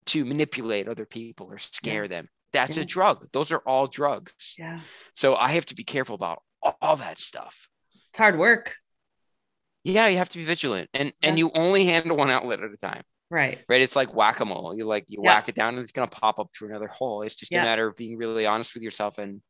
to 0.06 0.24
manipulate 0.24 0.88
other 0.88 1.06
people 1.06 1.46
or 1.50 1.58
scare 1.58 2.04
yeah. 2.04 2.08
them. 2.08 2.28
That's 2.52 2.78
a 2.78 2.84
drug. 2.84 3.26
Those 3.32 3.52
are 3.52 3.62
all 3.66 3.86
drugs. 3.86 4.54
Yeah. 4.58 4.80
So 5.14 5.36
I 5.36 5.48
have 5.48 5.66
to 5.66 5.74
be 5.74 5.84
careful 5.84 6.14
about 6.14 6.42
all 6.80 6.96
that 6.96 7.18
stuff. 7.18 7.68
It's 7.92 8.16
hard 8.16 8.38
work. 8.38 8.74
Yeah, 9.84 10.06
you 10.08 10.16
have 10.16 10.28
to 10.30 10.38
be 10.38 10.44
vigilant, 10.44 10.90
and 10.92 11.12
and 11.22 11.38
you 11.38 11.50
only 11.54 11.84
handle 11.84 12.16
one 12.16 12.30
outlet 12.30 12.60
at 12.60 12.70
a 12.70 12.76
time. 12.76 13.02
Right. 13.30 13.58
Right. 13.68 13.82
It's 13.82 13.96
like 13.96 14.14
whack 14.14 14.40
a 14.40 14.44
mole. 14.44 14.74
You 14.74 14.86
like 14.86 15.04
you 15.08 15.20
yeah. 15.22 15.34
whack 15.34 15.48
it 15.48 15.54
down 15.54 15.74
and 15.74 15.82
it's 15.82 15.92
gonna 15.92 16.08
pop 16.08 16.38
up 16.38 16.48
through 16.54 16.68
another 16.68 16.88
hole. 16.88 17.22
It's 17.22 17.34
just 17.34 17.52
yeah. 17.52 17.60
a 17.60 17.64
matter 17.64 17.86
of 17.86 17.96
being 17.96 18.16
really 18.16 18.46
honest 18.46 18.74
with 18.74 18.82
yourself. 18.82 19.18
And 19.18 19.42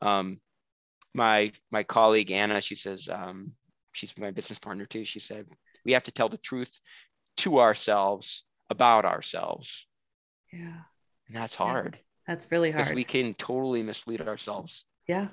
um 0.00 0.38
my 1.14 1.52
my 1.70 1.82
colleague 1.82 2.30
Anna, 2.30 2.60
she 2.60 2.74
says, 2.74 3.08
um, 3.10 3.52
she's 3.92 4.16
my 4.18 4.30
business 4.30 4.58
partner 4.58 4.86
too. 4.86 5.04
She 5.04 5.20
said, 5.20 5.46
we 5.84 5.92
have 5.92 6.04
to 6.04 6.12
tell 6.12 6.28
the 6.28 6.38
truth 6.38 6.80
to 7.38 7.60
ourselves 7.60 8.44
about 8.70 9.04
ourselves. 9.04 9.86
Yeah. 10.52 10.82
And 11.26 11.36
that's 11.36 11.54
hard. 11.54 11.96
Yeah. 11.96 12.34
That's 12.34 12.46
really 12.50 12.70
hard. 12.70 12.94
We 12.94 13.04
can 13.04 13.34
totally 13.34 13.82
mislead 13.82 14.20
ourselves. 14.20 14.84
Yeah. 15.08 15.28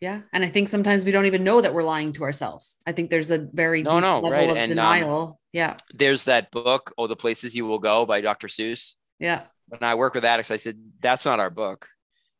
Yeah. 0.00 0.22
And 0.32 0.42
I 0.42 0.48
think 0.48 0.68
sometimes 0.68 1.04
we 1.04 1.10
don't 1.10 1.26
even 1.26 1.44
know 1.44 1.60
that 1.60 1.74
we're 1.74 1.82
lying 1.82 2.14
to 2.14 2.24
ourselves. 2.24 2.78
I 2.86 2.92
think 2.92 3.10
there's 3.10 3.30
a 3.30 3.38
very 3.38 3.82
no, 3.82 4.00
no, 4.00 4.22
right. 4.22 4.48
and, 4.48 4.58
um, 4.58 4.68
denial. 4.68 5.22
Um, 5.22 5.34
yeah. 5.52 5.76
There's 5.92 6.24
that 6.24 6.50
book, 6.50 6.94
Oh, 6.96 7.06
the 7.06 7.16
Places 7.16 7.54
You 7.54 7.66
Will 7.66 7.78
Go 7.78 8.06
by 8.06 8.22
Dr. 8.22 8.48
Seuss. 8.48 8.94
Yeah. 9.18 9.42
When 9.68 9.82
I 9.82 9.94
work 9.94 10.14
with 10.14 10.24
addicts, 10.24 10.50
I 10.50 10.56
said, 10.56 10.78
that's 11.00 11.26
not 11.26 11.38
our 11.38 11.50
book. 11.50 11.86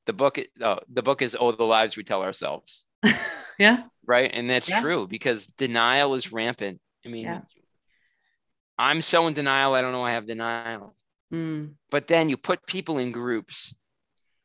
The 0.06 0.14
book, 0.14 0.38
oh, 0.62 0.78
the 0.90 1.02
book 1.02 1.20
is 1.20 1.36
Oh, 1.38 1.52
the 1.52 1.64
Lives 1.64 1.96
We 1.96 2.02
Tell 2.02 2.22
Ourselves. 2.22 2.86
yeah. 3.58 3.84
Right. 4.06 4.30
And 4.32 4.48
that's 4.48 4.68
yeah. 4.68 4.80
true 4.80 5.06
because 5.06 5.46
denial 5.46 6.14
is 6.14 6.32
rampant. 6.32 6.80
I 7.04 7.10
mean, 7.10 7.24
yeah. 7.24 7.40
I'm 8.78 9.02
so 9.02 9.26
in 9.26 9.34
denial, 9.34 9.74
I 9.74 9.82
don't 9.82 9.92
know 9.92 10.02
I 10.02 10.12
have 10.12 10.26
denial. 10.26 10.94
Mm. 11.32 11.74
But 11.90 12.08
then 12.08 12.30
you 12.30 12.38
put 12.38 12.66
people 12.66 12.96
in 12.98 13.12
groups 13.12 13.74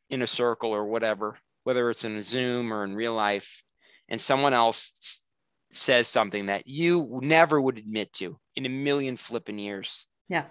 in 0.09 0.21
a 0.21 0.27
circle 0.27 0.71
or 0.71 0.83
whatever 0.85 1.37
whether 1.65 1.89
it's 1.89 2.05
in 2.05 2.21
Zoom 2.21 2.71
or 2.71 2.85
in 2.85 2.95
real 2.95 3.13
life, 3.13 3.61
and 4.07 4.21
someone 4.21 4.53
else 4.53 5.25
says 5.73 6.07
something 6.07 6.45
that 6.45 6.67
you 6.67 7.19
never 7.21 7.59
would 7.59 7.77
admit 7.77 8.13
to 8.13 8.37
in 8.55 8.65
a 8.65 8.69
million 8.69 9.17
flipping 9.17 9.59
years. 9.59 10.07
Yeah. 10.29 10.45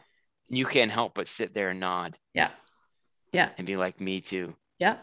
You 0.49 0.67
can't 0.67 0.91
help 0.91 1.15
but 1.15 1.29
sit 1.29 1.55
there 1.55 1.71
and 1.71 1.81
nod. 1.81 2.17
Yeah. 2.35 2.51
Yeah. 3.33 3.51
And 3.57 3.67
be 3.67 3.77
like, 3.77 4.01
me 4.01 4.21
too. 4.21 4.55
Yeah. 4.79 4.97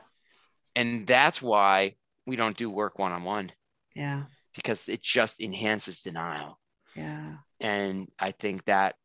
And 0.76 1.08
that's 1.08 1.42
why 1.42 1.96
we 2.28 2.36
don't 2.36 2.58
do 2.58 2.70
work 2.70 3.00
one 3.00 3.14
on 3.14 3.24
one. 3.24 3.52
Yeah. 3.96 4.24
Because 4.54 4.88
it 4.90 5.02
just 5.02 5.42
enhances 5.42 6.02
denial. 6.02 6.60
Yeah. 6.96 7.38
And 7.60 8.10
I 8.20 8.32
think 8.32 8.66
that 8.66 8.96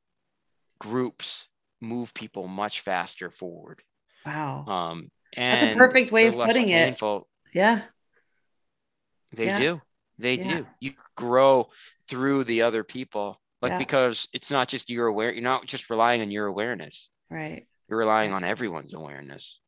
groups 0.79 1.49
move 1.81 2.13
people 2.15 2.49
much 2.49 2.81
faster 2.81 3.31
forward. 3.31 3.83
Wow. 4.25 4.65
Um, 4.67 5.11
and 5.37 5.69
That's 5.69 5.75
a 5.75 5.79
perfect 5.79 6.13
way 6.13 6.27
of 6.27 6.35
putting 6.35 6.67
painful. 6.67 7.29
it. 7.53 7.59
Yeah. 7.59 7.83
They 9.33 9.47
yeah. 9.47 9.59
do. 9.59 9.83
They 10.19 10.35
yeah. 10.37 10.55
do. 10.59 10.67
You 10.81 10.93
grow 11.15 11.69
through 12.09 12.45
the 12.45 12.63
other 12.63 12.85
people. 12.85 13.41
Like 13.63 13.73
yeah. 13.73 13.79
because 13.79 14.29
it's 14.33 14.51
not 14.51 14.69
just 14.69 14.91
your 14.91 15.07
aware, 15.07 15.33
you're 15.33 15.43
not 15.43 15.67
just 15.67 15.91
relying 15.91 16.21
on 16.21 16.31
your 16.31 16.47
awareness. 16.47 17.11
Right. 17.31 17.67
You're 17.89 17.99
relying 17.99 18.33
on 18.33 18.45
everyone's 18.45 18.95
awareness. 18.95 19.61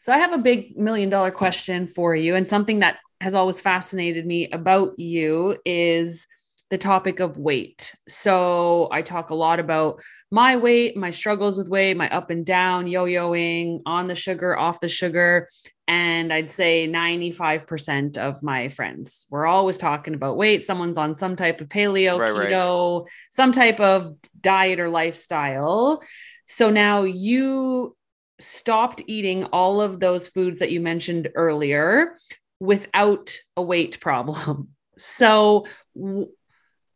So 0.00 0.12
I 0.12 0.18
have 0.18 0.32
a 0.32 0.38
big 0.38 0.76
million 0.76 1.10
dollar 1.10 1.30
question 1.30 1.86
for 1.86 2.14
you 2.14 2.34
and 2.34 2.48
something 2.48 2.80
that 2.80 2.98
has 3.20 3.34
always 3.34 3.60
fascinated 3.60 4.26
me 4.26 4.50
about 4.50 4.98
you 4.98 5.56
is 5.64 6.26
the 6.72 6.78
topic 6.78 7.20
of 7.20 7.36
weight. 7.36 7.94
So 8.08 8.88
I 8.90 9.02
talk 9.02 9.28
a 9.28 9.34
lot 9.34 9.60
about 9.60 10.00
my 10.30 10.56
weight, 10.56 10.96
my 10.96 11.10
struggles 11.10 11.58
with 11.58 11.68
weight, 11.68 11.98
my 11.98 12.08
up 12.08 12.30
and 12.30 12.46
down, 12.46 12.86
yo 12.86 13.04
yoing, 13.04 13.82
on 13.84 14.08
the 14.08 14.14
sugar, 14.14 14.58
off 14.58 14.80
the 14.80 14.88
sugar. 14.88 15.50
And 15.86 16.32
I'd 16.32 16.50
say 16.50 16.88
95% 16.88 18.16
of 18.16 18.42
my 18.42 18.70
friends, 18.70 19.26
we're 19.28 19.44
always 19.44 19.76
talking 19.76 20.14
about 20.14 20.38
weight. 20.38 20.62
Someone's 20.62 20.96
on 20.96 21.14
some 21.14 21.36
type 21.36 21.60
of 21.60 21.68
paleo, 21.68 22.18
right, 22.18 22.30
keto, 22.30 23.02
right. 23.02 23.10
some 23.30 23.52
type 23.52 23.78
of 23.78 24.14
diet 24.40 24.80
or 24.80 24.88
lifestyle. 24.88 26.02
So 26.46 26.70
now 26.70 27.02
you 27.02 27.94
stopped 28.38 29.02
eating 29.06 29.44
all 29.44 29.82
of 29.82 30.00
those 30.00 30.26
foods 30.26 30.60
that 30.60 30.70
you 30.70 30.80
mentioned 30.80 31.28
earlier 31.34 32.16
without 32.60 33.36
a 33.58 33.62
weight 33.62 34.00
problem. 34.00 34.68
So, 34.98 35.64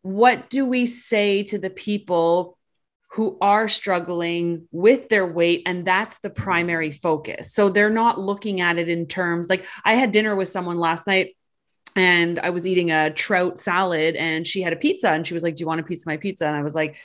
what 0.07 0.48
do 0.48 0.64
we 0.64 0.86
say 0.86 1.42
to 1.42 1.59
the 1.59 1.70
people 1.70 2.57
who 3.12 3.38
are 3.40 3.68
struggling 3.68 4.68
with 4.70 5.09
their 5.09 5.26
weight 5.26 5.62
and 5.66 5.86
that's 5.86 6.18
the 6.20 6.30
primary 6.30 6.90
focus 6.90 7.52
so 7.52 7.68
they're 7.68 7.90
not 7.90 8.20
looking 8.20 8.61
at 8.61 8.78
it 8.78 8.88
in 8.88 9.07
terms 9.07 9.48
like 9.48 9.66
i 9.84 9.94
had 9.94 10.12
dinner 10.12 10.36
with 10.36 10.48
someone 10.48 10.78
last 10.78 11.07
night 11.07 11.36
and 11.96 12.38
i 12.38 12.50
was 12.50 12.66
eating 12.66 12.90
a 12.90 13.11
trout 13.11 13.59
salad 13.59 14.14
and 14.16 14.46
she 14.46 14.62
had 14.62 14.72
a 14.72 14.76
pizza 14.76 15.11
and 15.11 15.26
she 15.26 15.34
was 15.34 15.42
like 15.42 15.57
do 15.57 15.62
you 15.62 15.66
want 15.66 15.80
a 15.80 15.84
piece 15.84 16.02
of 16.02 16.07
my 16.07 16.16
pizza 16.16 16.46
and 16.46 16.57
i 16.57 16.62
was 16.62 16.74
like 16.74 16.96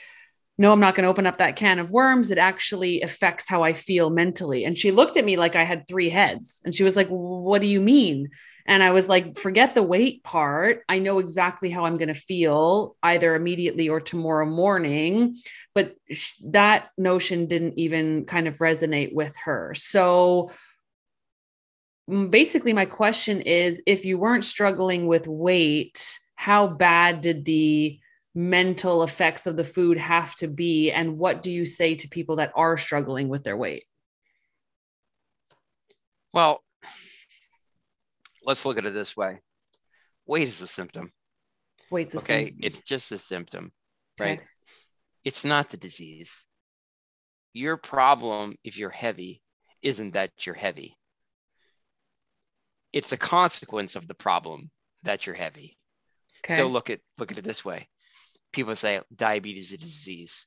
no, 0.58 0.70
I'm 0.70 0.80
not 0.80 0.94
going 0.94 1.04
to 1.04 1.10
open 1.10 1.26
up 1.26 1.38
that 1.38 1.56
can 1.56 1.78
of 1.78 1.90
worms. 1.90 2.30
It 2.30 2.38
actually 2.38 3.00
affects 3.00 3.48
how 3.48 3.62
I 3.62 3.72
feel 3.72 4.10
mentally. 4.10 4.64
And 4.64 4.76
she 4.76 4.90
looked 4.92 5.16
at 5.16 5.24
me 5.24 5.36
like 5.36 5.56
I 5.56 5.64
had 5.64 5.88
three 5.88 6.10
heads. 6.10 6.60
And 6.64 6.74
she 6.74 6.84
was 6.84 6.94
like, 6.94 7.08
What 7.08 7.62
do 7.62 7.66
you 7.66 7.80
mean? 7.80 8.30
And 8.66 8.82
I 8.82 8.90
was 8.90 9.08
like, 9.08 9.38
forget 9.38 9.74
the 9.74 9.82
weight 9.82 10.22
part. 10.22 10.82
I 10.88 10.98
know 10.98 11.18
exactly 11.18 11.70
how 11.70 11.84
I'm 11.84 11.96
going 11.96 12.08
to 12.08 12.14
feel 12.14 12.96
either 13.02 13.34
immediately 13.34 13.88
or 13.88 14.00
tomorrow 14.00 14.46
morning. 14.46 15.36
But 15.74 15.94
that 16.44 16.90
notion 16.96 17.46
didn't 17.46 17.78
even 17.78 18.24
kind 18.24 18.46
of 18.48 18.58
resonate 18.58 19.14
with 19.14 19.34
her. 19.44 19.74
So 19.74 20.50
mm, 22.08 22.30
basically, 22.30 22.72
my 22.72 22.84
question 22.84 23.40
is 23.40 23.82
if 23.86 24.04
you 24.04 24.18
weren't 24.18 24.44
struggling 24.44 25.06
with 25.06 25.26
weight, 25.26 26.18
how 26.34 26.66
bad 26.66 27.20
did 27.20 27.44
the 27.44 27.98
mental 28.34 29.02
effects 29.02 29.46
of 29.46 29.56
the 29.56 29.64
food 29.64 29.98
have 29.98 30.34
to 30.36 30.48
be? 30.48 30.90
And 30.90 31.18
what 31.18 31.42
do 31.42 31.50
you 31.50 31.66
say 31.66 31.94
to 31.96 32.08
people 32.08 32.36
that 32.36 32.52
are 32.54 32.76
struggling 32.76 33.28
with 33.28 33.44
their 33.44 33.56
weight? 33.56 33.84
Well, 36.32 36.62
let's 38.44 38.64
look 38.64 38.78
at 38.78 38.86
it 38.86 38.94
this 38.94 39.16
way 39.16 39.40
weight 40.26 40.48
is 40.48 40.60
a 40.62 40.66
symptom. 40.66 41.12
Weight's 41.90 42.14
okay. 42.16 42.46
Symptom. 42.46 42.60
It's 42.62 42.82
just 42.82 43.12
a 43.12 43.18
symptom, 43.18 43.72
right? 44.18 44.38
Okay. 44.38 44.46
It's 45.24 45.44
not 45.44 45.70
the 45.70 45.76
disease. 45.76 46.46
Your 47.52 47.76
problem, 47.76 48.56
if 48.64 48.78
you're 48.78 48.90
heavy, 48.90 49.42
isn't 49.82 50.14
that 50.14 50.30
you're 50.46 50.54
heavy. 50.54 50.96
It's 52.92 53.12
a 53.12 53.16
consequence 53.16 53.94
of 53.94 54.06
the 54.08 54.14
problem 54.14 54.70
that 55.02 55.26
you're 55.26 55.34
heavy. 55.34 55.76
Okay. 56.44 56.56
So 56.56 56.66
look 56.66 56.90
at 56.90 57.00
look 57.18 57.30
at 57.30 57.38
it 57.38 57.44
this 57.44 57.64
way. 57.64 57.88
People 58.52 58.76
say 58.76 59.00
diabetes 59.14 59.68
is 59.68 59.74
a 59.74 59.78
disease. 59.78 60.46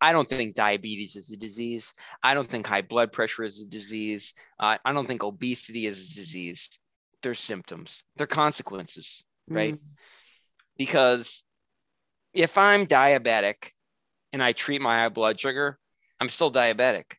I 0.00 0.12
don't 0.12 0.28
think 0.28 0.54
diabetes 0.54 1.16
is 1.16 1.30
a 1.30 1.36
disease. 1.36 1.92
I 2.22 2.34
don't 2.34 2.46
think 2.48 2.66
high 2.66 2.82
blood 2.82 3.12
pressure 3.12 3.42
is 3.44 3.60
a 3.60 3.66
disease. 3.66 4.34
Uh, 4.58 4.76
I 4.84 4.92
don't 4.92 5.06
think 5.06 5.22
obesity 5.22 5.86
is 5.86 5.98
a 5.98 6.14
disease. 6.14 6.78
They're 7.24 7.34
symptoms. 7.34 8.04
They're 8.16 8.26
consequences, 8.26 9.24
right? 9.48 9.74
Mm. 9.74 9.80
Because 10.76 11.42
if 12.34 12.58
I'm 12.58 12.86
diabetic 12.86 13.70
and 14.34 14.42
I 14.42 14.52
treat 14.52 14.82
my 14.82 14.98
high 14.98 15.08
blood 15.08 15.40
sugar, 15.40 15.78
I'm 16.20 16.28
still 16.28 16.52
diabetic. 16.52 17.14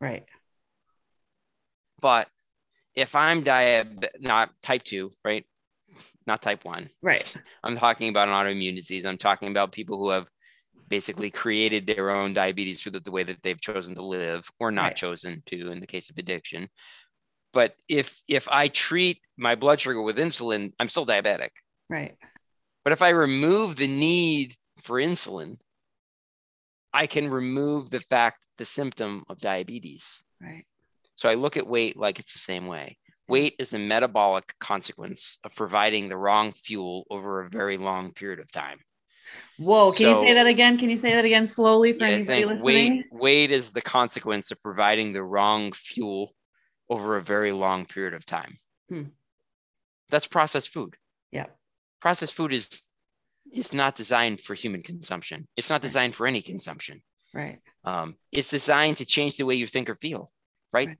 Right. 0.00 0.24
But 2.00 2.28
if 2.96 3.14
I'm 3.14 3.44
diabetic, 3.44 4.20
not 4.20 4.50
type 4.60 4.82
two, 4.82 5.12
right? 5.24 5.46
Not 6.26 6.42
type 6.42 6.64
one. 6.64 6.90
Right. 7.00 7.32
I'm 7.62 7.76
talking 7.76 8.08
about 8.08 8.26
an 8.26 8.34
autoimmune 8.34 8.74
disease. 8.74 9.06
I'm 9.06 9.18
talking 9.18 9.50
about 9.50 9.70
people 9.70 10.00
who 10.00 10.08
have 10.10 10.26
basically 10.88 11.30
created 11.30 11.86
their 11.86 12.10
own 12.10 12.34
diabetes 12.34 12.82
through 12.82 12.92
the, 12.92 13.00
the 13.00 13.12
way 13.12 13.22
that 13.22 13.40
they've 13.44 13.60
chosen 13.60 13.94
to 13.94 14.02
live 14.02 14.50
or 14.58 14.72
not 14.72 14.82
right. 14.82 14.96
chosen 14.96 15.44
to 15.46 15.70
in 15.70 15.78
the 15.78 15.86
case 15.86 16.10
of 16.10 16.18
addiction. 16.18 16.68
But 17.52 17.76
if 17.88 18.20
if 18.28 18.48
I 18.48 18.66
treat 18.66 19.20
my 19.36 19.54
blood 19.54 19.80
sugar 19.80 20.00
with 20.00 20.18
insulin, 20.18 20.72
I'm 20.78 20.88
still 20.88 21.06
diabetic. 21.06 21.50
Right. 21.88 22.16
But 22.84 22.92
if 22.92 23.02
I 23.02 23.10
remove 23.10 23.76
the 23.76 23.88
need 23.88 24.54
for 24.82 25.00
insulin, 25.00 25.56
I 26.92 27.06
can 27.06 27.28
remove 27.28 27.90
the 27.90 28.00
fact, 28.00 28.38
the 28.58 28.64
symptom 28.64 29.24
of 29.28 29.38
diabetes. 29.38 30.22
Right. 30.40 30.64
So 31.16 31.28
I 31.28 31.34
look 31.34 31.56
at 31.56 31.66
weight 31.66 31.96
like 31.96 32.18
it's 32.18 32.32
the 32.32 32.38
same 32.38 32.66
way. 32.66 32.98
Weight 33.26 33.54
is 33.58 33.72
a 33.72 33.78
metabolic 33.78 34.54
consequence 34.60 35.38
of 35.44 35.54
providing 35.54 36.08
the 36.08 36.16
wrong 36.16 36.52
fuel 36.52 37.06
over 37.10 37.40
a 37.40 37.48
very 37.48 37.78
long 37.78 38.12
period 38.12 38.38
of 38.38 38.52
time. 38.52 38.78
Whoa, 39.58 39.92
can 39.92 40.02
so, 40.02 40.08
you 40.10 40.28
say 40.28 40.34
that 40.34 40.46
again? 40.46 40.76
Can 40.76 40.90
you 40.90 40.96
say 40.96 41.14
that 41.14 41.24
again 41.24 41.46
slowly 41.46 41.92
for 41.94 42.04
yeah, 42.04 42.12
anybody 42.12 42.44
listening? 42.44 42.96
Weight, 42.96 43.06
weight 43.12 43.52
is 43.52 43.70
the 43.70 43.80
consequence 43.80 44.50
of 44.50 44.60
providing 44.60 45.12
the 45.12 45.22
wrong 45.22 45.72
fuel 45.72 46.34
over 46.90 47.16
a 47.16 47.22
very 47.22 47.52
long 47.52 47.86
period 47.86 48.12
of 48.12 48.26
time. 48.26 48.56
Hmm. 48.90 49.04
That's 50.14 50.28
processed 50.28 50.68
food. 50.68 50.94
Yeah. 51.32 51.46
Processed 52.00 52.34
food 52.34 52.52
is 52.52 52.82
is 53.52 53.72
not 53.72 53.96
designed 53.96 54.38
for 54.38 54.54
human 54.54 54.80
consumption. 54.80 55.48
It's 55.56 55.68
not 55.68 55.82
designed 55.82 56.14
for 56.14 56.28
any 56.28 56.40
consumption. 56.40 57.02
Right. 57.34 57.58
Um, 57.82 58.14
it's 58.30 58.48
designed 58.48 58.98
to 58.98 59.06
change 59.06 59.36
the 59.36 59.44
way 59.44 59.56
you 59.56 59.66
think 59.66 59.90
or 59.90 59.96
feel. 59.96 60.30
Right. 60.72 60.86
right. 60.86 60.98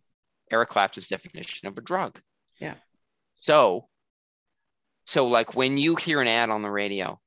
Eric 0.51 0.71
Clapton's 0.71 1.07
definition 1.07 1.69
of 1.69 1.79
a 1.79 1.81
drug. 1.81 2.19
Yeah. 2.59 2.75
So, 3.37 3.87
so 5.05 5.29
like 5.29 5.55
when 5.55 5.79
you 5.79 5.95
hear 5.95 6.21
an 6.21 6.27
ad 6.27 6.51
on 6.51 6.63
the 6.63 6.71
radio, 6.71 7.21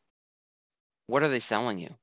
what 1.05 1.23
are 1.23 1.29
they 1.29 1.39
selling 1.39 1.77
you? 1.77 1.95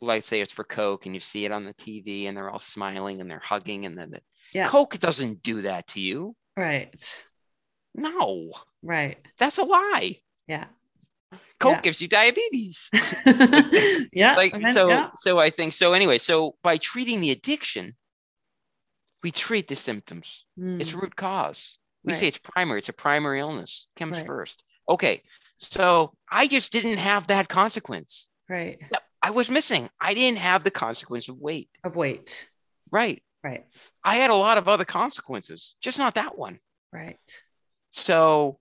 Like 0.00 0.24
say 0.24 0.40
it's 0.40 0.50
for 0.50 0.64
Coke 0.64 1.04
and 1.04 1.14
you 1.14 1.20
see 1.20 1.44
it 1.44 1.52
on 1.52 1.66
the 1.66 1.74
TV 1.74 2.24
and 2.24 2.34
they're 2.34 2.48
all 2.48 2.58
smiling 2.58 3.20
and 3.20 3.30
they're 3.30 3.38
hugging 3.44 3.84
and 3.84 3.98
then 3.98 4.12
the, 4.12 4.22
yeah. 4.54 4.66
Coke 4.66 4.98
doesn't 4.98 5.42
do 5.42 5.60
that 5.60 5.88
to 5.88 6.00
you. 6.00 6.34
Right. 6.56 7.22
No. 7.94 8.52
Right. 8.86 9.18
That's 9.38 9.58
a 9.58 9.64
lie. 9.64 10.20
Yeah. 10.46 10.66
Coke 11.58 11.76
yeah. 11.76 11.80
gives 11.80 12.00
you 12.00 12.08
diabetes. 12.08 12.90
yeah. 14.12 14.36
Like 14.36 14.54
so 14.72 14.88
yeah. 14.88 15.10
so 15.14 15.38
I 15.38 15.50
think 15.50 15.72
so 15.72 15.92
anyway, 15.92 16.18
so 16.18 16.56
by 16.62 16.76
treating 16.76 17.20
the 17.20 17.30
addiction, 17.30 17.94
we 19.22 19.30
treat 19.30 19.68
the 19.68 19.76
symptoms. 19.76 20.44
Mm. 20.58 20.80
It's 20.80 20.94
root 20.94 21.16
cause. 21.16 21.78
We 22.04 22.12
right. 22.12 22.20
say 22.20 22.28
it's 22.28 22.38
primary, 22.38 22.78
it's 22.78 22.88
a 22.88 22.92
primary 22.92 23.40
illness. 23.40 23.88
Comes 23.96 24.18
right. 24.18 24.26
first. 24.26 24.62
Okay. 24.88 25.22
So 25.56 26.12
I 26.30 26.46
just 26.46 26.72
didn't 26.72 26.98
have 26.98 27.26
that 27.28 27.48
consequence. 27.48 28.28
Right. 28.48 28.80
I 29.22 29.30
was 29.30 29.50
missing. 29.50 29.88
I 30.00 30.14
didn't 30.14 30.38
have 30.38 30.62
the 30.62 30.70
consequence 30.70 31.28
of 31.28 31.38
weight. 31.38 31.68
Of 31.82 31.96
weight. 31.96 32.48
Right. 32.92 33.22
Right. 33.42 33.64
I 34.04 34.16
had 34.16 34.30
a 34.30 34.36
lot 34.36 34.58
of 34.58 34.68
other 34.68 34.84
consequences, 34.84 35.74
just 35.80 35.98
not 35.98 36.14
that 36.14 36.36
one. 36.36 36.58
Right. 36.92 37.18
So 37.90 38.58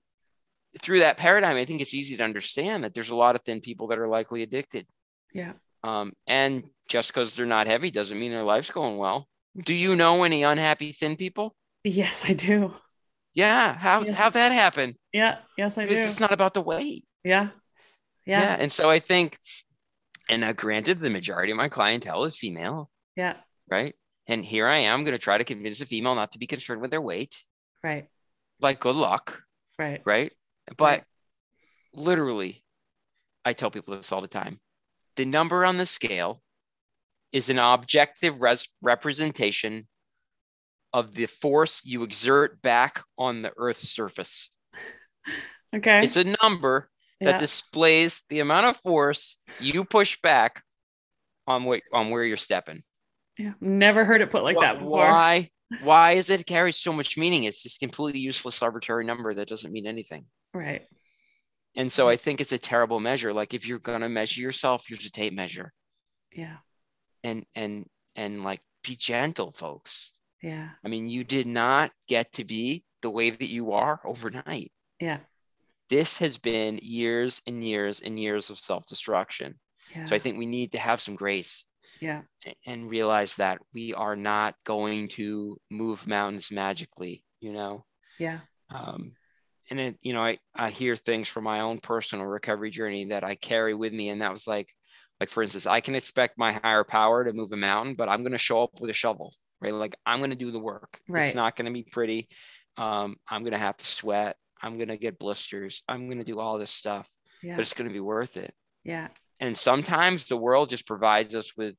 through 0.82 1.00
that 1.00 1.18
paradigm, 1.18 1.56
I 1.56 1.66
think 1.66 1.82
it's 1.82 1.94
easy 1.94 2.18
to 2.18 2.24
understand 2.24 2.84
that 2.84 2.94
there's 2.94 3.10
a 3.10 3.16
lot 3.16 3.36
of 3.36 3.42
thin 3.42 3.62
people 3.62 3.88
that 3.88 4.00
are 4.00 4.08
likely 4.08 4.44
addicted. 4.44 4.86
Yeah. 5.34 5.54
Um, 5.84 6.14
and 6.28 6.64
just 6.88 7.14
because 7.14 7.36
they're 7.36 7.46
not 7.46 7.68
heavy 7.68 7.92
doesn't 7.92 8.20
mean 8.20 8.32
their 8.32 8.44
life's 8.44 8.72
going 8.72 8.98
well. 8.98 9.28
Do 9.58 9.74
you 9.74 9.96
know 9.96 10.24
any 10.24 10.44
unhappy 10.44 10.92
thin 10.92 11.16
people? 11.16 11.56
Yes, 11.84 12.24
I 12.26 12.34
do. 12.34 12.74
Yeah. 13.34 13.76
How 13.76 14.02
yeah. 14.02 14.14
how 14.14 14.30
that 14.30 14.52
happen? 14.52 14.96
Yeah. 15.14 15.38
Yes, 15.58 15.78
I 15.78 15.86
do. 15.86 15.96
It's 15.96 16.20
not 16.20 16.32
about 16.32 16.54
the 16.54 16.62
weight. 16.62 17.06
Yeah. 17.24 17.50
Yeah. 18.26 18.42
Yeah. 18.42 18.58
And 18.60 18.72
so 18.72 18.90
I 18.90 19.00
think, 19.00 19.38
and 20.30 20.42
now 20.42 20.54
granted, 20.54 21.00
the 21.00 21.10
majority 21.10 21.52
of 21.52 21.58
my 21.58 21.70
clientele 21.70 22.26
is 22.26 22.38
female. 22.38 22.90
Yeah. 23.16 23.38
Right. 23.70 23.94
And 24.28 24.44
here 24.44 24.68
I 24.68 24.78
am 24.80 25.04
going 25.04 25.14
to 25.14 25.20
try 25.20 25.38
to 25.38 25.44
convince 25.44 25.82
a 25.82 25.86
female 25.86 26.16
not 26.16 26.32
to 26.32 26.40
be 26.40 26.48
concerned 26.48 26.82
with 26.82 26.92
their 26.92 27.02
weight. 27.02 27.36
Right. 27.84 28.08
Like, 28.60 28.80
good 28.80 28.96
luck. 28.96 29.44
Right. 29.78 30.02
Right. 30.04 30.34
But 30.78 31.04
literally, 31.94 32.64
I 33.44 33.54
tell 33.54 33.72
people 33.72 33.96
this 33.96 34.12
all 34.12 34.22
the 34.22 34.28
time. 34.28 34.60
The 35.16 35.26
number 35.26 35.64
on 35.64 35.78
the 35.78 35.86
scale 35.86 36.42
is 37.32 37.50
an 37.50 37.60
objective 37.60 38.42
res- 38.42 38.70
representation 38.82 39.88
of 40.94 41.16
the 41.16 41.26
force 41.26 41.82
you 41.86 42.04
exert 42.04 42.62
back 42.62 43.04
on 43.18 43.42
the 43.42 43.54
Earth's 43.58 43.90
surface. 43.90 44.50
Okay. 45.74 46.06
It's 46.06 46.16
a 46.16 46.36
number 46.42 46.90
that 47.20 47.32
yeah. 47.32 47.38
displays 47.38 48.22
the 48.30 48.40
amount 48.40 48.68
of 48.68 48.78
force 48.78 49.36
you 49.60 49.84
push 49.84 50.18
back 50.22 50.64
on 51.48 51.66
what 51.66 51.82
on 51.92 52.12
where 52.12 52.24
you're 52.24 52.38
stepping. 52.38 52.82
Yeah, 53.38 53.54
never 53.60 54.06
heard 54.06 54.22
it 54.22 54.32
put 54.32 54.44
like 54.44 54.58
that 54.60 54.80
before. 54.80 55.00
Why? 55.00 55.50
Why 55.84 56.12
is 56.14 56.30
it 56.30 56.46
carries 56.46 56.78
so 56.78 56.94
much 56.94 57.18
meaning? 57.18 57.44
It's 57.44 57.62
just 57.62 57.80
completely 57.80 58.22
useless, 58.22 58.62
arbitrary 58.62 59.04
number 59.04 59.34
that 59.34 59.50
doesn't 59.50 59.74
mean 59.74 59.88
anything. 59.88 60.26
Right. 60.56 60.84
And 61.76 61.92
so 61.92 62.08
I 62.08 62.16
think 62.16 62.40
it's 62.40 62.54
a 62.54 62.58
terrible 62.58 63.00
measure. 63.00 63.34
Like 63.34 63.54
if 63.54 63.68
you're 63.68 63.80
gonna 63.80 64.10
measure 64.10 64.42
yourself, 64.42 64.86
here's 64.88 65.06
a 65.06 65.12
tape 65.12 65.34
measure. 65.34 65.74
Yeah. 66.34 66.58
And 67.24 67.46
and 67.54 67.86
and 68.16 68.44
like 68.44 68.62
be 68.84 68.96
gentle, 68.96 69.52
folks. 69.52 70.12
Yeah. 70.42 70.70
I 70.84 70.88
mean, 70.88 71.10
you 71.10 71.24
did 71.24 71.48
not 71.48 71.92
get 72.08 72.32
to 72.34 72.46
be 72.46 72.84
the 73.02 73.10
way 73.10 73.30
that 73.30 73.50
you 73.50 73.74
are 73.74 74.00
overnight. 74.06 74.72
Yeah. 75.00 75.20
This 75.90 76.18
has 76.20 76.38
been 76.38 76.80
years 76.82 77.42
and 77.46 77.64
years 77.64 78.00
and 78.00 78.20
years 78.20 78.50
of 78.50 78.58
self-destruction. 78.58 79.60
Yeah. 79.96 80.06
So 80.06 80.16
I 80.16 80.20
think 80.20 80.38
we 80.38 80.46
need 80.46 80.72
to 80.72 80.80
have 80.80 81.02
some 81.02 81.16
grace 81.16 81.68
yeah 82.02 82.22
and 82.66 82.90
realize 82.90 83.36
that 83.36 83.60
we 83.74 83.94
are 83.94 84.16
not 84.16 84.56
going 84.66 85.08
to 85.08 85.58
move 85.72 86.08
mountains 86.08 86.52
magically 86.52 87.24
you 87.40 87.54
know 87.54 87.86
yeah 88.20 88.40
um 88.70 89.14
and 89.70 89.80
it 89.80 89.98
you 90.02 90.14
know 90.14 90.22
i 90.22 90.38
i 90.56 90.70
hear 90.70 90.96
things 90.96 91.28
from 91.28 91.44
my 91.44 91.62
own 91.62 91.80
personal 91.80 92.26
recovery 92.26 92.70
journey 92.70 93.06
that 93.06 93.24
i 93.24 93.36
carry 93.36 93.74
with 93.74 93.94
me 93.94 94.10
and 94.10 94.22
that 94.22 94.32
was 94.32 94.48
like 94.48 94.74
like 95.20 95.30
for 95.30 95.44
instance 95.44 95.66
i 95.66 95.80
can 95.80 95.96
expect 95.96 96.38
my 96.38 96.52
higher 96.52 96.84
power 96.84 97.24
to 97.24 97.34
move 97.34 97.52
a 97.52 97.58
mountain 97.58 97.96
but 97.96 98.10
i'm 98.10 98.22
going 98.22 98.32
to 98.32 98.38
show 98.38 98.64
up 98.64 98.80
with 98.80 98.90
a 98.90 98.94
shovel 98.94 99.34
right 99.62 99.74
like 99.74 99.96
i'm 100.06 100.20
going 100.20 100.30
to 100.30 100.36
do 100.36 100.52
the 100.52 100.60
work 100.60 101.00
right. 101.08 101.28
it's 101.28 101.36
not 101.36 101.56
going 101.56 101.66
to 101.66 101.74
be 101.74 101.84
pretty 101.84 102.28
um 102.78 103.16
i'm 103.30 103.42
going 103.42 103.54
to 103.54 103.58
have 103.58 103.78
to 103.78 103.86
sweat 103.86 104.36
i'm 104.62 104.78
going 104.78 104.90
to 104.90 104.98
get 104.98 105.20
blisters 105.20 105.84
i'm 105.88 106.08
going 106.08 106.20
to 106.20 106.24
do 106.24 106.40
all 106.40 106.58
this 106.58 106.72
stuff 106.72 107.10
yeah. 107.42 107.56
but 107.56 107.62
it's 107.62 107.74
going 107.74 107.88
to 107.88 107.94
be 107.94 108.00
worth 108.00 108.38
it 108.38 108.54
yeah 108.84 109.08
and 109.40 109.58
sometimes 109.58 110.26
the 110.26 110.38
world 110.38 110.70
just 110.70 110.88
provides 110.88 111.36
us 111.36 111.56
with 111.58 111.76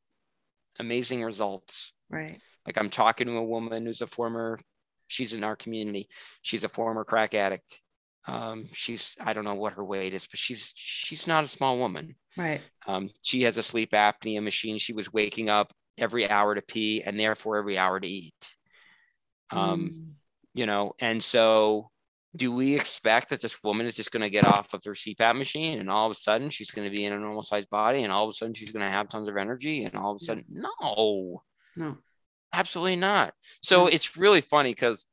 amazing 0.79 1.25
results. 1.25 1.93
Right. 2.11 2.39
Like 2.67 2.79
I'm 2.79 2.91
talking 2.91 3.27
to 3.27 3.37
a 3.37 3.45
woman 3.45 3.87
who's 3.87 4.03
a 4.03 4.07
former, 4.07 4.59
she's 5.07 5.33
in 5.33 5.45
our 5.45 5.57
community. 5.57 6.09
She's 6.43 6.65
a 6.65 6.69
former 6.69 7.05
crack 7.05 7.35
addict. 7.35 7.81
Um, 8.29 8.67
she's 8.73 9.15
I 9.21 9.33
don't 9.33 9.45
know 9.45 9.55
what 9.55 9.75
her 9.75 9.85
weight 9.85 10.15
is, 10.15 10.27
but 10.27 10.39
she's 10.39 10.73
she's 10.75 11.27
not 11.27 11.45
a 11.45 11.49
small 11.49 11.79
woman. 11.79 12.17
Right. 12.37 12.61
Um, 12.87 13.11
she 13.23 13.43
has 13.43 13.57
a 13.57 13.63
sleep 13.63 13.93
apnea 13.93 14.43
machine. 14.43 14.79
She 14.79 14.93
was 14.93 15.13
waking 15.13 15.49
up 15.49 15.73
every 15.97 16.29
hour 16.29 16.55
to 16.55 16.63
pee 16.63 17.03
and 17.03 17.19
therefore 17.19 17.57
every 17.57 17.79
hour 17.79 18.01
to 18.01 18.07
eat. 18.07 18.35
Um, 19.51 19.81
mm. 19.81 20.13
you 20.55 20.67
know, 20.67 20.95
and 21.01 21.23
so 21.23 21.91
do 22.35 22.53
we 22.53 22.75
expect 22.75 23.31
that 23.31 23.41
this 23.41 23.63
woman 23.63 23.87
is 23.87 23.97
just 23.97 24.11
going 24.11 24.23
to 24.23 24.31
get 24.31 24.45
off 24.45 24.75
of 24.75 24.85
her 24.85 24.93
CPAP 24.93 25.37
machine 25.37 25.79
and 25.79 25.91
all 25.91 26.07
of 26.07 26.13
a 26.13 26.17
sudden 26.17 26.51
she's 26.51 26.71
going 26.71 26.89
to 26.89 26.95
be 26.95 27.05
in 27.05 27.13
a 27.13 27.19
normal 27.19 27.43
sized 27.43 27.71
body 27.71 28.03
and 28.03 28.13
all 28.13 28.25
of 28.25 28.31
a 28.31 28.33
sudden 28.33 28.53
she's 28.53 28.71
going 28.71 28.85
to 28.85 28.91
have 28.91 29.09
tons 29.09 29.29
of 29.29 29.37
energy 29.37 29.85
and 29.85 29.95
all 29.95 30.11
of 30.11 30.17
a 30.17 30.25
sudden, 30.25 30.45
no, 30.49 31.43
no, 31.77 31.97
absolutely 32.53 32.97
not. 32.97 33.35
So 33.63 33.87
it's 33.87 34.17
really 34.17 34.41
funny 34.41 34.73
because 34.73 35.07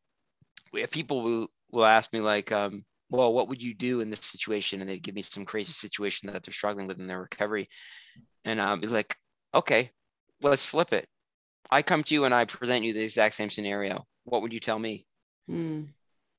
people 0.91 1.21
will, 1.21 1.47
will 1.71 1.85
ask 1.85 2.11
me 2.13 2.19
like, 2.19 2.51
um, 2.51 2.85
well, 3.09 3.33
what 3.33 3.47
would 3.47 3.61
you 3.61 3.73
do 3.73 4.01
in 4.01 4.09
this 4.09 4.25
situation? 4.25 4.81
And 4.81 4.89
they 4.89 4.99
give 4.99 5.15
me 5.15 5.21
some 5.21 5.45
crazy 5.45 5.71
situation 5.71 6.31
that 6.31 6.43
they're 6.43 6.53
struggling 6.53 6.87
with 6.87 6.99
in 6.99 7.07
their 7.07 7.21
recovery. 7.21 7.69
And 8.45 8.61
I'll 8.61 8.77
be 8.77 8.87
like, 8.87 9.15
okay, 9.53 9.91
let's 10.41 10.65
flip 10.65 10.93
it. 10.93 11.07
I 11.69 11.81
come 11.81 12.03
to 12.03 12.13
you 12.13 12.25
and 12.25 12.33
I 12.33 12.45
present 12.45 12.83
you 12.83 12.93
the 12.93 13.03
exact 13.03 13.35
same 13.35 13.49
scenario. 13.49 14.05
What 14.25 14.41
would 14.41 14.53
you 14.53 14.59
tell 14.59 14.79
me? 14.79 15.05
Mm 15.49 15.87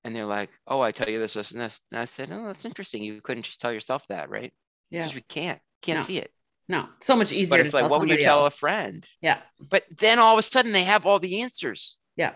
and 0.05 0.14
they're 0.14 0.26
like, 0.26 0.51
"Oh, 0.66 0.80
I 0.80 0.92
tell 0.92 1.09
you 1.09 1.18
this, 1.18 1.32
this, 1.32 1.51
and 1.51 1.61
this," 1.61 1.80
and 1.90 1.99
I 1.99 2.05
said, 2.05 2.30
"Oh, 2.30 2.47
that's 2.47 2.64
interesting. 2.64 3.03
You 3.03 3.20
couldn't 3.20 3.45
just 3.45 3.61
tell 3.61 3.72
yourself 3.72 4.07
that, 4.09 4.30
right? 4.30 4.53
Yeah, 4.90 5.03
because 5.03 5.14
we 5.14 5.22
can't, 5.22 5.61
can't 5.82 5.99
no. 5.99 6.05
see 6.05 6.18
it. 6.18 6.32
No, 6.68 6.86
so 7.00 7.14
much 7.16 7.32
easier. 7.32 7.58
But 7.58 7.60
it's 7.60 7.74
like, 7.74 7.90
what 7.90 8.00
would 8.00 8.08
you 8.08 8.20
tell 8.20 8.44
else. 8.44 8.54
a 8.54 8.56
friend? 8.56 9.06
Yeah. 9.20 9.38
But 9.60 9.84
then 9.90 10.18
all 10.18 10.34
of 10.34 10.38
a 10.38 10.42
sudden, 10.42 10.72
they 10.72 10.84
have 10.84 11.04
all 11.04 11.18
the 11.18 11.42
answers. 11.42 12.00
Yeah. 12.16 12.32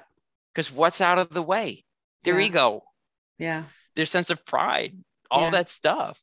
Because 0.54 0.70
what's 0.70 1.00
out 1.00 1.18
of 1.18 1.30
the 1.30 1.42
way? 1.42 1.84
Their 2.24 2.38
yeah. 2.38 2.46
ego. 2.46 2.82
Yeah. 3.38 3.64
Their 3.96 4.06
sense 4.06 4.28
of 4.28 4.44
pride. 4.44 4.96
All 5.30 5.42
yeah. 5.42 5.50
that 5.50 5.70
stuff. 5.70 6.20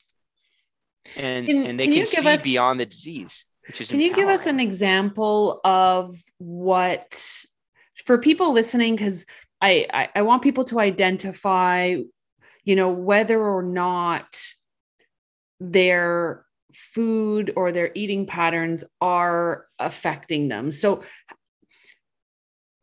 and 1.18 1.46
can, 1.48 1.66
and 1.66 1.80
they 1.80 1.88
can, 1.88 1.98
can 1.98 2.06
see 2.06 2.28
us, 2.28 2.42
beyond 2.42 2.80
the 2.80 2.86
disease 2.86 3.46
which 3.68 3.82
is 3.82 3.90
can 3.90 4.00
empowering. 4.00 4.20
you 4.20 4.24
give 4.26 4.34
us 4.34 4.46
an 4.46 4.60
example 4.60 5.60
of 5.64 6.22
what 6.38 7.46
for 8.06 8.18
people 8.18 8.54
listening 8.54 8.96
because 8.96 9.26
I, 9.62 9.88
I 9.92 10.10
i 10.16 10.22
want 10.22 10.44
people 10.44 10.64
to 10.66 10.80
identify 10.80 11.96
you 12.64 12.76
know 12.76 12.90
whether 12.90 13.42
or 13.42 13.64
not 13.64 14.40
their 15.60 16.45
food 16.76 17.54
or 17.56 17.72
their 17.72 17.92
eating 17.96 18.26
patterns 18.26 18.84
are 19.02 19.66
affecting 19.80 20.48
them 20.48 20.72
so 20.72 21.04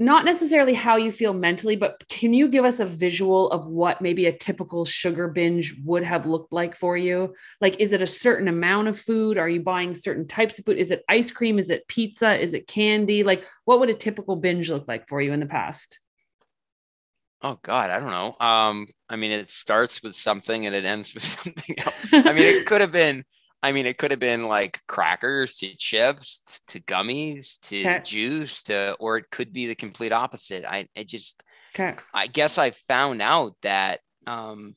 not 0.03 0.25
necessarily 0.25 0.75
how 0.75 0.97
you 0.97 1.13
feel 1.13 1.33
mentally, 1.33 1.77
but 1.77 2.03
can 2.09 2.35
you 2.35 2.49
give 2.49 2.65
us 2.65 2.81
a 2.81 2.85
visual 2.85 3.49
of 3.51 3.69
what 3.69 4.03
maybe 4.03 4.27
a 4.27 4.37
typical 4.37 4.85
sugar 4.85 5.29
binge 5.29 5.77
would 5.85 6.03
have 6.03 6.27
looked 6.27 6.53
like 6.53 6.75
for 6.75 6.97
you? 6.97 7.35
Like, 7.61 7.79
is 7.79 7.93
it 7.93 8.03
a 8.03 8.07
certain 8.07 8.49
amount 8.49 8.89
of 8.89 8.99
food? 8.99 9.39
Are 9.39 9.49
you 9.49 9.61
buying 9.61 9.95
certain 9.95 10.27
types 10.27 10.59
of 10.59 10.65
food? 10.65 10.79
Is 10.79 10.91
it 10.91 11.05
ice 11.09 11.31
cream? 11.31 11.59
Is 11.59 11.71
it 11.71 11.87
pizza? 11.87 12.37
Is 12.37 12.53
it 12.53 12.67
candy? 12.67 13.23
Like, 13.23 13.47
what 13.65 13.79
would 13.79 13.91
a 13.91 13.95
typical 13.95 14.35
binge 14.35 14.71
look 14.71 14.89
like 14.89 15.07
for 15.07 15.23
you 15.23 15.33
in 15.33 15.39
the 15.41 15.47
past? 15.47 16.01
Oh 17.41 17.59
God, 17.63 17.91
I 17.91 18.01
don't 18.01 18.11
know. 18.11 18.37
Um, 18.45 18.89
I 19.09 19.15
mean, 19.15 19.31
it 19.31 19.51
starts 19.51 20.03
with 20.03 20.17
something 20.17 20.67
and 20.67 20.75
it 20.75 20.85
ends 20.85 21.15
with 21.15 21.25
something 21.43 21.79
else. 21.79 21.95
I 22.13 22.33
mean, 22.33 22.57
it 22.57 22.67
could 22.67 22.81
have 22.81 22.93
been 22.93 23.25
I 23.63 23.73
mean, 23.73 23.87
it 23.87 23.97
could 23.97 24.11
have 24.11 24.21
been 24.21 24.47
like 24.49 24.81
crackers 24.89 25.57
to 25.59 25.77
chips 25.77 26.43
to 26.67 26.81
gummies 26.81 27.61
to 27.69 27.81
okay. 27.81 28.01
juice 28.05 28.65
to, 28.65 28.97
or 28.99 29.19
it 29.19 29.31
could 29.31 29.53
be 29.53 29.69
the 29.69 29.77
complete 29.77 30.13
opposite. 30.13 30.65
I, 30.65 30.89
I 30.97 31.05
just, 31.05 31.43
okay. 31.75 31.95
I 32.13 32.27
guess 32.27 32.59
I 32.59 32.73
found 32.73 33.23
out 33.23 33.55
that, 33.63 34.01
um, 34.27 34.75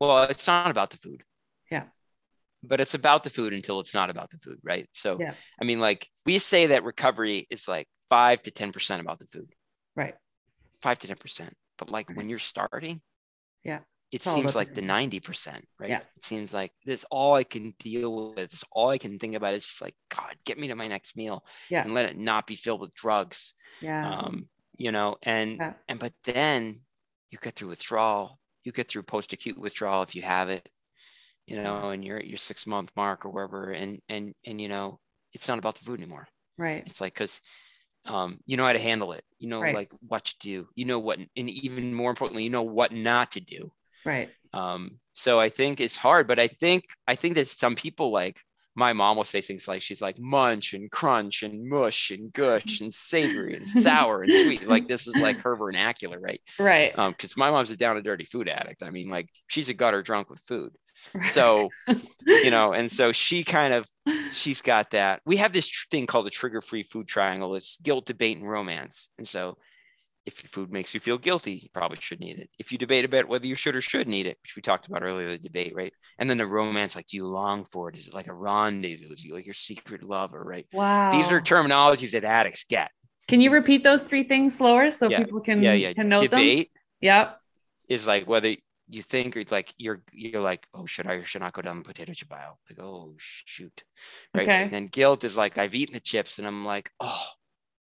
well, 0.00 0.24
it's 0.24 0.46
not 0.46 0.70
about 0.70 0.90
the 0.90 0.96
food. 0.96 1.22
Yeah. 1.70 1.84
But 2.62 2.80
it's 2.80 2.94
about 2.94 3.24
the 3.24 3.30
food 3.30 3.52
until 3.52 3.80
it's 3.80 3.92
not 3.92 4.08
about 4.08 4.30
the 4.30 4.38
food, 4.38 4.58
right? 4.62 4.88
So, 4.94 5.18
yeah. 5.20 5.34
I 5.60 5.64
mean, 5.64 5.78
like 5.78 6.08
we 6.24 6.38
say 6.38 6.68
that 6.68 6.84
recovery 6.84 7.46
is 7.50 7.68
like 7.68 7.86
five 8.08 8.40
to 8.42 8.50
10% 8.50 9.00
about 9.00 9.18
the 9.18 9.26
food. 9.26 9.52
Right. 9.94 10.14
Five 10.80 10.98
to 11.00 11.14
10%. 11.14 11.50
But 11.76 11.90
like 11.90 12.08
when 12.16 12.30
you're 12.30 12.38
starting, 12.38 13.02
yeah 13.62 13.80
it 14.14 14.22
seems 14.22 14.54
like 14.54 14.74
the 14.74 14.80
90%, 14.80 15.60
right? 15.80 15.90
Yeah. 15.90 15.98
It 16.16 16.24
seems 16.24 16.54
like 16.54 16.70
that's 16.86 17.04
all 17.10 17.34
I 17.34 17.42
can 17.42 17.74
deal 17.80 18.30
with. 18.30 18.38
It's 18.38 18.62
all 18.70 18.90
I 18.90 18.98
can 18.98 19.18
think 19.18 19.34
about. 19.34 19.54
It's 19.54 19.66
just 19.66 19.82
like, 19.82 19.96
God, 20.14 20.36
get 20.44 20.56
me 20.56 20.68
to 20.68 20.76
my 20.76 20.86
next 20.86 21.16
meal. 21.16 21.44
Yeah. 21.68 21.82
And 21.82 21.94
let 21.94 22.06
it 22.06 22.16
not 22.16 22.46
be 22.46 22.54
filled 22.54 22.80
with 22.80 22.94
drugs. 22.94 23.54
Yeah. 23.80 24.08
Um, 24.08 24.48
you 24.76 24.92
know, 24.92 25.16
and 25.24 25.56
yeah. 25.56 25.72
and 25.88 25.98
but 25.98 26.12
then 26.24 26.78
you 27.30 27.38
get 27.42 27.56
through 27.56 27.68
withdrawal, 27.68 28.38
you 28.62 28.70
get 28.70 28.88
through 28.88 29.02
post-acute 29.02 29.58
withdrawal 29.58 30.02
if 30.02 30.14
you 30.14 30.22
have 30.22 30.48
it, 30.48 30.68
you 31.46 31.60
know, 31.60 31.90
and 31.90 32.04
you're 32.04 32.18
at 32.18 32.26
your 32.26 32.38
six 32.38 32.66
month 32.66 32.92
mark 32.96 33.24
or 33.24 33.30
wherever, 33.30 33.70
and 33.72 34.00
and 34.08 34.32
and 34.46 34.60
you 34.60 34.68
know, 34.68 35.00
it's 35.32 35.48
not 35.48 35.58
about 35.58 35.74
the 35.74 35.84
food 35.84 36.00
anymore. 36.00 36.28
Right. 36.56 36.84
It's 36.86 37.00
like 37.00 37.14
because 37.14 37.40
um, 38.06 38.38
you 38.46 38.56
know 38.56 38.66
how 38.66 38.72
to 38.72 38.78
handle 38.78 39.12
it. 39.12 39.24
You 39.38 39.48
know, 39.48 39.60
right. 39.60 39.74
like 39.74 39.90
what 40.06 40.24
to 40.24 40.34
do. 40.40 40.68
You 40.74 40.84
know 40.84 41.00
what, 41.00 41.18
and 41.18 41.50
even 41.50 41.94
more 41.94 42.10
importantly, 42.10 42.44
you 42.44 42.50
know 42.50 42.62
what 42.62 42.92
not 42.92 43.32
to 43.32 43.40
do. 43.40 43.72
Right. 44.04 44.30
Um, 44.52 44.98
so 45.14 45.40
I 45.40 45.48
think 45.48 45.80
it's 45.80 45.96
hard, 45.96 46.26
but 46.26 46.38
I 46.38 46.48
think 46.48 46.84
I 47.06 47.14
think 47.14 47.36
that 47.36 47.48
some 47.48 47.74
people 47.74 48.10
like 48.10 48.40
my 48.76 48.92
mom 48.92 49.16
will 49.16 49.24
say 49.24 49.40
things 49.40 49.68
like 49.68 49.82
she's 49.82 50.02
like 50.02 50.18
munch 50.18 50.74
and 50.74 50.90
crunch 50.90 51.42
and 51.42 51.68
mush 51.68 52.10
and 52.10 52.32
gush 52.32 52.80
and 52.80 52.92
savory 52.92 53.54
and 53.56 53.68
sour 53.68 54.22
and 54.22 54.32
sweet. 54.32 54.66
Like 54.66 54.88
this 54.88 55.06
is 55.06 55.16
like 55.16 55.42
her 55.42 55.56
vernacular, 55.56 56.18
right? 56.18 56.40
Right. 56.58 56.96
Um, 56.98 57.12
because 57.12 57.36
my 57.36 57.50
mom's 57.50 57.70
a 57.70 57.76
down 57.76 57.96
and 57.96 58.04
dirty 58.04 58.24
food 58.24 58.48
addict. 58.48 58.82
I 58.82 58.90
mean, 58.90 59.08
like 59.08 59.28
she's 59.46 59.68
a 59.68 59.74
gutter 59.74 60.02
drunk 60.02 60.28
with 60.28 60.40
food. 60.40 60.72
So, 61.30 61.70
you 62.26 62.50
know, 62.50 62.72
and 62.72 62.90
so 62.90 63.12
she 63.12 63.44
kind 63.44 63.74
of 63.74 63.86
she's 64.32 64.60
got 64.60 64.90
that. 64.90 65.20
We 65.24 65.36
have 65.36 65.52
this 65.52 65.86
thing 65.90 66.06
called 66.06 66.26
the 66.26 66.30
trigger-free 66.30 66.84
food 66.84 67.06
triangle. 67.08 67.54
It's 67.54 67.78
guilt, 67.80 68.06
debate, 68.06 68.38
and 68.38 68.48
romance. 68.48 69.10
And 69.18 69.26
so 69.26 69.56
if 70.26 70.42
your 70.42 70.48
food 70.48 70.72
makes 70.72 70.94
you 70.94 71.00
feel 71.00 71.18
guilty, 71.18 71.52
you 71.52 71.68
probably 71.72 71.98
shouldn't 72.00 72.28
eat 72.28 72.38
it. 72.38 72.48
If 72.58 72.72
you 72.72 72.78
debate 72.78 73.04
about 73.04 73.28
whether 73.28 73.46
you 73.46 73.54
should 73.54 73.76
or 73.76 73.80
shouldn't 73.80 74.14
eat 74.14 74.26
it, 74.26 74.38
which 74.42 74.56
we 74.56 74.62
talked 74.62 74.86
about 74.86 75.02
earlier, 75.02 75.30
the 75.30 75.38
debate, 75.38 75.74
right? 75.74 75.92
And 76.18 76.30
then 76.30 76.38
the 76.38 76.46
romance, 76.46 76.96
like, 76.96 77.08
do 77.08 77.16
you 77.16 77.26
long 77.26 77.64
for 77.64 77.90
it? 77.90 77.96
Is 77.96 78.08
it 78.08 78.14
like 78.14 78.28
a 78.28 78.34
rendezvous? 78.34 79.12
Is 79.12 79.24
it 79.24 79.34
like 79.34 79.44
your 79.44 79.54
secret 79.54 80.02
lover, 80.02 80.42
right? 80.42 80.66
Wow. 80.72 81.12
These 81.12 81.30
are 81.30 81.40
terminologies 81.40 82.12
that 82.12 82.24
addicts 82.24 82.64
get. 82.64 82.90
Can 83.28 83.40
you 83.40 83.50
repeat 83.50 83.82
those 83.82 84.02
three 84.02 84.24
things 84.24 84.56
slower 84.56 84.90
so 84.90 85.10
yeah. 85.10 85.18
people 85.18 85.40
can, 85.40 85.62
yeah, 85.62 85.74
yeah. 85.74 85.92
can 85.92 86.08
note 86.08 86.22
debate 86.22 86.70
them? 86.72 86.80
Yep. 87.00 87.40
Is 87.88 88.06
like 88.06 88.26
whether 88.26 88.54
you 88.88 89.02
think 89.02 89.36
or 89.36 89.44
like 89.50 89.74
you're 89.76 90.02
you're 90.12 90.40
like, 90.40 90.66
oh, 90.72 90.86
should 90.86 91.06
I 91.06 91.14
or 91.14 91.24
should 91.24 91.42
not 91.42 91.52
go 91.52 91.60
down 91.60 91.78
the 91.78 91.84
potato 91.84 92.14
chip 92.14 92.32
aisle? 92.32 92.58
Like, 92.70 92.80
oh 92.80 93.14
shoot. 93.18 93.82
Right. 94.34 94.44
Okay. 94.44 94.62
And 94.62 94.72
then 94.72 94.86
guilt 94.86 95.24
is 95.24 95.36
like 95.36 95.58
I've 95.58 95.74
eaten 95.74 95.92
the 95.92 96.00
chips 96.00 96.38
and 96.38 96.46
I'm 96.46 96.64
like, 96.64 96.90
oh, 97.00 97.26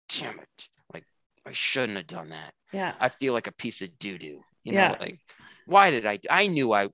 damn 0.10 0.40
it 0.40 0.68
I 1.46 1.52
shouldn't 1.52 1.98
have 1.98 2.08
done 2.08 2.30
that. 2.30 2.54
Yeah. 2.72 2.94
I 3.00 3.10
feel 3.10 3.34
like 3.34 3.48
a 3.48 3.54
piece 3.54 3.82
of 3.82 3.98
doo 4.00 4.18
doo. 4.18 4.42
You 4.64 4.74
yeah. 4.74 4.90
know, 4.90 4.98
like 5.00 5.20
why 5.66 5.92
did 5.92 6.06
I? 6.06 6.20
I 6.30 6.48
knew 6.48 6.74
I, 6.74 6.90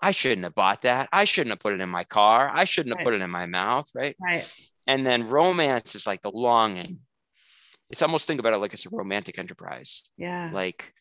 I 0.00 0.12
shouldn't 0.12 0.44
have 0.44 0.54
bought 0.54 0.82
that. 0.82 1.08
I 1.12 1.24
shouldn't 1.24 1.50
have 1.50 1.60
put 1.60 1.74
it 1.74 1.80
in 1.80 1.88
my 1.88 2.04
car. 2.04 2.50
I 2.52 2.64
shouldn't 2.64 2.96
have 2.96 3.04
put 3.04 3.14
it 3.14 3.20
in 3.20 3.30
my 3.30 3.46
mouth. 3.46 3.88
Right. 3.94 4.16
Right. 4.20 4.50
And 4.86 5.06
then 5.06 5.28
romance 5.28 5.94
is 5.94 6.06
like 6.06 6.22
the 6.22 6.30
longing. 6.30 7.00
It's 7.90 8.02
almost 8.02 8.26
think 8.26 8.40
about 8.40 8.54
it 8.54 8.58
like 8.58 8.72
it's 8.72 8.86
a 8.86 8.90
romantic 8.90 9.38
enterprise. 9.38 10.04
Yeah. 10.16 10.50
Like 10.52 10.94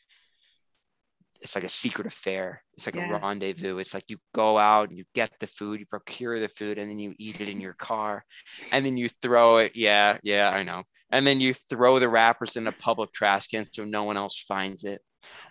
it's 1.41 1.55
like 1.55 1.63
a 1.63 1.69
secret 1.69 2.07
affair. 2.07 2.63
It's 2.75 2.85
like 2.85 2.95
yeah. 2.95 3.15
a 3.15 3.19
rendezvous. 3.19 3.77
It's 3.77 3.93
like 3.93 4.05
you 4.09 4.17
go 4.33 4.57
out 4.57 4.89
and 4.89 4.97
you 4.97 5.05
get 5.15 5.31
the 5.39 5.47
food, 5.47 5.79
you 5.79 5.85
procure 5.85 6.39
the 6.39 6.49
food, 6.49 6.77
and 6.77 6.89
then 6.89 6.99
you 6.99 7.13
eat 7.17 7.39
it 7.41 7.49
in 7.49 7.61
your 7.61 7.73
car, 7.73 8.23
and 8.71 8.85
then 8.85 8.97
you 8.97 9.09
throw 9.09 9.57
it. 9.57 9.73
Yeah, 9.75 10.17
yeah, 10.23 10.49
I 10.49 10.63
know. 10.63 10.83
And 11.11 11.25
then 11.25 11.39
you 11.39 11.53
throw 11.53 11.99
the 11.99 12.09
wrappers 12.09 12.55
in 12.55 12.67
a 12.67 12.71
public 12.71 13.13
trash 13.13 13.47
can 13.47 13.65
so 13.71 13.83
no 13.85 14.03
one 14.03 14.17
else 14.17 14.39
finds 14.39 14.83
it, 14.83 15.01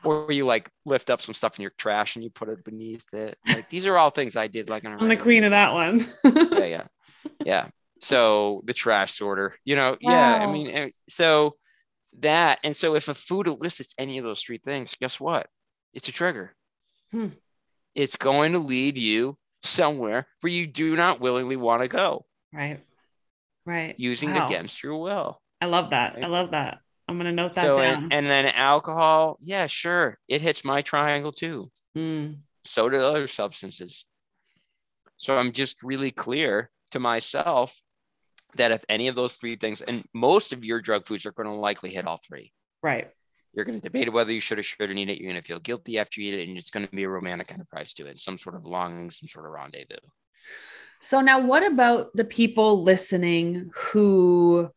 or 0.04 0.30
you 0.30 0.44
like 0.44 0.70
lift 0.84 1.10
up 1.10 1.20
some 1.20 1.34
stuff 1.34 1.58
in 1.58 1.62
your 1.62 1.72
trash 1.78 2.16
and 2.16 2.22
you 2.22 2.30
put 2.30 2.48
it 2.48 2.64
beneath 2.64 3.04
it. 3.12 3.36
Like 3.46 3.70
these 3.70 3.86
are 3.86 3.96
all 3.96 4.10
things 4.10 4.36
I 4.36 4.46
did. 4.46 4.68
Like 4.68 4.84
I'm 4.84 5.08
the 5.08 5.16
queen 5.16 5.42
basis. 5.42 5.46
of 5.46 5.50
that 5.52 5.72
one. 5.72 6.06
yeah, 6.58 6.64
yeah, 6.64 6.86
yeah. 7.44 7.66
So 8.00 8.62
the 8.64 8.74
trash 8.74 9.14
sorter, 9.14 9.56
you 9.64 9.74
know, 9.74 9.96
wow. 10.02 10.12
yeah. 10.12 10.46
I 10.46 10.52
mean, 10.52 10.90
so 11.08 11.56
that, 12.20 12.58
and 12.62 12.74
so 12.74 12.94
if 12.94 13.08
a 13.08 13.14
food 13.14 13.48
elicits 13.48 13.94
any 13.98 14.18
of 14.18 14.24
those 14.24 14.40
three 14.40 14.58
things, 14.58 14.94
guess 15.00 15.18
what? 15.18 15.48
It's 15.98 16.06
a 16.06 16.12
trigger. 16.12 16.54
Hmm. 17.10 17.30
It's 17.92 18.14
going 18.14 18.52
to 18.52 18.60
lead 18.60 18.96
you 18.96 19.36
somewhere 19.64 20.28
where 20.42 20.52
you 20.52 20.64
do 20.64 20.94
not 20.94 21.18
willingly 21.18 21.56
want 21.56 21.82
to 21.82 21.88
go. 21.88 22.24
Right. 22.52 22.78
Right. 23.66 23.98
Using 23.98 24.32
wow. 24.32 24.46
against 24.46 24.80
your 24.80 24.96
will. 24.96 25.42
I 25.60 25.66
love 25.66 25.90
that. 25.90 26.14
Right? 26.14 26.22
I 26.22 26.28
love 26.28 26.52
that. 26.52 26.78
I'm 27.08 27.16
going 27.16 27.26
to 27.26 27.32
note 27.32 27.54
that 27.54 27.62
so, 27.62 27.78
down. 27.78 28.04
And, 28.04 28.12
and, 28.12 28.26
then 28.28 28.46
alcohol, 28.46 29.40
yeah, 29.42 29.66
sure. 29.66 30.18
It 30.28 30.40
hits 30.40 30.64
my 30.64 30.82
triangle 30.82 31.32
too. 31.32 31.68
Hmm. 31.96 32.34
So 32.64 32.88
do 32.88 32.98
other 32.98 33.26
substances. 33.26 34.04
So 35.16 35.36
I'm 35.36 35.50
just 35.50 35.82
really 35.82 36.12
clear 36.12 36.70
to 36.92 37.00
myself 37.00 37.76
that 38.54 38.70
if 38.70 38.84
any 38.88 39.08
of 39.08 39.16
those 39.16 39.36
three 39.36 39.56
things, 39.56 39.80
and 39.80 40.04
most 40.14 40.52
of 40.52 40.64
your 40.64 40.80
drug 40.80 41.08
foods 41.08 41.26
are 41.26 41.32
going 41.32 41.48
to 41.48 41.54
likely 41.56 41.90
hit 41.90 42.06
all 42.06 42.20
three. 42.24 42.52
Right. 42.84 43.10
You're 43.54 43.64
going 43.64 43.80
to 43.80 43.82
debate 43.82 44.12
whether 44.12 44.32
you 44.32 44.40
should 44.40 44.58
or 44.58 44.62
shouldn't 44.62 44.98
eat 44.98 45.08
it. 45.08 45.18
You're 45.18 45.32
going 45.32 45.42
to 45.42 45.46
feel 45.46 45.58
guilty 45.58 45.98
after 45.98 46.20
you 46.20 46.28
eat 46.32 46.40
it, 46.40 46.48
and 46.48 46.58
it's 46.58 46.70
going 46.70 46.86
to 46.86 46.94
be 46.94 47.04
a 47.04 47.08
romantic 47.08 47.50
enterprise 47.52 47.92
to 47.94 48.06
it, 48.06 48.18
some 48.18 48.38
sort 48.38 48.54
of 48.54 48.64
longing, 48.64 49.10
some 49.10 49.28
sort 49.28 49.46
of 49.46 49.52
rendezvous. 49.52 49.96
So 51.00 51.20
now, 51.20 51.40
what 51.40 51.64
about 51.64 52.14
the 52.14 52.24
people 52.24 52.82
listening 52.82 53.70
who? 53.74 54.70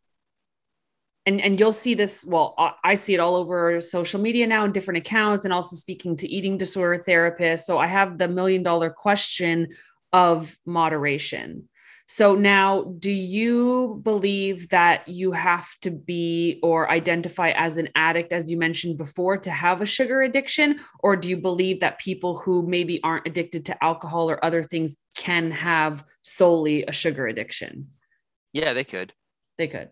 And, 1.27 1.39
and 1.39 1.59
you'll 1.59 1.71
see 1.71 1.93
this 1.93 2.25
well 2.25 2.55
i 2.83 2.95
see 2.95 3.13
it 3.13 3.19
all 3.19 3.35
over 3.35 3.79
social 3.79 4.19
media 4.19 4.47
now 4.47 4.65
in 4.65 4.71
different 4.71 4.97
accounts 4.97 5.45
and 5.45 5.53
also 5.53 5.75
speaking 5.75 6.17
to 6.17 6.27
eating 6.27 6.57
disorder 6.57 7.03
therapists 7.07 7.59
so 7.59 7.77
i 7.77 7.85
have 7.85 8.17
the 8.17 8.27
million 8.27 8.63
dollar 8.63 8.89
question 8.89 9.67
of 10.11 10.57
moderation 10.65 11.69
so 12.13 12.35
now, 12.35 12.81
do 12.99 13.09
you 13.09 14.01
believe 14.03 14.67
that 14.67 15.07
you 15.07 15.31
have 15.31 15.69
to 15.79 15.89
be 15.89 16.59
or 16.61 16.91
identify 16.91 17.51
as 17.51 17.77
an 17.77 17.87
addict, 17.95 18.33
as 18.33 18.51
you 18.51 18.57
mentioned 18.57 18.97
before, 18.97 19.37
to 19.37 19.49
have 19.49 19.79
a 19.79 19.85
sugar 19.85 20.21
addiction? 20.21 20.81
Or 20.99 21.15
do 21.15 21.29
you 21.29 21.37
believe 21.37 21.79
that 21.79 21.99
people 21.99 22.37
who 22.37 22.67
maybe 22.67 23.01
aren't 23.01 23.27
addicted 23.27 23.65
to 23.67 23.81
alcohol 23.81 24.29
or 24.29 24.43
other 24.43 24.61
things 24.61 24.97
can 25.15 25.51
have 25.51 26.03
solely 26.21 26.83
a 26.85 26.91
sugar 26.91 27.27
addiction? 27.27 27.87
Yeah, 28.51 28.73
they 28.73 28.83
could. 28.83 29.13
They 29.57 29.69
could. 29.69 29.91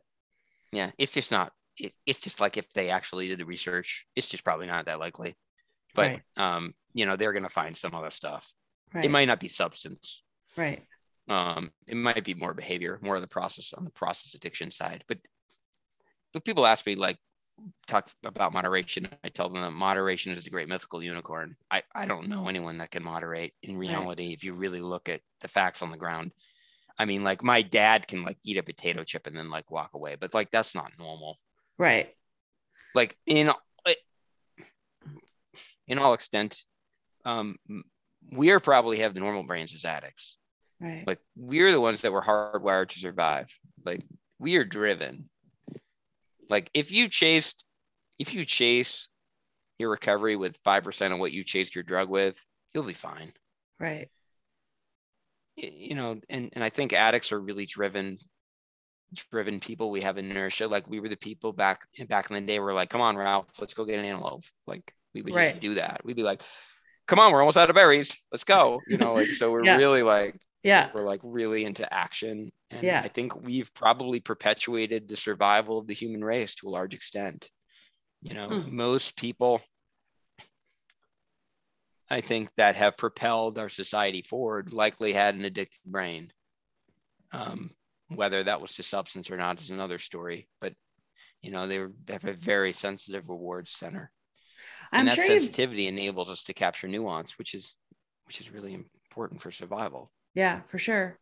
Yeah, 0.73 0.91
it's 0.97 1.13
just 1.13 1.31
not. 1.31 1.53
It, 1.77 1.93
it's 2.05 2.19
just 2.19 2.41
like 2.41 2.57
if 2.57 2.69
they 2.73 2.89
actually 2.89 3.29
did 3.29 3.39
the 3.39 3.45
research, 3.45 4.05
it's 4.17 4.27
just 4.27 4.43
probably 4.43 4.67
not 4.67 4.87
that 4.87 4.99
likely. 4.99 5.37
But 5.95 6.09
right. 6.09 6.21
um, 6.35 6.73
you 6.93 7.05
know, 7.05 7.15
they're 7.15 7.31
gonna 7.31 7.47
find 7.47 7.77
some 7.77 7.95
other 7.95 8.11
stuff. 8.11 8.51
Right. 8.93 9.05
It 9.05 9.09
might 9.09 9.29
not 9.29 9.39
be 9.39 9.47
substance. 9.47 10.21
Right. 10.57 10.83
Um, 11.29 11.71
it 11.87 11.95
might 11.95 12.23
be 12.25 12.33
more 12.33 12.53
behavior, 12.53 12.99
more 13.01 13.15
of 13.15 13.21
the 13.21 13.27
process 13.27 13.73
on 13.73 13.85
the 13.85 13.91
process 13.91 14.33
addiction 14.33 14.71
side. 14.71 15.03
But, 15.07 15.19
but 16.33 16.43
people 16.43 16.65
ask 16.65 16.85
me 16.85 16.95
like, 16.95 17.17
talk 17.87 18.09
about 18.23 18.53
moderation, 18.53 19.07
I 19.23 19.29
tell 19.29 19.49
them 19.49 19.61
that 19.61 19.71
moderation 19.71 20.31
is 20.31 20.43
the 20.43 20.49
great 20.49 20.69
mythical 20.69 21.03
unicorn. 21.03 21.55
I, 21.69 21.83
I 21.93 22.05
don't 22.05 22.29
know 22.29 22.47
anyone 22.47 22.77
that 22.79 22.91
can 22.91 23.03
moderate 23.03 23.53
in 23.61 23.77
reality 23.77 24.27
right. 24.27 24.33
if 24.33 24.43
you 24.43 24.53
really 24.53 24.81
look 24.81 25.09
at 25.09 25.21
the 25.41 25.47
facts 25.47 25.81
on 25.81 25.91
the 25.91 25.97
ground. 25.97 26.31
I 26.97 27.05
mean, 27.05 27.23
like 27.23 27.43
my 27.43 27.61
dad 27.61 28.07
can 28.07 28.23
like 28.23 28.37
eat 28.43 28.57
a 28.57 28.63
potato 28.63 29.03
chip 29.03 29.27
and 29.27 29.35
then 29.35 29.49
like 29.49 29.71
walk 29.71 29.91
away, 29.93 30.15
but 30.19 30.33
like 30.33 30.51
that's 30.51 30.75
not 30.75 30.91
normal. 30.97 31.37
Right. 31.77 32.15
Like 32.95 33.17
in 33.25 33.51
in 35.87 35.97
all 35.97 36.13
extent, 36.13 36.63
um, 37.25 37.57
we 38.31 38.51
are 38.51 38.59
probably 38.59 38.99
have 38.99 39.13
the 39.13 39.19
normal 39.19 39.43
brains 39.43 39.73
as 39.73 39.85
addicts. 39.85 40.37
Right. 40.79 41.03
Like 41.05 41.19
we're 41.35 41.71
the 41.71 41.81
ones 41.81 42.01
that 42.01 42.13
were 42.13 42.21
hardwired 42.21 42.89
to 42.89 42.99
survive. 42.99 43.47
Like 43.85 44.03
we 44.37 44.55
are 44.57 44.63
driven. 44.63 45.29
Like 46.49 46.69
if 46.73 46.91
you 46.91 47.09
chased, 47.09 47.65
if 48.17 48.33
you 48.33 48.45
chase 48.45 49.07
your 49.77 49.91
recovery 49.91 50.35
with 50.35 50.61
5% 50.63 51.11
of 51.11 51.19
what 51.19 51.31
you 51.31 51.43
chased 51.43 51.75
your 51.75 51.83
drug 51.83 52.09
with, 52.09 52.43
you'll 52.73 52.83
be 52.83 52.93
fine. 52.93 53.31
Right 53.79 54.09
you 55.63 55.95
know, 55.95 56.19
and, 56.29 56.49
and 56.53 56.63
I 56.63 56.69
think 56.69 56.93
addicts 56.93 57.31
are 57.31 57.39
really 57.39 57.65
driven, 57.65 58.17
driven 59.31 59.59
people. 59.59 59.91
We 59.91 60.01
have 60.01 60.17
inertia. 60.17 60.67
Like 60.67 60.87
we 60.89 60.99
were 60.99 61.09
the 61.09 61.17
people 61.17 61.53
back 61.53 61.81
back 62.07 62.29
in 62.29 62.35
the 62.35 62.41
day. 62.41 62.59
We're 62.59 62.73
like, 62.73 62.89
come 62.89 63.01
on, 63.01 63.17
Ralph, 63.17 63.47
let's 63.59 63.73
go 63.73 63.85
get 63.85 63.99
an 63.99 64.05
antelope. 64.05 64.43
Like 64.67 64.93
we 65.13 65.21
would 65.21 65.35
right. 65.35 65.51
just 65.51 65.61
do 65.61 65.75
that. 65.75 66.01
We'd 66.03 66.15
be 66.15 66.23
like, 66.23 66.41
come 67.07 67.19
on, 67.19 67.31
we're 67.31 67.41
almost 67.41 67.57
out 67.57 67.69
of 67.69 67.75
berries. 67.75 68.17
Let's 68.31 68.43
go. 68.43 68.81
You 68.87 68.97
know, 68.97 69.13
like 69.15 69.29
so 69.29 69.51
we're 69.51 69.65
yeah. 69.65 69.77
really 69.77 70.03
like 70.03 70.35
yeah 70.63 70.89
we're 70.93 71.05
like 71.05 71.21
really 71.23 71.65
into 71.65 71.91
action 71.93 72.51
and 72.71 72.83
yeah 72.83 73.01
i 73.03 73.07
think 73.07 73.35
we've 73.41 73.73
probably 73.73 74.19
perpetuated 74.19 75.07
the 75.07 75.15
survival 75.15 75.77
of 75.77 75.87
the 75.87 75.93
human 75.93 76.23
race 76.23 76.55
to 76.55 76.67
a 76.67 76.69
large 76.69 76.93
extent 76.93 77.49
you 78.21 78.33
know 78.33 78.49
hmm. 78.49 78.75
most 78.75 79.15
people 79.15 79.61
I 82.09 82.21
think 82.21 82.49
that 82.57 82.75
have 82.75 82.97
propelled 82.97 83.59
our 83.59 83.69
society 83.69 84.23
forward 84.23 84.73
likely 84.73 85.13
had 85.13 85.35
an 85.35 85.45
addicted 85.45 85.79
brain. 85.85 86.31
Um, 87.31 87.71
whether 88.07 88.43
that 88.43 88.59
was 88.59 88.73
to 88.75 88.83
substance 88.83 89.29
or 89.29 89.37
not 89.37 89.61
is 89.61 89.69
another 89.69 89.99
story, 89.99 90.47
but 90.59 90.73
you 91.43 91.51
know, 91.51 91.67
they 91.67 91.77
have 92.11 92.25
a 92.25 92.33
very 92.33 92.73
sensitive 92.73 93.29
reward 93.29 93.67
center. 93.67 94.11
I'm 94.91 95.01
and 95.01 95.07
that 95.09 95.15
sure 95.15 95.25
sensitivity 95.25 95.83
you've... 95.83 95.93
enables 95.93 96.29
us 96.29 96.43
to 96.45 96.53
capture 96.53 96.87
nuance, 96.87 97.37
which 97.37 97.53
is 97.53 97.75
which 98.25 98.41
is 98.41 98.51
really 98.51 98.73
important 98.73 99.41
for 99.41 99.51
survival. 99.51 100.11
Yeah, 100.33 100.61
for 100.67 100.77
sure. 100.77 101.17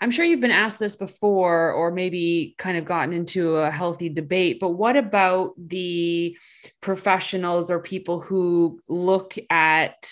I'm 0.00 0.10
sure 0.10 0.24
you've 0.24 0.40
been 0.40 0.50
asked 0.50 0.78
this 0.78 0.96
before, 0.96 1.72
or 1.72 1.90
maybe 1.90 2.54
kind 2.58 2.78
of 2.78 2.84
gotten 2.84 3.12
into 3.12 3.56
a 3.56 3.70
healthy 3.70 4.08
debate, 4.08 4.58
but 4.60 4.70
what 4.70 4.96
about 4.96 5.52
the 5.58 6.36
professionals 6.80 7.70
or 7.70 7.80
people 7.80 8.20
who 8.20 8.80
look 8.88 9.34
at 9.50 10.10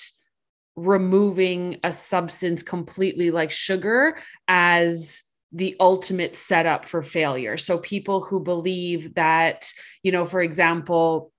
removing 0.76 1.78
a 1.84 1.92
substance 1.92 2.62
completely 2.62 3.30
like 3.30 3.50
sugar 3.50 4.18
as 4.48 5.22
the 5.52 5.76
ultimate 5.80 6.36
setup 6.36 6.86
for 6.86 7.02
failure? 7.02 7.56
So, 7.58 7.78
people 7.78 8.22
who 8.22 8.40
believe 8.40 9.14
that, 9.14 9.70
you 10.02 10.12
know, 10.12 10.26
for 10.26 10.42
example, 10.42 11.31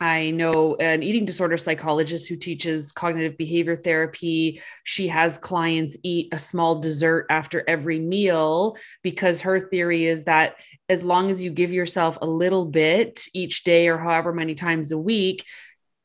I 0.00 0.30
know 0.30 0.76
an 0.76 1.02
eating 1.02 1.26
disorder 1.26 1.58
psychologist 1.58 2.26
who 2.26 2.36
teaches 2.36 2.90
cognitive 2.90 3.36
behavior 3.36 3.76
therapy. 3.76 4.62
She 4.82 5.08
has 5.08 5.36
clients 5.36 5.96
eat 6.02 6.32
a 6.32 6.38
small 6.38 6.80
dessert 6.80 7.26
after 7.28 7.62
every 7.68 7.98
meal 7.98 8.78
because 9.02 9.42
her 9.42 9.60
theory 9.68 10.06
is 10.06 10.24
that 10.24 10.56
as 10.88 11.02
long 11.02 11.28
as 11.28 11.42
you 11.42 11.50
give 11.50 11.70
yourself 11.70 12.16
a 12.22 12.26
little 12.26 12.64
bit 12.64 13.26
each 13.34 13.62
day 13.62 13.88
or 13.88 13.98
however 13.98 14.32
many 14.32 14.54
times 14.54 14.90
a 14.90 14.98
week, 14.98 15.44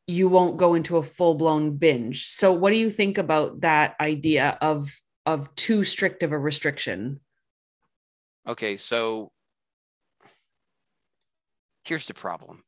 you 0.08 0.28
won't 0.28 0.58
go 0.58 0.76
into 0.76 0.98
a 0.98 1.04
full-blown 1.04 1.78
binge. 1.78 2.26
So 2.28 2.52
what 2.52 2.72
do 2.72 2.78
you 2.78 2.92
think 2.92 3.18
about 3.18 3.62
that 3.62 3.96
idea 4.00 4.58
of 4.62 4.94
of 5.26 5.56
too 5.56 5.84
strict 5.84 6.22
of 6.22 6.32
a 6.34 6.38
restriction? 6.38 7.20
Okay, 8.48 8.78
so 8.78 9.32
here's 11.84 12.06
the 12.06 12.14
problem 12.14 12.64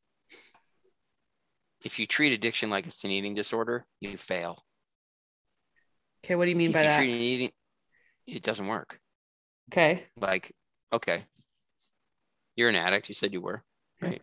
if 1.88 1.99
you 1.99 2.05
treat 2.05 2.33
addiction 2.33 2.69
like 2.69 2.85
it's 2.85 3.05
an 3.05 3.11
eating 3.11 3.33
disorder, 3.33 3.85
you 4.01 4.17
fail. 4.17 4.65
Okay, 6.23 6.35
what 6.35 6.43
do 6.43 6.49
you 6.49 6.55
mean 6.57 6.71
if 6.71 6.73
by 6.73 6.81
you 6.81 6.88
that? 6.89 6.97
Treat 6.97 7.21
eating, 7.21 7.51
it 8.27 8.43
doesn't 8.43 8.67
work. 8.67 8.99
Okay. 9.71 10.03
Like, 10.19 10.53
okay, 10.91 11.23
you're 12.57 12.67
an 12.67 12.75
addict. 12.75 13.07
You 13.07 13.15
said 13.15 13.31
you 13.31 13.39
were, 13.39 13.63
right? 14.01 14.21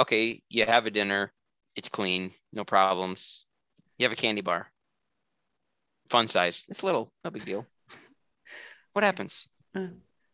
Okay, 0.00 0.42
you 0.48 0.64
have 0.64 0.86
a 0.86 0.90
dinner. 0.90 1.30
It's 1.76 1.90
clean, 1.90 2.30
no 2.54 2.64
problems. 2.64 3.44
You 3.98 4.04
have 4.04 4.12
a 4.12 4.16
candy 4.16 4.40
bar, 4.40 4.72
fun 6.08 6.26
size. 6.26 6.64
It's 6.70 6.82
little, 6.82 7.12
no 7.22 7.30
big 7.30 7.44
deal. 7.44 7.66
What 8.94 9.04
happens? 9.04 9.48
Uh, 9.74 9.86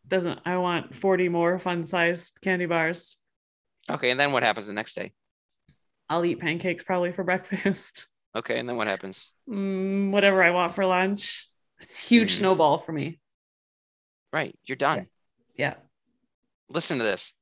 doesn't 0.05 0.39
I 0.45 0.57
want 0.57 0.93
40 0.93 1.29
more 1.29 1.57
fun 1.59 1.87
sized 1.87 2.39
candy 2.41 2.65
bars? 2.65 3.15
Okay, 3.89 4.11
and 4.11 4.19
then 4.19 4.33
what 4.33 4.43
happens 4.43 4.67
the 4.67 4.73
next 4.73 4.95
day? 4.95 5.13
I'll 6.09 6.25
eat 6.25 6.39
pancakes 6.39 6.83
probably 6.83 7.11
for 7.11 7.23
breakfast. 7.25 8.07
Okay, 8.35 8.59
and 8.59 8.69
then 8.69 8.77
what 8.77 8.87
happens? 8.87 9.33
Mm, 9.49 10.11
whatever 10.11 10.43
I 10.43 10.51
want 10.51 10.75
for 10.75 10.85
lunch. 10.85 11.47
It's 11.79 11.97
huge 11.97 12.33
mm. 12.33 12.37
snowball 12.37 12.77
for 12.77 12.91
me. 12.91 13.19
Right, 14.31 14.55
you're 14.65 14.75
done. 14.75 15.07
Yeah. 15.55 15.69
yeah. 15.69 15.73
Listen 16.69 16.99
to 16.99 17.03
this. 17.03 17.33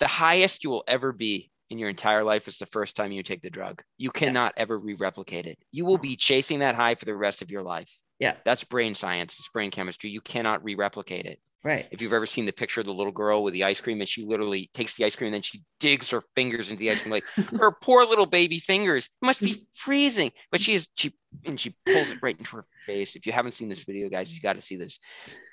The 0.00 0.08
highest 0.08 0.64
you 0.64 0.70
will 0.70 0.84
ever 0.88 1.12
be 1.12 1.50
in 1.70 1.78
your 1.78 1.88
entire 1.88 2.24
life 2.24 2.48
is 2.48 2.58
the 2.58 2.66
first 2.66 2.96
time 2.96 3.12
you 3.12 3.22
take 3.22 3.42
the 3.42 3.50
drug. 3.50 3.82
You 3.98 4.10
cannot 4.10 4.54
yeah. 4.56 4.62
ever 4.62 4.78
re-replicate 4.78 5.46
it. 5.46 5.58
You 5.70 5.84
will 5.84 5.98
be 5.98 6.16
chasing 6.16 6.60
that 6.60 6.74
high 6.74 6.94
for 6.96 7.04
the 7.04 7.16
rest 7.16 7.42
of 7.42 7.50
your 7.50 7.62
life. 7.62 8.00
Yeah. 8.18 8.34
That's 8.44 8.64
brain 8.64 8.94
science. 8.94 9.38
It's 9.38 9.48
brain 9.48 9.70
chemistry. 9.70 10.10
You 10.10 10.20
cannot 10.20 10.64
re-replicate 10.64 11.26
it. 11.26 11.38
Right. 11.62 11.86
If 11.90 12.00
you've 12.00 12.12
ever 12.12 12.26
seen 12.26 12.46
the 12.46 12.52
picture 12.52 12.80
of 12.80 12.86
the 12.86 12.94
little 12.94 13.12
girl 13.12 13.42
with 13.42 13.52
the 13.52 13.64
ice 13.64 13.80
cream 13.80 14.00
and 14.00 14.08
she 14.08 14.24
literally 14.24 14.70
takes 14.72 14.94
the 14.94 15.04
ice 15.04 15.16
cream 15.16 15.28
and 15.28 15.34
then 15.34 15.42
she 15.42 15.64
digs 15.80 16.10
her 16.10 16.22
fingers 16.34 16.70
into 16.70 16.78
the 16.80 16.90
ice 16.90 17.02
cream, 17.02 17.12
like 17.12 17.24
her 17.58 17.72
poor 17.72 18.06
little 18.06 18.26
baby 18.26 18.58
fingers 18.58 19.08
must 19.20 19.40
be 19.40 19.56
freezing. 19.74 20.30
But 20.50 20.60
she 20.60 20.74
is 20.74 20.88
she 20.94 21.14
and 21.44 21.58
she 21.58 21.76
pulls 21.84 22.12
it 22.12 22.18
right 22.22 22.38
into 22.38 22.56
her 22.56 22.66
face. 22.86 23.16
If 23.16 23.26
you 23.26 23.32
haven't 23.32 23.52
seen 23.52 23.68
this 23.68 23.84
video, 23.84 24.08
guys, 24.08 24.32
you 24.32 24.40
got 24.40 24.54
to 24.54 24.62
see 24.62 24.76
this. 24.76 25.00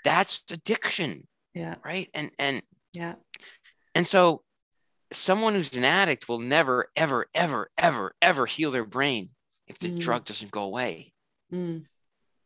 That's 0.04 0.44
addiction. 0.52 1.28
Yeah. 1.54 1.76
Right. 1.84 2.10
And 2.14 2.32
and 2.38 2.62
yeah. 2.94 3.16
And 3.96 4.06
so 4.06 4.44
someone 5.12 5.54
who's 5.54 5.76
an 5.76 5.84
addict 5.84 6.30
will 6.30 6.40
never, 6.40 6.88
ever, 6.96 7.26
ever, 7.34 7.70
ever, 7.78 8.14
ever 8.22 8.46
heal 8.46 8.72
their 8.72 8.86
brain 8.86 9.30
if 9.68 9.80
the 9.80 9.90
mm. 9.90 10.00
drug 10.00 10.26
doesn't 10.26 10.52
go 10.52 10.64
away. 10.64 11.14
Mm. 11.52 11.86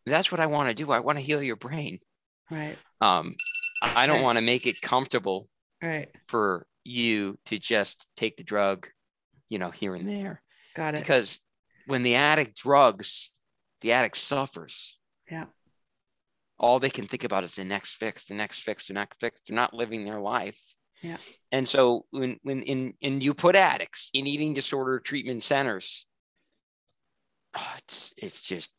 That's 0.08 0.32
what 0.32 0.42
I 0.42 0.46
want 0.46 0.70
to 0.70 0.76
do. 0.76 0.92
I 0.92 1.00
want 1.00 1.18
to 1.18 1.24
heal 1.24 1.42
your 1.42 1.56
brain. 1.56 2.00
Right. 2.50 2.78
Um, 3.02 3.36
I 3.82 4.08
don't 4.08 4.18
right. 4.18 4.24
want 4.24 4.38
to 4.38 4.44
make 4.44 4.66
it 4.66 4.82
comfortable 4.82 5.48
right. 5.82 6.10
for 6.28 6.66
you 6.84 7.38
to 7.46 7.60
just 7.60 8.08
take 8.16 8.38
the 8.38 8.44
drug, 8.44 8.88
you 9.50 9.60
know, 9.60 9.70
here 9.70 9.96
and 9.96 10.08
there. 10.08 10.42
Got 10.76 10.96
it. 10.96 11.02
Because 11.02 11.40
when 11.86 12.04
the 12.04 12.16
addict 12.16 12.58
drugs, 12.58 13.34
the 13.82 13.92
addict 13.92 14.18
suffers. 14.18 14.98
Yeah. 15.30 15.46
All 16.60 16.80
they 16.80 16.90
can 16.90 17.06
think 17.06 17.24
about 17.24 17.44
is 17.44 17.56
the 17.56 17.64
next 17.64 17.94
fix, 17.94 18.26
the 18.26 18.34
next 18.34 18.62
fix, 18.62 18.88
the 18.88 18.94
next 18.94 19.20
fix. 19.20 19.42
They're 19.42 19.56
not 19.56 19.74
living 19.74 20.06
their 20.06 20.20
life. 20.20 20.60
Yeah. 21.02 21.18
And 21.52 21.70
so 21.70 22.06
when 22.10 22.40
when 22.42 22.64
in 22.64 22.94
and 23.04 23.22
you 23.22 23.34
put 23.34 23.56
addicts 23.56 24.10
in 24.14 24.26
eating 24.26 24.54
disorder 24.54 25.00
treatment 25.00 25.44
centers, 25.44 26.08
oh, 27.56 27.74
it's 27.78 28.14
it's 28.18 28.42
just 28.42 28.72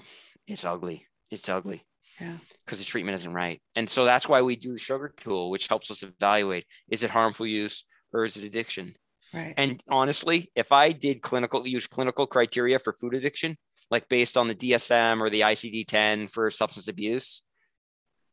it's 0.46 0.64
ugly. 0.64 1.06
It's 1.30 1.48
ugly. 1.48 1.84
Yeah. 2.20 2.36
Because 2.64 2.78
the 2.78 2.84
treatment 2.84 3.16
isn't 3.16 3.32
right. 3.32 3.60
And 3.76 3.88
so 3.88 4.04
that's 4.04 4.28
why 4.28 4.42
we 4.42 4.56
do 4.56 4.72
the 4.72 4.78
sugar 4.78 5.14
tool, 5.16 5.50
which 5.50 5.68
helps 5.68 5.90
us 5.90 6.02
evaluate 6.02 6.66
is 6.88 7.02
it 7.02 7.10
harmful 7.10 7.46
use 7.46 7.84
or 8.12 8.24
is 8.24 8.36
it 8.36 8.44
addiction? 8.44 8.94
Right. 9.32 9.54
And 9.56 9.82
honestly, 9.88 10.50
if 10.56 10.72
I 10.72 10.92
did 10.92 11.22
clinical 11.22 11.66
use 11.66 11.86
clinical 11.86 12.26
criteria 12.26 12.78
for 12.78 12.92
food 12.94 13.14
addiction, 13.14 13.56
like 13.90 14.08
based 14.08 14.36
on 14.36 14.48
the 14.48 14.54
DSM 14.54 15.20
or 15.20 15.30
the 15.30 15.42
ICD 15.42 15.86
10 15.86 16.28
for 16.28 16.50
substance 16.50 16.88
abuse, 16.88 17.42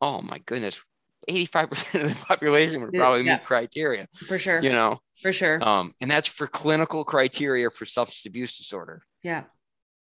oh 0.01 0.21
my 0.21 0.39
goodness, 0.39 0.81
85% 1.29 2.03
of 2.03 2.17
the 2.17 2.25
population 2.25 2.81
would 2.81 2.93
probably 2.93 3.23
yeah. 3.23 3.33
meet 3.33 3.43
criteria. 3.43 4.07
For 4.15 4.39
sure. 4.39 4.61
You 4.61 4.69
know, 4.69 4.99
for 5.21 5.33
sure. 5.33 5.61
Um, 5.67 5.93
and 6.01 6.09
that's 6.09 6.27
for 6.27 6.47
clinical 6.47 7.03
criteria 7.03 7.69
for 7.69 7.85
substance 7.85 8.25
abuse 8.25 8.57
disorder. 8.57 9.03
Yeah. 9.21 9.43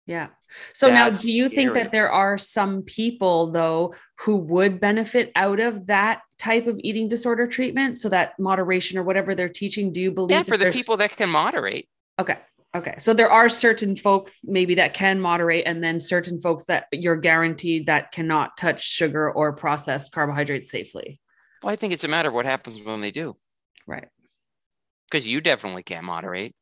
Yeah. 0.10 0.30
So 0.74 0.88
that's 0.88 1.20
now 1.20 1.22
do 1.22 1.32
you 1.32 1.46
scary. 1.46 1.56
think 1.56 1.74
that 1.76 1.92
there 1.92 2.12
are 2.12 2.40
some 2.40 2.82
people 2.82 3.52
though 3.52 3.94
who 4.22 4.38
would 4.38 4.80
benefit 4.80 5.32
out 5.36 5.60
of 5.60 5.86
that 5.86 6.24
type 6.40 6.66
of 6.66 6.80
eating 6.80 7.08
disorder 7.08 7.46
treatment? 7.46 8.00
So 8.00 8.10
that 8.10 8.38
moderation 8.40 8.98
or 8.98 9.04
whatever 9.04 9.36
they're 9.36 9.50
teaching, 9.50 9.92
do 9.92 10.02
you 10.02 10.10
believe? 10.10 10.32
Yeah, 10.32 10.42
for 10.42 10.58
the 10.58 10.72
people 10.72 10.98
that 10.98 11.16
can 11.16 11.30
moderate. 11.30 11.88
Okay. 12.20 12.40
Okay. 12.76 12.96
So 12.98 13.14
there 13.14 13.32
are 13.32 13.50
certain 13.50 13.96
folks 13.96 14.40
maybe 14.44 14.76
that 14.76 14.96
can 14.96 15.22
moderate, 15.22 15.68
and 15.68 15.84
then 15.84 16.00
certain 16.00 16.42
folks 16.42 16.66
that 16.66 16.88
you're 16.92 17.16
guaranteed 17.16 17.86
that 17.86 18.12
cannot 18.12 18.58
touch 18.58 18.84
sugar 18.84 19.32
or 19.32 19.54
processed 19.54 20.12
carbohydrates 20.12 20.72
safely. 20.72 21.20
Well, 21.62 21.72
I 21.72 21.76
think 21.76 21.94
it's 21.94 22.04
a 22.04 22.08
matter 22.08 22.30
of 22.30 22.34
what 22.34 22.46
happens 22.46 22.82
when 22.82 23.02
they 23.02 23.12
do. 23.12 23.36
Right. 23.86 24.08
Because 25.10 25.28
you 25.28 25.40
definitely 25.40 25.84
can't 25.84 26.06
moderate. 26.06 26.56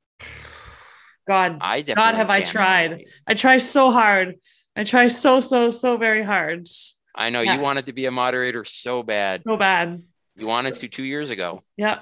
God, 1.27 1.57
I 1.61 1.81
God, 1.81 2.15
have 2.15 2.29
I 2.29 2.41
tried? 2.41 2.91
Moderate. 2.91 3.07
I 3.27 3.33
try 3.33 3.57
so 3.57 3.91
hard. 3.91 4.35
I 4.75 4.83
try 4.83 5.07
so 5.07 5.41
so 5.41 5.69
so 5.69 5.97
very 5.97 6.23
hard. 6.23 6.67
I 7.15 7.29
know 7.29 7.41
yeah. 7.41 7.55
you 7.55 7.61
wanted 7.61 7.87
to 7.87 7.93
be 7.93 8.05
a 8.05 8.11
moderator 8.11 8.63
so 8.63 9.03
bad. 9.03 9.43
So 9.43 9.57
bad. 9.57 10.03
You 10.35 10.47
wanted 10.47 10.75
to 10.75 10.87
two 10.87 11.03
years 11.03 11.29
ago. 11.29 11.61
Yeah. 11.75 11.99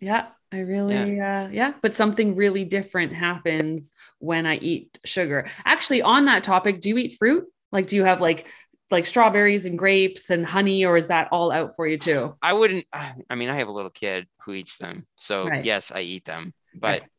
Yeah. 0.00 0.26
I 0.52 0.60
really, 0.60 1.16
yeah. 1.16 1.44
Uh, 1.44 1.48
yeah, 1.48 1.72
but 1.82 1.96
something 1.96 2.36
really 2.36 2.64
different 2.64 3.12
happens 3.12 3.92
when 4.18 4.46
I 4.46 4.56
eat 4.56 4.98
sugar. 5.04 5.48
Actually, 5.64 6.02
on 6.02 6.26
that 6.26 6.44
topic, 6.44 6.80
do 6.80 6.88
you 6.88 6.98
eat 6.98 7.18
fruit? 7.18 7.46
Like, 7.72 7.88
do 7.88 7.96
you 7.96 8.04
have 8.04 8.20
like 8.20 8.46
like 8.90 9.06
strawberries 9.06 9.66
and 9.66 9.76
grapes 9.76 10.30
and 10.30 10.46
honey, 10.46 10.84
or 10.84 10.96
is 10.96 11.08
that 11.08 11.28
all 11.32 11.50
out 11.50 11.74
for 11.74 11.86
you 11.86 11.98
too? 11.98 12.36
I 12.42 12.52
wouldn't. 12.52 12.86
I 12.92 13.34
mean, 13.34 13.48
I 13.48 13.56
have 13.56 13.68
a 13.68 13.72
little 13.72 13.90
kid 13.90 14.26
who 14.42 14.52
eats 14.52 14.78
them, 14.78 15.06
so 15.16 15.48
right. 15.48 15.64
yes, 15.64 15.90
I 15.90 16.00
eat 16.00 16.24
them, 16.24 16.54
but 16.74 17.00
right. 17.00 17.10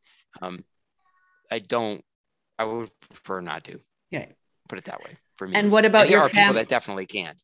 um, 0.41 0.63
I 1.51 1.59
don't. 1.59 2.03
I 2.59 2.63
would 2.65 2.89
prefer 3.09 3.41
not 3.41 3.63
to. 3.65 3.79
Yeah, 4.11 4.25
put 4.67 4.79
it 4.79 4.85
that 4.85 5.03
way 5.03 5.17
for 5.35 5.47
me. 5.47 5.55
And 5.55 5.71
what 5.71 5.85
about 5.85 6.03
and 6.05 6.09
there 6.09 6.17
your 6.19 6.25
are 6.25 6.29
fam- 6.29 6.43
people 6.43 6.55
that 6.55 6.69
definitely 6.69 7.05
can't. 7.05 7.41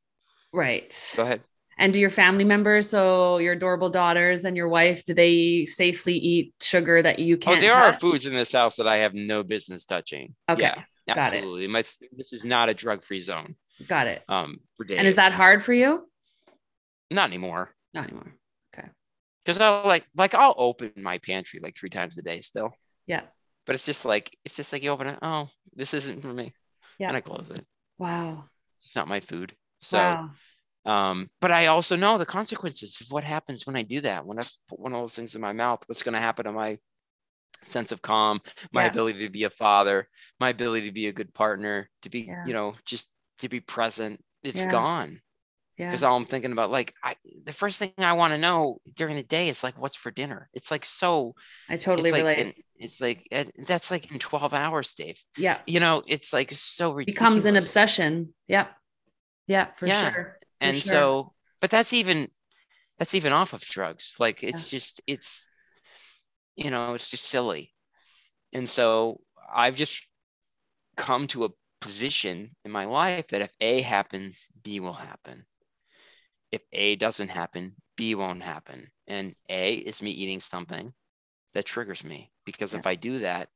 Right. 0.52 1.14
Go 1.16 1.24
ahead. 1.24 1.42
And 1.78 1.92
do 1.92 2.00
your 2.00 2.12
family 2.12 2.44
members, 2.44 2.90
so 2.90 3.40
your 3.40 3.54
adorable 3.54 3.90
daughters 3.90 4.46
and 4.46 4.56
your 4.56 4.70
wife, 4.70 5.04
do 5.04 5.16
they 5.16 5.66
safely 5.66 6.14
eat 6.14 6.54
sugar 6.62 7.02
that 7.02 7.18
you 7.18 7.36
can't? 7.36 7.58
Oh, 7.58 7.62
there 7.62 7.76
have? 7.76 7.96
are 7.96 7.98
foods 7.98 8.28
in 8.28 8.34
this 8.34 8.52
house 8.52 8.76
that 8.76 8.88
I 8.88 8.98
have 8.98 9.16
no 9.16 9.44
business 9.44 9.84
touching. 9.86 10.36
Okay. 10.48 10.62
Yeah, 10.62 10.84
Got 11.08 11.34
absolutely. 11.34 11.66
it. 11.66 11.70
My, 11.72 11.84
this 12.16 12.32
is 12.32 12.46
not 12.46 12.70
a 12.70 12.76
drug-free 12.76 13.22
zone. 13.22 13.56
Got 13.88 14.06
it. 14.06 14.22
Um, 14.30 14.60
for 14.78 14.86
And 14.88 15.08
is 15.08 15.16
that 15.16 15.34
hard 15.34 15.64
for 15.64 15.74
you? 15.74 16.08
Not 17.10 17.30
anymore. 17.30 17.72
Not 17.92 18.06
anymore. 18.06 18.36
Okay. 18.78 18.88
Because 19.44 19.60
I 19.60 19.82
like, 19.82 20.06
like 20.16 20.36
I'll 20.36 20.56
open 20.56 20.92
my 20.98 21.18
pantry 21.18 21.60
like 21.60 21.76
three 21.76 21.90
times 21.90 22.20
a 22.20 22.22
day 22.22 22.42
still. 22.42 22.78
Yeah. 23.08 23.22
But 23.66 23.76
it's 23.76 23.86
just 23.86 24.06
like 24.06 24.38
it's 24.46 24.56
just 24.56 24.74
like 24.74 24.84
you 24.84 24.92
open 24.92 25.08
it. 25.08 25.20
Oh, 25.22 25.50
this 25.76 25.94
isn't 25.94 26.22
for 26.22 26.34
me. 26.34 26.54
Yeah. 27.00 27.08
And 27.08 27.18
I 27.18 27.22
close 27.22 27.50
it. 27.50 27.66
Wow. 27.98 28.46
It's 28.80 28.96
not 28.96 29.08
my 29.08 29.20
food. 29.20 29.56
So. 29.82 29.98
Wow 29.98 30.30
um, 30.86 31.30
but 31.40 31.52
I 31.52 31.68
also 31.68 31.96
know 31.96 32.18
the 32.18 32.26
consequences 32.26 33.00
of 33.00 33.08
what 33.12 33.24
happens 33.24 33.66
when 33.66 33.76
I 33.76 33.84
do 33.84 34.02
that. 34.02 34.26
When 34.26 34.40
I 34.40 34.44
put 34.68 34.80
one 34.80 34.94
of 34.94 35.02
those 35.02 35.16
things 35.16 35.34
in 35.36 35.42
my 35.42 35.54
mouth, 35.54 35.84
what's 35.86 36.04
going 36.04 36.14
to 36.14 36.20
happen 36.20 36.46
to 36.46 36.52
my 36.52 36.78
sense 37.64 37.94
of 37.94 38.02
calm, 38.02 38.42
my 38.74 38.84
yeah. 38.84 38.90
ability 38.90 39.20
to 39.20 39.30
be 39.30 39.46
a 39.46 39.50
father, 39.50 40.10
my 40.40 40.50
ability 40.50 40.88
to 40.88 40.94
be 40.94 41.08
a 41.08 41.14
good 41.14 41.34
partner, 41.34 41.90
to 42.02 42.10
be, 42.10 42.22
yeah. 42.22 42.46
you 42.46 42.54
know, 42.54 42.76
just 42.86 43.10
to 43.40 43.48
be 43.48 43.62
present. 43.62 44.22
It's 44.44 44.60
yeah. 44.60 44.70
gone. 44.70 45.22
Yeah. 45.78 45.90
Because 45.90 46.04
all 46.04 46.16
I'm 46.16 46.26
thinking 46.26 46.52
about, 46.52 46.70
like, 46.70 46.94
I, 47.04 47.16
the 47.46 47.54
first 47.54 47.80
thing 47.80 47.92
I 47.98 48.14
want 48.14 48.34
to 48.34 48.38
know 48.38 48.80
during 48.96 49.16
the 49.16 49.24
day 49.24 49.50
is 49.50 49.64
like, 49.64 49.76
what's 49.80 49.96
for 49.96 50.12
dinner? 50.12 50.50
It's 50.54 50.70
like 50.70 50.86
so. 50.86 51.34
I 51.68 51.78
totally 51.78 52.10
it's 52.10 52.18
relate. 52.18 52.46
Like, 52.46 52.66
it's 52.78 53.02
like 53.02 53.52
that's 53.68 53.90
like 53.90 54.12
in 54.12 54.20
12 54.20 54.54
hours, 54.54 54.94
Dave. 54.94 55.20
Yeah. 55.38 55.58
You 55.66 55.80
know, 55.80 56.04
it's 56.06 56.32
like 56.32 56.52
so 56.52 56.92
ridiculous. 56.92 57.16
Becomes 57.16 57.46
an 57.46 57.56
obsession. 57.56 58.34
Yep. 58.48 58.72
Yeah, 59.48 59.68
for 59.76 59.88
yeah. 59.88 60.12
sure 60.12 60.40
and 60.64 60.78
sure. 60.82 60.94
so 60.94 61.34
but 61.62 61.70
that's 61.70 61.94
even 61.94 62.28
that's 62.98 63.14
even 63.14 63.34
off 63.34 63.54
of 63.54 63.62
drugs 63.62 64.14
like 64.20 64.44
it's 64.44 64.72
yeah. 64.72 64.78
just 64.78 65.02
it's 65.06 65.48
you 66.56 66.72
know 66.72 66.94
it's 66.94 67.12
just 67.12 67.26
silly 67.26 67.74
and 68.54 68.68
so 68.68 69.20
i've 69.54 69.76
just 69.76 70.08
come 70.96 71.28
to 71.28 71.44
a 71.44 71.50
position 71.82 72.56
in 72.64 72.72
my 72.72 72.86
life 72.86 73.28
that 73.28 73.42
if 73.42 73.52
a 73.60 73.82
happens 73.82 74.50
b 74.64 74.80
will 74.80 74.94
happen 74.94 75.46
if 76.54 76.62
a 76.72 76.96
doesn't 76.96 77.30
happen 77.30 77.76
b 77.98 78.16
won't 78.16 78.44
happen 78.44 78.90
and 79.08 79.36
a 79.50 79.74
is 79.74 80.02
me 80.02 80.12
eating 80.12 80.40
something 80.40 80.94
that 81.54 81.66
triggers 81.66 82.04
me 82.04 82.32
because 82.46 82.74
yeah. 82.74 82.80
if 82.80 82.88
i 82.88 82.96
do 82.96 83.20
that 83.20 83.50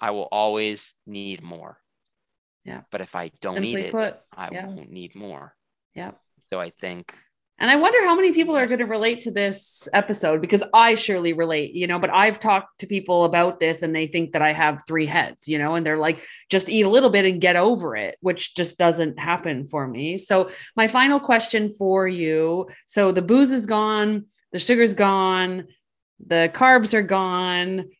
i 0.00 0.10
will 0.10 0.28
always 0.30 0.94
need 1.06 1.42
more 1.42 1.78
yeah 2.64 2.82
but 2.90 3.00
if 3.00 3.14
i 3.16 3.30
don't 3.40 3.54
Simply 3.54 3.76
need 3.76 3.90
put, 3.90 4.04
it 4.04 4.22
i 4.36 4.48
yeah. 4.52 4.66
won't 4.66 4.90
need 4.90 5.14
more 5.14 5.54
yeah. 5.94 6.12
So 6.48 6.60
I 6.60 6.70
think 6.70 7.14
and 7.62 7.70
I 7.70 7.76
wonder 7.76 8.04
how 8.04 8.16
many 8.16 8.32
people 8.32 8.56
are 8.56 8.66
going 8.66 8.80
to 8.80 8.86
relate 8.86 9.20
to 9.20 9.30
this 9.30 9.88
episode 9.92 10.40
because 10.40 10.64
I 10.74 10.96
surely 10.96 11.32
relate, 11.32 11.74
you 11.74 11.86
know, 11.86 12.00
but 12.00 12.10
I've 12.10 12.40
talked 12.40 12.80
to 12.80 12.88
people 12.88 13.24
about 13.24 13.60
this 13.60 13.82
and 13.82 13.94
they 13.94 14.08
think 14.08 14.32
that 14.32 14.42
I 14.42 14.52
have 14.52 14.82
three 14.84 15.06
heads, 15.06 15.46
you 15.46 15.60
know, 15.60 15.76
and 15.76 15.86
they're 15.86 15.96
like, 15.96 16.24
just 16.50 16.68
eat 16.68 16.82
a 16.82 16.88
little 16.88 17.08
bit 17.08 17.24
and 17.24 17.40
get 17.40 17.54
over 17.54 17.94
it, 17.94 18.18
which 18.20 18.56
just 18.56 18.78
doesn't 18.78 19.16
happen 19.16 19.64
for 19.64 19.86
me. 19.86 20.18
So, 20.18 20.50
my 20.74 20.88
final 20.88 21.20
question 21.20 21.72
for 21.78 22.08
you 22.08 22.68
so 22.84 23.12
the 23.12 23.22
booze 23.22 23.52
is 23.52 23.66
gone, 23.66 24.26
the 24.50 24.58
sugar's 24.58 24.94
gone, 24.94 25.68
the 26.26 26.50
carbs 26.52 26.94
are 26.94 27.02
gone. 27.02 27.90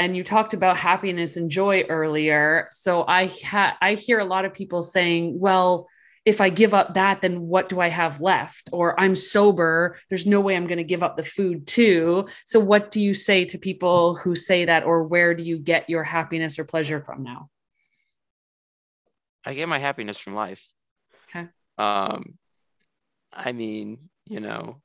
And 0.00 0.16
you 0.16 0.22
talked 0.22 0.54
about 0.54 0.76
happiness 0.76 1.36
and 1.36 1.50
joy 1.50 1.82
earlier. 1.88 2.68
So 2.70 3.04
I 3.04 3.26
ha- 3.26 3.76
I 3.80 3.94
hear 3.94 4.20
a 4.20 4.24
lot 4.24 4.44
of 4.44 4.54
people 4.54 4.84
saying, 4.84 5.40
well, 5.40 5.88
if 6.28 6.42
I 6.42 6.50
give 6.50 6.74
up 6.74 6.92
that, 6.92 7.22
then 7.22 7.40
what 7.40 7.70
do 7.70 7.80
I 7.80 7.88
have 7.88 8.20
left? 8.20 8.68
Or 8.70 9.00
I'm 9.00 9.16
sober. 9.16 9.96
There's 10.10 10.26
no 10.26 10.42
way 10.42 10.56
I'm 10.56 10.66
going 10.66 10.76
to 10.76 10.84
give 10.84 11.02
up 11.02 11.16
the 11.16 11.22
food 11.22 11.66
too. 11.66 12.28
So, 12.44 12.60
what 12.60 12.90
do 12.90 13.00
you 13.00 13.14
say 13.14 13.46
to 13.46 13.56
people 13.56 14.14
who 14.14 14.36
say 14.36 14.66
that, 14.66 14.84
or 14.84 15.04
where 15.04 15.34
do 15.34 15.42
you 15.42 15.58
get 15.58 15.88
your 15.88 16.04
happiness 16.04 16.58
or 16.58 16.64
pleasure 16.64 17.00
from 17.00 17.22
now? 17.22 17.48
I 19.42 19.54
get 19.54 19.70
my 19.70 19.78
happiness 19.78 20.18
from 20.18 20.34
life. 20.34 20.70
Okay. 21.30 21.48
Um, 21.78 22.36
I 23.32 23.52
mean, 23.52 24.10
you 24.26 24.40
know, 24.40 24.82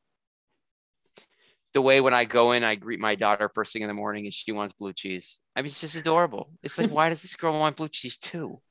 the 1.73 1.81
way 1.81 1.99
when 1.99 2.13
I 2.13 2.23
go 2.23 2.53
in, 2.53 2.63
I 2.63 2.75
greet 2.75 3.01
my 3.01 3.15
daughter 3.15 3.51
first 3.53 3.73
thing 3.73 3.81
in 3.81 3.89
the 3.89 3.93
morning 3.93 4.23
and 4.23 4.33
she 4.33 4.53
wants 4.53 4.73
blue 4.79 4.93
cheese. 4.93 5.41
I 5.57 5.61
mean, 5.61 5.65
it's 5.65 5.81
just 5.81 5.97
adorable. 5.97 6.51
It's 6.63 6.77
like, 6.77 6.89
why 6.97 7.09
does 7.09 7.21
this 7.21 7.35
girl 7.35 7.59
want 7.59 7.75
blue 7.75 7.89
cheese 7.89 8.17
too? 8.17 8.61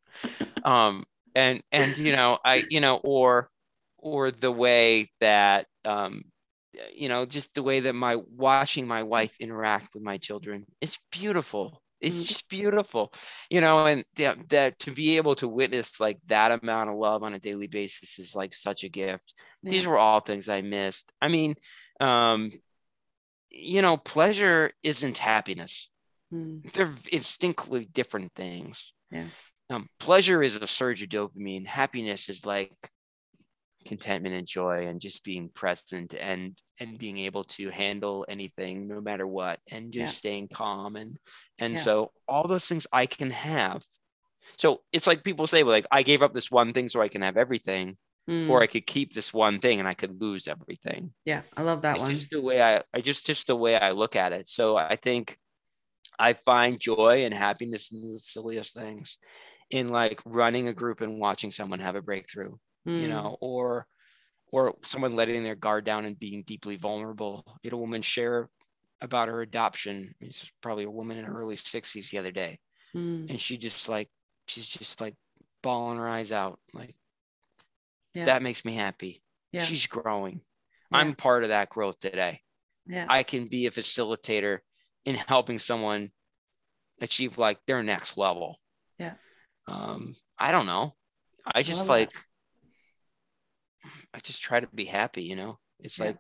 Um, 0.65 1.05
and 1.35 1.63
and 1.73 1.99
you 1.99 2.15
know 2.15 2.39
i 2.45 2.65
you 2.71 2.81
know 2.81 2.97
or 2.97 3.49
or 3.99 4.31
the 4.31 4.53
way 4.53 5.11
that 5.21 5.67
um 5.85 6.23
you 6.95 7.09
know 7.09 7.27
just 7.27 7.55
the 7.55 7.63
way 7.63 7.81
that 7.81 7.95
my 7.95 8.17
watching 8.37 8.87
my 8.87 9.03
wife 9.03 9.37
interact 9.41 9.95
with 9.95 10.03
my 10.03 10.19
children 10.19 10.65
is 10.81 10.99
beautiful 11.11 11.83
it's 12.01 12.21
mm. 12.21 12.27
just 12.27 12.49
beautiful 12.49 13.13
you 13.51 13.61
know 13.61 13.87
and 13.87 14.05
that, 14.17 14.37
that 14.51 14.79
to 14.79 14.91
be 14.91 15.17
able 15.17 15.35
to 15.35 15.49
witness 15.49 16.01
like 16.01 16.19
that 16.27 16.61
amount 16.63 16.91
of 16.91 16.97
love 16.97 17.23
on 17.23 17.35
a 17.35 17.39
daily 17.39 17.69
basis 17.69 18.19
is 18.19 18.35
like 18.35 18.55
such 18.55 18.85
a 18.85 18.89
gift 18.89 19.35
yeah. 19.63 19.71
these 19.71 19.87
were 19.87 19.99
all 19.99 20.21
things 20.21 20.49
i 20.49 20.61
missed 20.61 21.13
i 21.21 21.29
mean 21.29 21.55
um 22.01 22.51
you 23.51 23.83
know 23.83 23.97
pleasure 23.97 24.73
isn't 24.83 25.19
happiness 25.19 25.89
mm. 26.33 26.71
they're 26.73 26.91
instinctively 27.11 27.85
different 27.85 28.33
things 28.35 28.93
yeah 29.11 29.27
um, 29.71 29.89
pleasure 29.99 30.43
is 30.43 30.57
a 30.57 30.67
surge 30.67 31.03
of 31.03 31.09
dopamine. 31.09 31.67
Happiness 31.67 32.29
is 32.29 32.45
like 32.45 32.73
contentment 33.85 34.35
and 34.35 34.47
joy 34.47 34.87
and 34.87 35.01
just 35.01 35.25
being 35.25 35.49
present 35.49 36.15
and 36.19 36.57
and 36.81 36.99
being 36.99 37.19
able 37.19 37.45
to 37.45 37.69
handle 37.71 38.25
anything 38.29 38.87
no 38.87 39.01
matter 39.01 39.27
what 39.27 39.59
and 39.71 39.93
just 39.93 40.15
yeah. 40.15 40.19
staying 40.19 40.49
calm 40.49 40.97
and 40.97 41.19
and 41.59 41.75
yeah. 41.75 41.81
so 41.81 42.11
all 42.29 42.47
those 42.47 42.67
things 42.67 42.87
I 42.93 43.07
can 43.07 43.31
have. 43.31 43.83
So 44.59 44.83
it's 44.93 45.07
like 45.07 45.25
people 45.25 45.47
say, 45.47 45.63
well, 45.63 45.73
like 45.73 45.87
I 45.91 46.03
gave 46.03 46.23
up 46.23 46.35
this 46.35 46.51
one 46.51 46.73
thing 46.73 46.89
so 46.89 47.01
I 47.01 47.09
can 47.09 47.23
have 47.23 47.37
everything. 47.37 47.97
Mm. 48.31 48.49
Or 48.49 48.63
I 48.63 48.69
could 48.69 48.87
keep 48.87 49.13
this 49.13 49.35
one 49.35 49.59
thing 49.59 49.81
and 49.81 49.89
I 49.89 49.95
could 49.95 50.21
lose 50.21 50.47
everything. 50.47 51.13
Yeah, 51.25 51.43
I 51.57 51.63
love 51.63 51.83
that 51.83 51.97
it's 51.97 52.03
one. 52.03 52.15
Just 52.15 52.31
the 52.31 52.41
way 52.41 52.63
I, 52.63 52.81
I 52.95 53.01
just 53.01 53.27
just 53.27 53.49
the 53.49 53.57
way 53.57 53.77
I 53.77 53.91
look 53.91 54.15
at 54.15 54.33
it. 54.33 54.49
So 54.49 54.77
I 54.77 54.95
think 54.95 55.37
I 56.21 56.35
find 56.35 56.79
joy 56.79 57.25
and 57.25 57.35
happiness 57.35 57.91
in 57.91 58.01
the 58.01 58.21
silliest 58.21 58.75
things 58.75 59.19
in 59.73 59.89
like 59.89 60.21
running 60.25 60.69
a 60.69 60.75
group 60.75 61.01
and 61.01 61.19
watching 61.19 61.51
someone 61.51 61.81
have 61.81 61.97
a 61.97 62.03
breakthrough, 62.03 62.53
mm. 62.87 63.01
you 63.01 63.05
hmm. 63.05 63.11
know, 63.11 63.37
or 63.41 63.87
or 64.53 64.75
someone 64.83 65.17
letting 65.17 65.43
their 65.43 65.55
guard 65.55 65.85
down 65.85 66.05
and 66.05 66.19
being 66.19 66.45
deeply 66.47 66.77
vulnerable. 66.77 67.43
You 67.63 67.69
had 67.69 67.73
a 67.73 67.79
woman 67.79 68.03
share 68.03 68.51
about 69.01 69.29
her 69.29 69.41
adoption. 69.41 70.15
It's 70.21 70.53
probably 70.61 70.85
a 70.85 70.91
woman 70.91 71.17
in 71.17 71.25
her 71.25 71.35
early 71.35 71.57
60s 71.57 72.11
the 72.11 72.19
other 72.19 72.31
day. 72.31 72.61
Mm. 72.95 73.31
And 73.31 73.41
she 73.41 73.57
just 73.57 73.89
like 73.89 74.11
she's 74.47 74.67
just 74.67 75.01
like 75.01 75.15
bawling 75.63 75.99
her 75.99 76.09
eyes 76.09 76.33
out. 76.33 76.61
Like 76.75 76.95
yeah. 78.13 78.25
that 78.25 78.43
makes 78.43 78.65
me 78.65 78.75
happy. 78.75 79.23
Yeah. 79.53 79.65
She's 79.65 79.87
growing. 79.87 80.43
Yeah. 80.91 80.99
I'm 80.99 81.15
part 81.15 81.45
of 81.45 81.49
that 81.49 81.71
growth 81.71 81.99
today. 81.99 82.41
Yeah. 82.87 83.07
I 83.09 83.23
can 83.23 83.47
be 83.47 83.67
a 83.67 83.71
facilitator 83.71 84.59
in 85.07 85.15
helping 85.15 85.59
someone 85.59 86.11
achieve 87.01 87.39
like 87.39 87.59
their 87.67 87.83
next 87.83 88.19
level. 88.19 88.59
Um, 89.69 90.15
I 90.39 90.53
don't 90.53 90.67
know. 90.67 90.95
I 91.47 91.63
just 91.63 91.83
I 91.83 91.85
like, 91.85 92.13
that. 92.13 93.91
I 94.15 94.19
just 94.21 94.43
try 94.43 94.61
to 94.61 94.69
be 94.75 94.85
happy, 94.85 95.25
you 95.25 95.37
know? 95.37 95.59
It's 95.81 95.99
yeah. 95.99 96.07
like, 96.07 96.17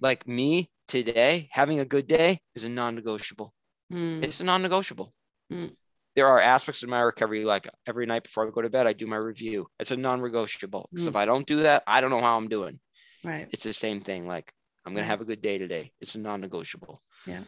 like 0.00 0.28
me 0.28 0.70
today, 0.88 1.48
having 1.50 1.80
a 1.80 1.84
good 1.84 2.06
day 2.06 2.40
is 2.54 2.64
a 2.64 2.68
non 2.68 2.94
negotiable. 2.94 3.52
Mm. 3.92 4.22
It's 4.22 4.40
a 4.40 4.44
non 4.44 4.62
negotiable. 4.62 5.12
Mm. 5.52 5.72
There 6.16 6.26
are 6.26 6.40
aspects 6.40 6.82
of 6.82 6.88
my 6.88 7.00
recovery, 7.00 7.44
like 7.44 7.68
every 7.86 8.06
night 8.06 8.24
before 8.24 8.46
I 8.46 8.50
go 8.50 8.62
to 8.62 8.70
bed, 8.70 8.86
I 8.86 8.92
do 8.92 9.06
my 9.06 9.16
review. 9.16 9.66
It's 9.78 9.90
a 9.90 9.96
non 9.96 10.22
negotiable. 10.22 10.88
Because 10.92 11.06
mm. 11.06 11.10
if 11.10 11.16
I 11.16 11.26
don't 11.26 11.46
do 11.46 11.62
that, 11.62 11.82
I 11.86 12.00
don't 12.00 12.10
know 12.10 12.20
how 12.20 12.36
I'm 12.36 12.48
doing. 12.48 12.78
Right. 13.24 13.48
It's 13.52 13.64
the 13.64 13.72
same 13.72 14.00
thing. 14.00 14.26
Like, 14.26 14.52
I'm 14.84 14.94
going 14.94 15.04
to 15.04 15.10
have 15.10 15.20
a 15.20 15.26
good 15.26 15.42
day 15.42 15.58
today. 15.58 15.92
It's 16.00 16.14
a 16.14 16.18
non-negotiable. 16.18 17.02
Yeah. 17.26 17.42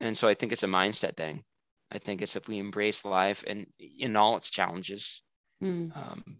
And 0.00 0.16
so 0.16 0.28
I 0.28 0.34
think 0.34 0.52
it's 0.52 0.62
a 0.62 0.68
mindset 0.68 1.16
thing. 1.16 1.42
I 1.94 1.98
think 1.98 2.22
it's 2.22 2.36
if 2.36 2.48
we 2.48 2.58
embrace 2.58 3.04
life 3.04 3.44
and 3.46 3.66
in 3.78 4.16
all 4.16 4.36
its 4.36 4.50
challenges. 4.50 5.22
Mm. 5.62 5.96
Um, 5.96 6.38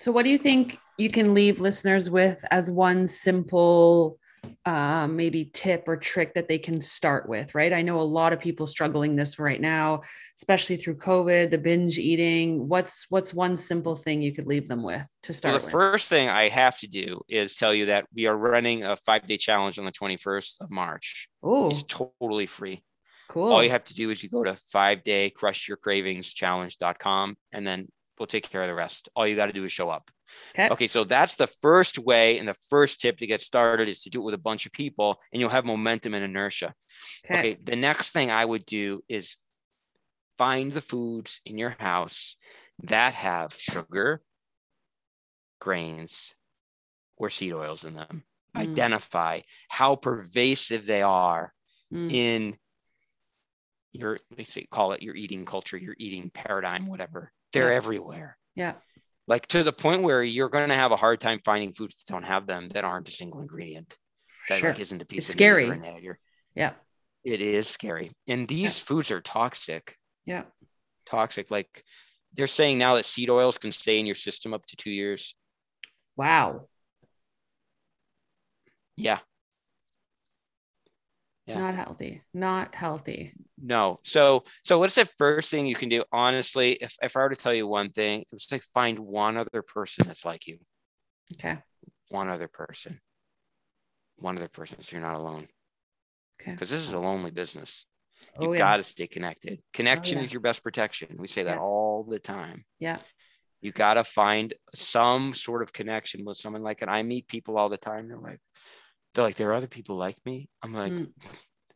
so, 0.00 0.10
what 0.10 0.24
do 0.24 0.30
you 0.30 0.38
think 0.38 0.78
you 0.98 1.08
can 1.08 1.32
leave 1.32 1.60
listeners 1.60 2.10
with 2.10 2.44
as 2.50 2.68
one 2.68 3.06
simple, 3.06 4.18
uh, 4.66 5.06
maybe 5.06 5.44
tip 5.44 5.84
or 5.86 5.96
trick 5.96 6.34
that 6.34 6.48
they 6.48 6.58
can 6.58 6.80
start 6.80 7.28
with? 7.28 7.54
Right. 7.54 7.72
I 7.72 7.82
know 7.82 8.00
a 8.00 8.02
lot 8.02 8.32
of 8.32 8.40
people 8.40 8.66
struggling 8.66 9.14
this 9.14 9.38
right 9.38 9.60
now, 9.60 10.02
especially 10.38 10.76
through 10.76 10.96
COVID, 10.96 11.52
the 11.52 11.58
binge 11.58 11.98
eating. 11.98 12.66
What's 12.66 13.06
what's 13.10 13.32
one 13.32 13.56
simple 13.56 13.94
thing 13.94 14.22
you 14.22 14.34
could 14.34 14.48
leave 14.48 14.66
them 14.66 14.82
with 14.82 15.08
to 15.22 15.32
start? 15.32 15.52
Well, 15.52 15.60
the 15.60 15.66
with? 15.66 15.72
first 15.72 16.08
thing 16.08 16.28
I 16.28 16.48
have 16.48 16.76
to 16.80 16.88
do 16.88 17.20
is 17.28 17.54
tell 17.54 17.72
you 17.72 17.86
that 17.86 18.06
we 18.12 18.26
are 18.26 18.36
running 18.36 18.82
a 18.82 18.96
five 18.96 19.28
day 19.28 19.36
challenge 19.36 19.78
on 19.78 19.84
the 19.84 19.92
21st 19.92 20.62
of 20.62 20.70
March. 20.72 21.28
Oh, 21.44 21.70
it's 21.70 21.84
totally 21.84 22.46
free. 22.46 22.82
Cool. 23.32 23.50
All 23.50 23.64
you 23.64 23.70
have 23.70 23.84
to 23.84 23.94
do 23.94 24.10
is 24.10 24.22
you 24.22 24.28
go 24.28 24.44
to 24.44 24.58
five 24.70 25.02
day 25.04 25.30
crush 25.30 25.66
your 25.66 25.78
cravings 25.78 26.34
challenge.com 26.34 27.34
and 27.50 27.66
then 27.66 27.88
we'll 28.18 28.26
take 28.26 28.50
care 28.50 28.60
of 28.60 28.68
the 28.68 28.74
rest. 28.74 29.08
All 29.16 29.26
you 29.26 29.36
got 29.36 29.46
to 29.46 29.54
do 29.54 29.64
is 29.64 29.72
show 29.72 29.88
up. 29.88 30.10
Okay. 30.54 30.68
Okay. 30.68 30.86
So 30.86 31.04
that's 31.04 31.36
the 31.36 31.46
first 31.46 31.98
way. 31.98 32.38
And 32.38 32.46
the 32.46 32.56
first 32.68 33.00
tip 33.00 33.16
to 33.18 33.26
get 33.26 33.40
started 33.40 33.88
is 33.88 34.02
to 34.02 34.10
do 34.10 34.20
it 34.20 34.24
with 34.24 34.34
a 34.34 34.38
bunch 34.38 34.66
of 34.66 34.72
people 34.72 35.18
and 35.32 35.40
you'll 35.40 35.48
have 35.48 35.64
momentum 35.64 36.12
and 36.12 36.22
inertia. 36.22 36.74
Okay. 37.24 37.38
okay. 37.38 37.58
The 37.62 37.74
next 37.74 38.10
thing 38.10 38.30
I 38.30 38.44
would 38.44 38.66
do 38.66 39.00
is 39.08 39.38
find 40.36 40.70
the 40.70 40.82
foods 40.82 41.40
in 41.46 41.56
your 41.56 41.74
house 41.78 42.36
that 42.82 43.14
have 43.14 43.56
sugar, 43.58 44.20
grains, 45.58 46.34
or 47.16 47.30
seed 47.30 47.54
oils 47.54 47.86
in 47.86 47.94
them. 47.94 48.24
Mm. 48.54 48.60
Identify 48.60 49.40
how 49.70 49.96
pervasive 49.96 50.84
they 50.84 51.00
are 51.00 51.54
mm. 51.90 52.12
in 52.12 52.58
your, 53.92 54.18
they 54.36 54.44
say, 54.44 54.66
call 54.70 54.92
it 54.92 55.02
your 55.02 55.14
eating 55.14 55.44
culture, 55.44 55.76
your 55.76 55.94
eating 55.98 56.30
paradigm, 56.32 56.88
whatever 56.88 57.32
they're 57.52 57.70
yeah. 57.70 57.76
everywhere. 57.76 58.38
Yeah. 58.54 58.74
Like 59.28 59.46
to 59.48 59.62
the 59.62 59.72
point 59.72 60.02
where 60.02 60.22
you're 60.22 60.48
going 60.48 60.68
to 60.68 60.74
have 60.74 60.92
a 60.92 60.96
hard 60.96 61.20
time 61.20 61.40
finding 61.44 61.72
foods 61.72 62.02
that 62.02 62.12
don't 62.12 62.24
have 62.24 62.46
them 62.46 62.68
that 62.70 62.84
aren't 62.84 63.08
a 63.08 63.12
single 63.12 63.40
ingredient. 63.40 63.96
That 64.48 64.58
sure. 64.58 64.70
like 64.70 64.80
isn't 64.80 65.00
a 65.00 65.04
piece 65.04 65.24
it's 65.24 65.28
of 65.28 65.32
scary. 65.32 65.70
meat 65.70 66.16
Yeah. 66.54 66.72
It 67.24 67.40
is 67.40 67.68
scary. 67.68 68.10
And 68.26 68.48
these 68.48 68.78
yeah. 68.78 68.84
foods 68.84 69.10
are 69.10 69.20
toxic. 69.20 69.96
Yeah. 70.26 70.42
Toxic. 71.06 71.50
Like 71.50 71.84
they're 72.34 72.46
saying 72.48 72.78
now 72.78 72.96
that 72.96 73.04
seed 73.04 73.30
oils 73.30 73.58
can 73.58 73.72
stay 73.72 74.00
in 74.00 74.06
your 74.06 74.16
system 74.16 74.52
up 74.52 74.66
to 74.66 74.76
two 74.76 74.90
years. 74.90 75.36
Wow. 76.16 76.68
Yeah. 78.96 79.20
Yeah. 81.46 81.58
Not 81.58 81.74
healthy. 81.74 82.22
Not 82.32 82.74
healthy. 82.74 83.32
No. 83.60 83.98
So 84.04 84.44
so 84.62 84.78
what's 84.78 84.94
the 84.94 85.06
first 85.06 85.50
thing 85.50 85.66
you 85.66 85.74
can 85.74 85.88
do? 85.88 86.04
Honestly, 86.12 86.72
if, 86.74 86.96
if 87.02 87.16
I 87.16 87.20
were 87.20 87.30
to 87.30 87.36
tell 87.36 87.52
you 87.52 87.66
one 87.66 87.90
thing, 87.90 88.24
it's 88.30 88.50
like 88.52 88.62
find 88.62 88.98
one 89.00 89.36
other 89.36 89.62
person 89.62 90.06
that's 90.06 90.24
like 90.24 90.46
you. 90.46 90.58
Okay. 91.34 91.58
One 92.10 92.28
other 92.28 92.48
person. 92.48 93.00
One 94.16 94.36
other 94.36 94.48
person. 94.48 94.80
So 94.82 94.96
you're 94.96 95.04
not 95.04 95.18
alone. 95.18 95.48
Okay. 96.40 96.52
Because 96.52 96.70
this 96.70 96.82
is 96.82 96.92
a 96.92 96.98
lonely 96.98 97.32
business. 97.32 97.86
You 98.40 98.54
oh, 98.54 98.56
got 98.56 98.76
to 98.76 98.84
stay 98.84 99.08
connected. 99.08 99.60
Connection 99.72 100.18
oh, 100.18 100.20
yeah. 100.20 100.26
is 100.26 100.32
your 100.32 100.40
best 100.40 100.62
protection. 100.62 101.16
We 101.18 101.26
say 101.26 101.42
that 101.42 101.56
yeah. 101.56 101.60
all 101.60 102.04
the 102.04 102.20
time. 102.20 102.64
Yeah. 102.78 102.98
You 103.60 103.72
got 103.72 103.94
to 103.94 104.04
find 104.04 104.54
some 104.74 105.34
sort 105.34 105.62
of 105.62 105.72
connection 105.72 106.24
with 106.24 106.36
someone 106.36 106.62
like, 106.62 106.82
and 106.82 106.90
I 106.90 107.02
meet 107.02 107.26
people 107.26 107.58
all 107.58 107.68
the 107.68 107.76
time. 107.76 108.08
They're 108.08 108.18
like, 108.18 108.40
they're 109.14 109.24
like, 109.24 109.36
there 109.36 109.50
are 109.50 109.54
other 109.54 109.66
people 109.66 109.96
like 109.96 110.16
me. 110.24 110.48
I'm 110.62 110.72
like, 110.72 110.92
mm. 110.92 111.08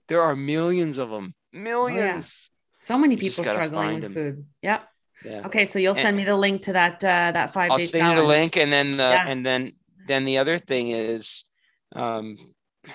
there 0.08 0.22
are 0.22 0.36
millions 0.36 0.98
of 0.98 1.10
them, 1.10 1.34
millions. 1.52 1.98
Oh, 1.98 2.52
yeah. 2.52 2.76
So 2.78 2.98
many 2.98 3.16
people 3.16 3.44
struggling 3.44 4.00
with 4.00 4.14
food. 4.14 4.46
Yep. 4.62 4.88
Yeah. 5.24 5.46
Okay, 5.46 5.64
so 5.64 5.78
you'll 5.78 5.94
send 5.94 6.16
me 6.16 6.24
the 6.24 6.36
link 6.36 6.62
to 6.62 6.74
that 6.74 7.02
uh, 7.02 7.32
that 7.32 7.52
five. 7.52 7.70
I'll 7.70 7.78
send 7.78 8.06
you 8.08 8.22
the 8.22 8.26
link, 8.26 8.56
and 8.56 8.70
then 8.70 8.98
the 8.98 9.02
yeah. 9.02 9.24
and 9.26 9.44
then 9.44 9.72
then 10.06 10.24
the 10.24 10.38
other 10.38 10.58
thing 10.58 10.90
is, 10.90 11.44
um, 11.94 12.36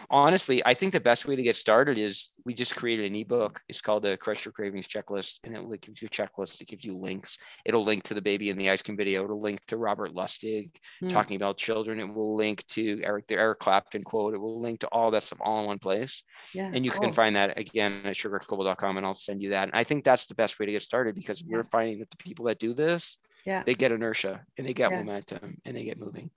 honestly, 0.09 0.61
I 0.65 0.73
think 0.73 0.93
the 0.93 0.99
best 0.99 1.25
way 1.25 1.35
to 1.35 1.43
get 1.43 1.55
started 1.55 1.97
is 1.97 2.29
we 2.45 2.53
just 2.53 2.75
created 2.75 3.05
an 3.05 3.15
ebook. 3.15 3.61
It's 3.69 3.81
called 3.81 4.03
the 4.03 4.17
Crush 4.17 4.45
Your 4.45 4.51
Cravings 4.51 4.87
Checklist, 4.87 5.39
and 5.43 5.55
it 5.55 5.81
gives 5.81 6.01
you 6.01 6.07
a 6.07 6.09
checklist. 6.09 6.61
It 6.61 6.67
gives 6.67 6.83
you 6.83 6.97
links. 6.97 7.37
It'll 7.65 7.83
link 7.83 8.03
to 8.03 8.13
the 8.13 8.21
baby 8.21 8.49
in 8.49 8.57
the 8.57 8.69
ice 8.69 8.81
cream 8.81 8.97
video. 8.97 9.23
It'll 9.23 9.41
link 9.41 9.65
to 9.67 9.77
Robert 9.77 10.13
Lustig 10.13 10.71
mm. 11.03 11.09
talking 11.09 11.35
about 11.35 11.57
children. 11.57 11.99
It 11.99 12.13
will 12.13 12.35
link 12.35 12.65
to 12.69 13.01
Eric 13.03 13.27
the 13.27 13.35
Eric 13.35 13.59
Clapton 13.59 14.03
quote. 14.03 14.33
It 14.33 14.39
will 14.39 14.59
link 14.59 14.79
to 14.81 14.87
all 14.87 15.11
that 15.11 15.23
stuff 15.23 15.39
all 15.41 15.61
in 15.61 15.67
one 15.67 15.79
place. 15.79 16.23
Yeah, 16.53 16.71
and 16.73 16.83
you 16.85 16.91
cool. 16.91 17.01
can 17.01 17.13
find 17.13 17.35
that 17.35 17.57
again 17.57 18.01
at 18.05 18.15
sugarxglobal.com, 18.15 18.97
and 18.97 19.05
I'll 19.05 19.13
send 19.13 19.41
you 19.41 19.51
that. 19.51 19.63
And 19.69 19.75
I 19.75 19.83
think 19.83 20.03
that's 20.03 20.25
the 20.25 20.35
best 20.35 20.59
way 20.59 20.65
to 20.65 20.71
get 20.71 20.83
started 20.83 21.15
because 21.15 21.41
yeah. 21.41 21.47
we're 21.57 21.63
finding 21.63 21.99
that 21.99 22.09
the 22.09 22.17
people 22.17 22.45
that 22.45 22.59
do 22.59 22.73
this, 22.73 23.17
yeah, 23.45 23.63
they 23.63 23.75
get 23.75 23.91
inertia 23.91 24.41
and 24.57 24.67
they 24.67 24.73
get 24.73 24.91
yeah. 24.91 24.97
momentum 24.97 25.57
and 25.65 25.75
they 25.75 25.83
get 25.83 25.99
moving. 25.99 26.31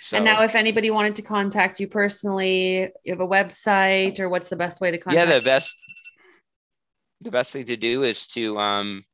So, 0.00 0.16
and 0.16 0.24
now, 0.24 0.42
if 0.42 0.54
anybody 0.54 0.90
wanted 0.90 1.16
to 1.16 1.22
contact 1.22 1.78
you 1.78 1.86
personally, 1.86 2.90
you 3.04 3.12
have 3.12 3.20
a 3.20 3.26
website, 3.26 4.18
or 4.18 4.28
what's 4.28 4.48
the 4.48 4.56
best 4.56 4.80
way 4.80 4.90
to 4.90 4.98
contact? 4.98 5.28
Yeah, 5.28 5.38
the 5.38 5.44
best, 5.44 5.76
the 7.20 7.30
best 7.30 7.52
thing 7.52 7.66
to 7.66 7.76
do 7.76 8.02
is 8.02 8.26
to, 8.28 8.58
um, 8.58 9.04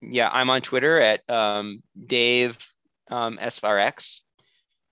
yeah, 0.00 0.30
I'm 0.32 0.48
on 0.48 0.60
Twitter 0.60 1.00
at 1.00 1.28
um, 1.28 1.82
Dave 2.06 2.58
um, 3.10 3.38
SRX. 3.38 4.20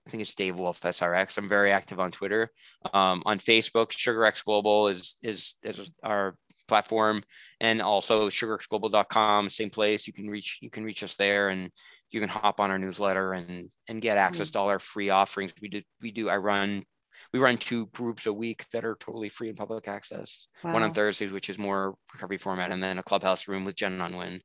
I 0.05 0.09
think 0.09 0.21
it's 0.21 0.35
Dave 0.35 0.57
Wolfe 0.57 0.81
SRX. 0.81 1.37
I'm 1.37 1.49
very 1.49 1.71
active 1.71 1.99
on 1.99 2.11
Twitter. 2.11 2.51
Um, 2.93 3.23
on 3.25 3.39
Facebook, 3.39 3.91
SugarX 3.91 4.43
Global 4.43 4.89
is, 4.89 5.17
is 5.23 5.55
is 5.63 5.89
our 6.03 6.35
platform, 6.67 7.23
and 7.59 7.81
also 7.81 8.29
sugarxglobal.com, 8.29 9.49
same 9.49 9.69
place. 9.69 10.05
You 10.05 10.13
can 10.13 10.29
reach 10.29 10.59
you 10.61 10.69
can 10.69 10.83
reach 10.83 11.01
us 11.01 11.15
there, 11.15 11.49
and 11.49 11.71
you 12.11 12.19
can 12.19 12.29
hop 12.29 12.59
on 12.59 12.71
our 12.71 12.79
newsletter 12.79 13.33
and 13.33 13.69
and 13.87 14.01
get 14.01 14.17
access 14.17 14.49
mm-hmm. 14.49 14.53
to 14.53 14.59
all 14.59 14.69
our 14.69 14.79
free 14.79 15.09
offerings. 15.09 15.53
We 15.61 15.69
do 15.69 15.81
we 16.01 16.11
do 16.11 16.29
I 16.29 16.37
run 16.37 16.85
we 17.33 17.39
run 17.39 17.57
two 17.57 17.87
groups 17.87 18.25
a 18.25 18.33
week 18.33 18.65
that 18.71 18.85
are 18.85 18.97
totally 18.99 19.29
free 19.29 19.49
and 19.49 19.57
public 19.57 19.87
access. 19.87 20.47
Wow. 20.63 20.73
One 20.73 20.83
on 20.83 20.93
Thursdays, 20.93 21.31
which 21.31 21.49
is 21.49 21.57
more 21.57 21.95
recovery 22.13 22.37
format, 22.37 22.71
and 22.71 22.81
then 22.81 22.99
a 22.99 23.03
clubhouse 23.03 23.47
room 23.47 23.65
with 23.65 23.75
Jen 23.75 24.01
Unwin, 24.01 24.41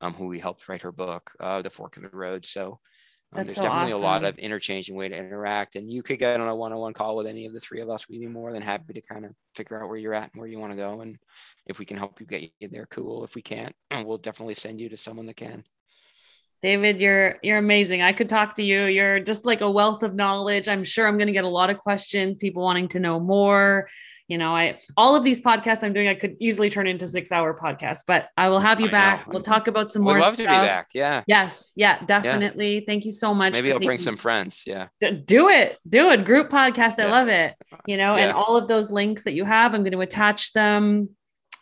um, 0.00 0.14
who 0.14 0.26
we 0.26 0.38
helped 0.38 0.68
write 0.68 0.82
her 0.82 0.92
book, 0.92 1.32
uh, 1.40 1.62
The 1.62 1.70
Fork 1.70 1.96
in 1.96 2.02
the 2.02 2.10
Road. 2.12 2.44
So 2.44 2.80
um, 3.32 3.44
there's 3.44 3.56
so 3.56 3.62
definitely 3.62 3.92
awesome. 3.92 4.02
a 4.02 4.06
lot 4.06 4.24
of 4.24 4.38
interchange 4.38 4.88
and 4.88 4.96
way 4.96 5.08
to 5.08 5.16
interact. 5.16 5.76
And 5.76 5.90
you 5.90 6.02
could 6.02 6.18
get 6.18 6.40
on 6.40 6.48
a 6.48 6.54
one-on-one 6.54 6.94
call 6.94 7.16
with 7.16 7.26
any 7.26 7.46
of 7.46 7.52
the 7.52 7.60
three 7.60 7.80
of 7.80 7.90
us. 7.90 8.08
We'd 8.08 8.20
be 8.20 8.26
more 8.26 8.52
than 8.52 8.62
happy 8.62 8.94
to 8.94 9.00
kind 9.02 9.24
of 9.26 9.32
figure 9.54 9.82
out 9.82 9.88
where 9.88 9.98
you're 9.98 10.14
at 10.14 10.32
and 10.32 10.40
where 10.40 10.48
you 10.48 10.58
want 10.58 10.72
to 10.72 10.76
go. 10.76 11.00
And 11.02 11.18
if 11.66 11.78
we 11.78 11.84
can 11.84 11.98
help 11.98 12.20
you 12.20 12.26
get 12.26 12.50
you 12.58 12.68
there, 12.68 12.86
cool. 12.90 13.24
If 13.24 13.34
we 13.34 13.42
can't, 13.42 13.74
we'll 14.04 14.18
definitely 14.18 14.54
send 14.54 14.80
you 14.80 14.88
to 14.88 14.96
someone 14.96 15.26
that 15.26 15.36
can. 15.36 15.64
David, 16.60 17.00
you're 17.00 17.36
you're 17.42 17.58
amazing. 17.58 18.02
I 18.02 18.12
could 18.12 18.28
talk 18.28 18.56
to 18.56 18.62
you. 18.62 18.84
You're 18.84 19.20
just 19.20 19.44
like 19.44 19.60
a 19.60 19.70
wealth 19.70 20.02
of 20.02 20.14
knowledge. 20.14 20.68
I'm 20.68 20.84
sure 20.84 21.06
I'm 21.06 21.16
going 21.16 21.28
to 21.28 21.32
get 21.32 21.44
a 21.44 21.48
lot 21.48 21.70
of 21.70 21.78
questions, 21.78 22.36
people 22.36 22.62
wanting 22.62 22.88
to 22.88 23.00
know 23.00 23.20
more. 23.20 23.88
You 24.26 24.36
know, 24.36 24.54
I 24.54 24.78
all 24.94 25.16
of 25.16 25.24
these 25.24 25.40
podcasts 25.40 25.82
I'm 25.82 25.94
doing, 25.94 26.06
I 26.06 26.14
could 26.14 26.36
easily 26.38 26.68
turn 26.68 26.86
into 26.86 27.06
six 27.06 27.32
hour 27.32 27.58
podcasts, 27.58 28.00
but 28.06 28.28
I 28.36 28.50
will 28.50 28.60
have 28.60 28.78
you 28.78 28.88
I 28.88 28.90
back. 28.90 29.26
Know. 29.26 29.34
We'll 29.34 29.42
talk 29.42 29.68
about 29.68 29.90
some 29.90 30.04
We'd 30.04 30.12
more. 30.12 30.20
Love 30.20 30.34
stuff. 30.34 30.46
to 30.46 30.52
be 30.52 30.66
back. 30.66 30.88
Yeah. 30.92 31.22
Yes. 31.26 31.72
Yeah. 31.76 32.04
Definitely. 32.04 32.80
Yeah. 32.80 32.84
Thank 32.86 33.06
you 33.06 33.12
so 33.12 33.32
much. 33.32 33.54
Maybe 33.54 33.72
I'll 33.72 33.78
bring 33.78 33.98
some 33.98 34.18
friends. 34.18 34.64
Yeah. 34.66 34.88
Do 35.00 35.48
it. 35.48 35.78
Do 35.88 36.10
it. 36.10 36.26
Group 36.26 36.50
podcast. 36.50 36.98
I 36.98 37.04
yeah. 37.04 37.10
love 37.10 37.28
it. 37.28 37.54
You 37.86 37.96
know, 37.96 38.16
yeah. 38.16 38.24
and 38.24 38.32
all 38.32 38.58
of 38.58 38.68
those 38.68 38.90
links 38.90 39.24
that 39.24 39.32
you 39.32 39.46
have, 39.46 39.74
I'm 39.74 39.82
going 39.82 39.92
to 39.92 40.00
attach 40.00 40.52
them 40.52 41.10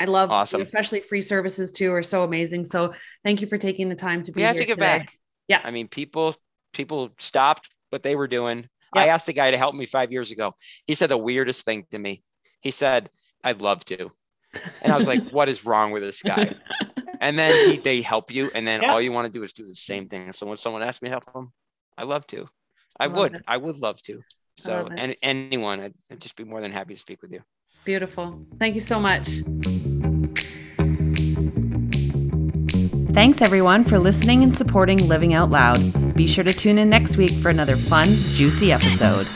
I 0.01 0.05
love 0.05 0.31
awesome. 0.31 0.61
especially 0.61 1.01
free 1.01 1.23
services 1.23 1.73
too 1.73 1.93
are 1.93 2.03
so 2.03 2.23
amazing. 2.23 2.65
So 2.65 2.93
thank 3.25 3.41
you 3.41 3.47
for 3.47 3.59
taking 3.59 3.89
the 3.89 3.95
time 3.95 4.23
to 4.23 4.33
be. 4.33 4.41
We 4.41 4.43
have 4.43 4.57
to 4.57 4.65
get 4.65 4.75
today. 4.75 4.99
back. 4.99 5.19
Yeah. 5.49 5.61
I 5.65 5.71
mean, 5.71 5.89
people 5.89 6.37
people 6.73 7.11
stopped 7.19 7.69
what 7.91 8.03
they 8.03 8.17
were 8.17 8.29
doing. 8.29 8.69
Yeah. 8.95 9.03
I 9.03 9.07
asked 9.07 9.29
a 9.29 9.33
guy 9.33 9.51
to 9.51 9.59
help 9.59 9.75
me 9.75 9.87
five 9.87 10.13
years 10.13 10.31
ago. 10.31 10.55
He 10.87 10.95
said 10.95 11.11
the 11.11 11.19
weirdest 11.19 11.65
thing 11.65 11.87
to 11.91 11.99
me. 11.99 12.23
He 12.61 12.71
said, 12.71 13.11
"I'd 13.45 13.63
love 13.63 13.85
to," 13.87 14.11
and 14.83 14.93
I 14.93 14.97
was 14.97 15.07
like, 15.07 15.31
"What 15.31 15.49
is 15.49 15.65
wrong 15.65 15.93
with 15.93 16.03
this 16.03 16.23
guy?" 16.23 16.55
and 17.21 17.39
then 17.39 17.71
he, 17.71 17.77
they 17.79 18.01
help 18.03 18.31
you, 18.31 18.51
and 18.55 18.67
then 18.67 18.83
yeah. 18.83 18.93
all 18.93 19.01
you 19.01 19.13
want 19.13 19.27
to 19.27 19.39
do 19.39 19.45
is 19.45 19.53
do 19.53 19.67
the 19.67 19.75
same 19.75 20.09
thing. 20.09 20.33
So 20.33 20.47
when 20.47 20.57
someone 20.57 20.83
asks 20.83 21.03
me 21.03 21.09
to 21.09 21.13
help 21.13 21.33
them, 21.33 21.53
I 21.97 22.05
love 22.05 22.27
to. 22.29 22.49
I, 22.99 23.05
I 23.05 23.07
would. 23.09 23.35
It. 23.35 23.43
I 23.47 23.57
would 23.57 23.77
love 23.77 24.01
to. 24.03 24.23
So 24.59 24.89
and 24.97 25.15
anyone, 25.23 25.81
I'd, 25.81 25.95
I'd 26.11 26.21
just 26.21 26.37
be 26.37 26.45
more 26.45 26.61
than 26.61 26.73
happy 26.73 26.95
to 26.95 27.01
speak 27.01 27.21
with 27.23 27.33
you. 27.33 27.43
Beautiful. 27.85 28.47
Thank 28.59 28.75
you 28.75 28.81
so 28.81 28.99
much. 28.99 29.29
Thanks 33.17 33.41
everyone 33.41 33.83
for 33.83 33.99
listening 33.99 34.43
and 34.43 34.55
supporting 34.55 35.09
Living 35.09 35.33
Out 35.33 35.49
Loud. 35.49 36.15
Be 36.15 36.27
sure 36.27 36.45
to 36.45 36.53
tune 36.53 36.77
in 36.77 36.91
next 36.91 37.17
week 37.17 37.33
for 37.33 37.49
another 37.49 37.75
fun, 37.75 38.09
juicy 38.11 38.73
episode. 38.73 39.27